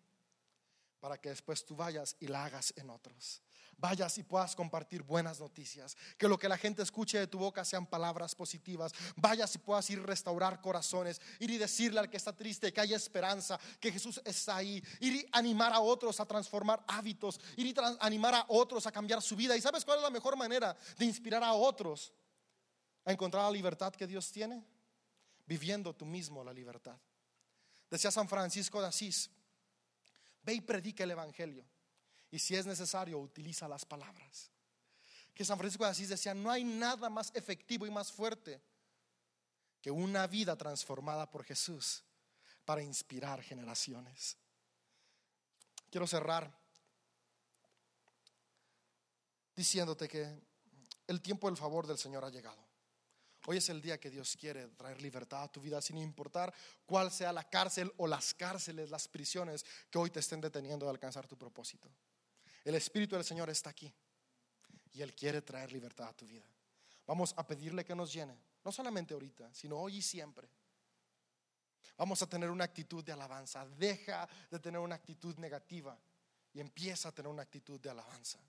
para 1.00 1.22
que 1.22 1.30
después 1.30 1.66
tú 1.66 1.74
vayas 1.78 2.18
y 2.20 2.28
la 2.28 2.44
hagas 2.44 2.74
en 2.76 2.90
otros. 2.90 3.42
Vayas 3.80 4.18
y 4.18 4.24
puedas 4.24 4.56
compartir 4.56 5.04
buenas 5.04 5.40
noticias. 5.40 5.96
Que 6.18 6.28
lo 6.28 6.38
que 6.38 6.50
la 6.50 6.58
gente 6.58 6.82
escuche 6.82 7.18
de 7.18 7.28
tu 7.28 7.40
boca 7.40 7.64
sean 7.64 7.86
palabras 7.86 8.36
positivas. 8.36 8.92
Vayas 9.16 9.56
y 9.56 9.60
puedas 9.60 9.90
ir 9.90 10.02
restaurar 10.04 10.60
corazones. 10.60 11.22
Ir 11.40 11.50
y 11.50 11.58
decirle 11.58 12.02
al 12.02 12.10
que 12.10 12.18
está 12.18 12.36
triste 12.36 12.74
que 12.74 12.82
hay 12.82 12.94
esperanza, 12.94 13.58
que 13.80 13.92
Jesús 13.92 14.22
está 14.26 14.58
ahí. 14.58 14.84
Ir 15.00 15.16
y 15.16 15.26
animar 15.32 15.72
a 15.72 15.80
otros 15.80 16.20
a 16.20 16.26
transformar 16.26 16.84
hábitos. 16.88 17.40
Ir 17.56 17.68
y 17.68 17.76
animar 18.02 18.36
a 18.36 18.46
otros 18.50 18.86
a 18.86 18.92
cambiar 18.92 19.22
su 19.22 19.38
vida. 19.38 19.56
¿Y 19.56 19.62
sabes 19.62 19.86
cuál 19.86 20.00
es 20.00 20.04
la 20.04 20.10
mejor 20.10 20.36
manera 20.36 20.76
de 20.98 21.06
inspirar 21.06 21.44
a 21.44 21.54
otros 21.54 22.12
a 23.06 23.14
encontrar 23.14 23.46
la 23.46 23.52
libertad 23.52 23.94
que 23.94 24.06
Dios 24.06 24.30
tiene? 24.30 24.62
Viviendo 25.46 25.96
tú 25.96 26.06
mismo 26.06 26.44
la 26.44 26.52
libertad. 26.52 26.98
Decía 27.90 28.12
San 28.12 28.28
Francisco 28.28 28.82
de 28.82 28.88
Asís, 28.88 29.30
ve 30.44 30.54
y 30.56 30.62
predica 30.62 31.06
el 31.06 31.12
Evangelio. 31.12 31.66
Y 32.32 32.40
si 32.40 32.56
es 32.56 32.66
necesario, 32.66 33.18
utiliza 33.18 33.68
las 33.68 33.86
palabras. 33.86 34.52
Que 35.34 35.46
San 35.46 35.58
Francisco 35.58 35.84
de 35.84 35.92
Asís 35.92 36.10
decía, 36.10 36.34
no 36.34 36.52
hay 36.52 36.64
nada 36.64 37.10
más 37.10 37.32
efectivo 37.34 37.86
y 37.86 37.92
más 37.92 38.12
fuerte 38.12 38.62
que 39.82 39.90
una 39.90 40.28
vida 40.28 40.56
transformada 40.56 41.30
por 41.30 41.44
Jesús 41.44 42.04
para 42.66 42.84
inspirar 42.84 43.42
generaciones. 43.42 44.38
Quiero 45.90 46.06
cerrar 46.06 46.52
diciéndote 49.56 50.08
que 50.08 50.40
el 51.08 51.22
tiempo 51.22 51.48
del 51.48 51.58
favor 51.58 51.88
del 51.88 51.98
Señor 51.98 52.24
ha 52.24 52.30
llegado. 52.30 52.70
Hoy 53.48 53.58
es 53.58 53.70
el 53.70 53.82
día 53.82 54.00
que 54.00 54.10
Dios 54.10 54.38
quiere 54.40 54.68
traer 54.68 55.02
libertad 55.02 55.44
a 55.44 55.52
tu 55.52 55.62
vida 55.62 55.82
sin 55.82 55.98
importar 55.98 56.54
cuál 56.86 57.12
sea 57.12 57.34
la 57.34 57.50
cárcel 57.50 57.92
o 57.98 58.06
las 58.06 58.34
cárceles, 58.34 58.90
las 58.92 59.08
prisiones 59.08 59.66
que 59.90 59.98
hoy 59.98 60.12
te 60.12 60.20
estén 60.20 60.42
deteniendo 60.42 60.86
de 60.86 60.92
alcanzar 60.92 61.26
tu 61.26 61.38
propósito. 61.38 61.90
El 62.64 62.76
Espíritu 62.76 63.16
del 63.16 63.24
Señor 63.24 63.50
está 63.50 63.70
aquí 63.70 63.94
y 64.94 65.02
Él 65.02 65.14
quiere 65.14 65.42
traer 65.42 65.72
libertad 65.72 66.10
a 66.10 66.14
tu 66.14 66.26
vida. 66.26 66.46
Vamos 67.06 67.34
a 67.38 67.46
pedirle 67.46 67.86
que 67.86 67.96
nos 67.96 68.14
llene, 68.14 68.38
no 68.64 68.72
solamente 68.72 69.14
ahorita, 69.14 69.54
sino 69.54 69.78
hoy 69.78 69.98
y 69.98 70.02
siempre. 70.02 70.48
Vamos 71.98 72.22
a 72.22 72.28
tener 72.28 72.50
una 72.50 72.64
actitud 72.64 73.04
de 73.04 73.12
alabanza. 73.12 73.68
Deja 73.68 74.28
de 74.50 74.60
tener 74.60 74.80
una 74.80 74.96
actitud 74.96 75.36
negativa 75.38 75.98
y 76.54 76.60
empieza 76.60 77.10
a 77.10 77.12
tener 77.12 77.30
una 77.30 77.42
actitud 77.42 77.80
de 77.80 77.90
alabanza. 77.90 78.40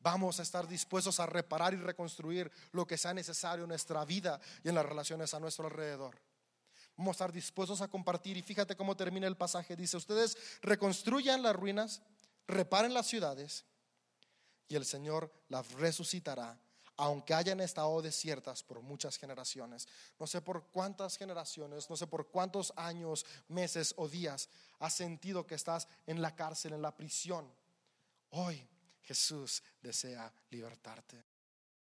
Vamos 0.00 0.38
a 0.38 0.42
estar 0.42 0.68
dispuestos 0.68 1.18
a 1.18 1.26
reparar 1.26 1.74
y 1.74 1.78
reconstruir 1.78 2.50
lo 2.72 2.86
que 2.86 2.96
sea 2.96 3.12
necesario 3.12 3.64
en 3.64 3.70
nuestra 3.70 4.04
vida 4.04 4.40
y 4.62 4.68
en 4.68 4.76
las 4.76 4.86
relaciones 4.86 5.34
a 5.34 5.40
nuestro 5.40 5.66
alrededor. 5.66 6.20
Vamos 6.96 7.14
a 7.14 7.16
estar 7.16 7.32
dispuestos 7.32 7.80
a 7.80 7.88
compartir 7.88 8.36
y 8.36 8.42
fíjate 8.42 8.76
cómo 8.76 8.96
termina 8.96 9.26
el 9.26 9.36
pasaje. 9.36 9.74
Dice, 9.76 9.96
ustedes 9.96 10.36
reconstruyan 10.62 11.42
las 11.42 11.54
ruinas, 11.54 12.02
reparen 12.48 12.94
las 12.94 13.06
ciudades 13.06 13.64
y 14.66 14.74
el 14.74 14.84
Señor 14.84 15.32
las 15.48 15.70
resucitará, 15.72 16.58
aunque 16.96 17.34
hayan 17.34 17.60
estado 17.60 18.02
desiertas 18.02 18.62
por 18.62 18.80
muchas 18.80 19.16
generaciones. 19.16 19.86
No 20.18 20.26
sé 20.26 20.40
por 20.40 20.64
cuántas 20.66 21.16
generaciones, 21.16 21.88
no 21.88 21.96
sé 21.96 22.06
por 22.06 22.28
cuántos 22.28 22.72
años, 22.76 23.24
meses 23.46 23.94
o 23.96 24.08
días 24.08 24.48
has 24.80 24.94
sentido 24.94 25.46
que 25.46 25.54
estás 25.54 25.86
en 26.06 26.20
la 26.20 26.34
cárcel, 26.34 26.72
en 26.72 26.82
la 26.82 26.96
prisión. 26.96 27.46
Hoy 28.30 28.66
Jesús 29.02 29.62
desea 29.80 30.32
libertarte. 30.50 31.24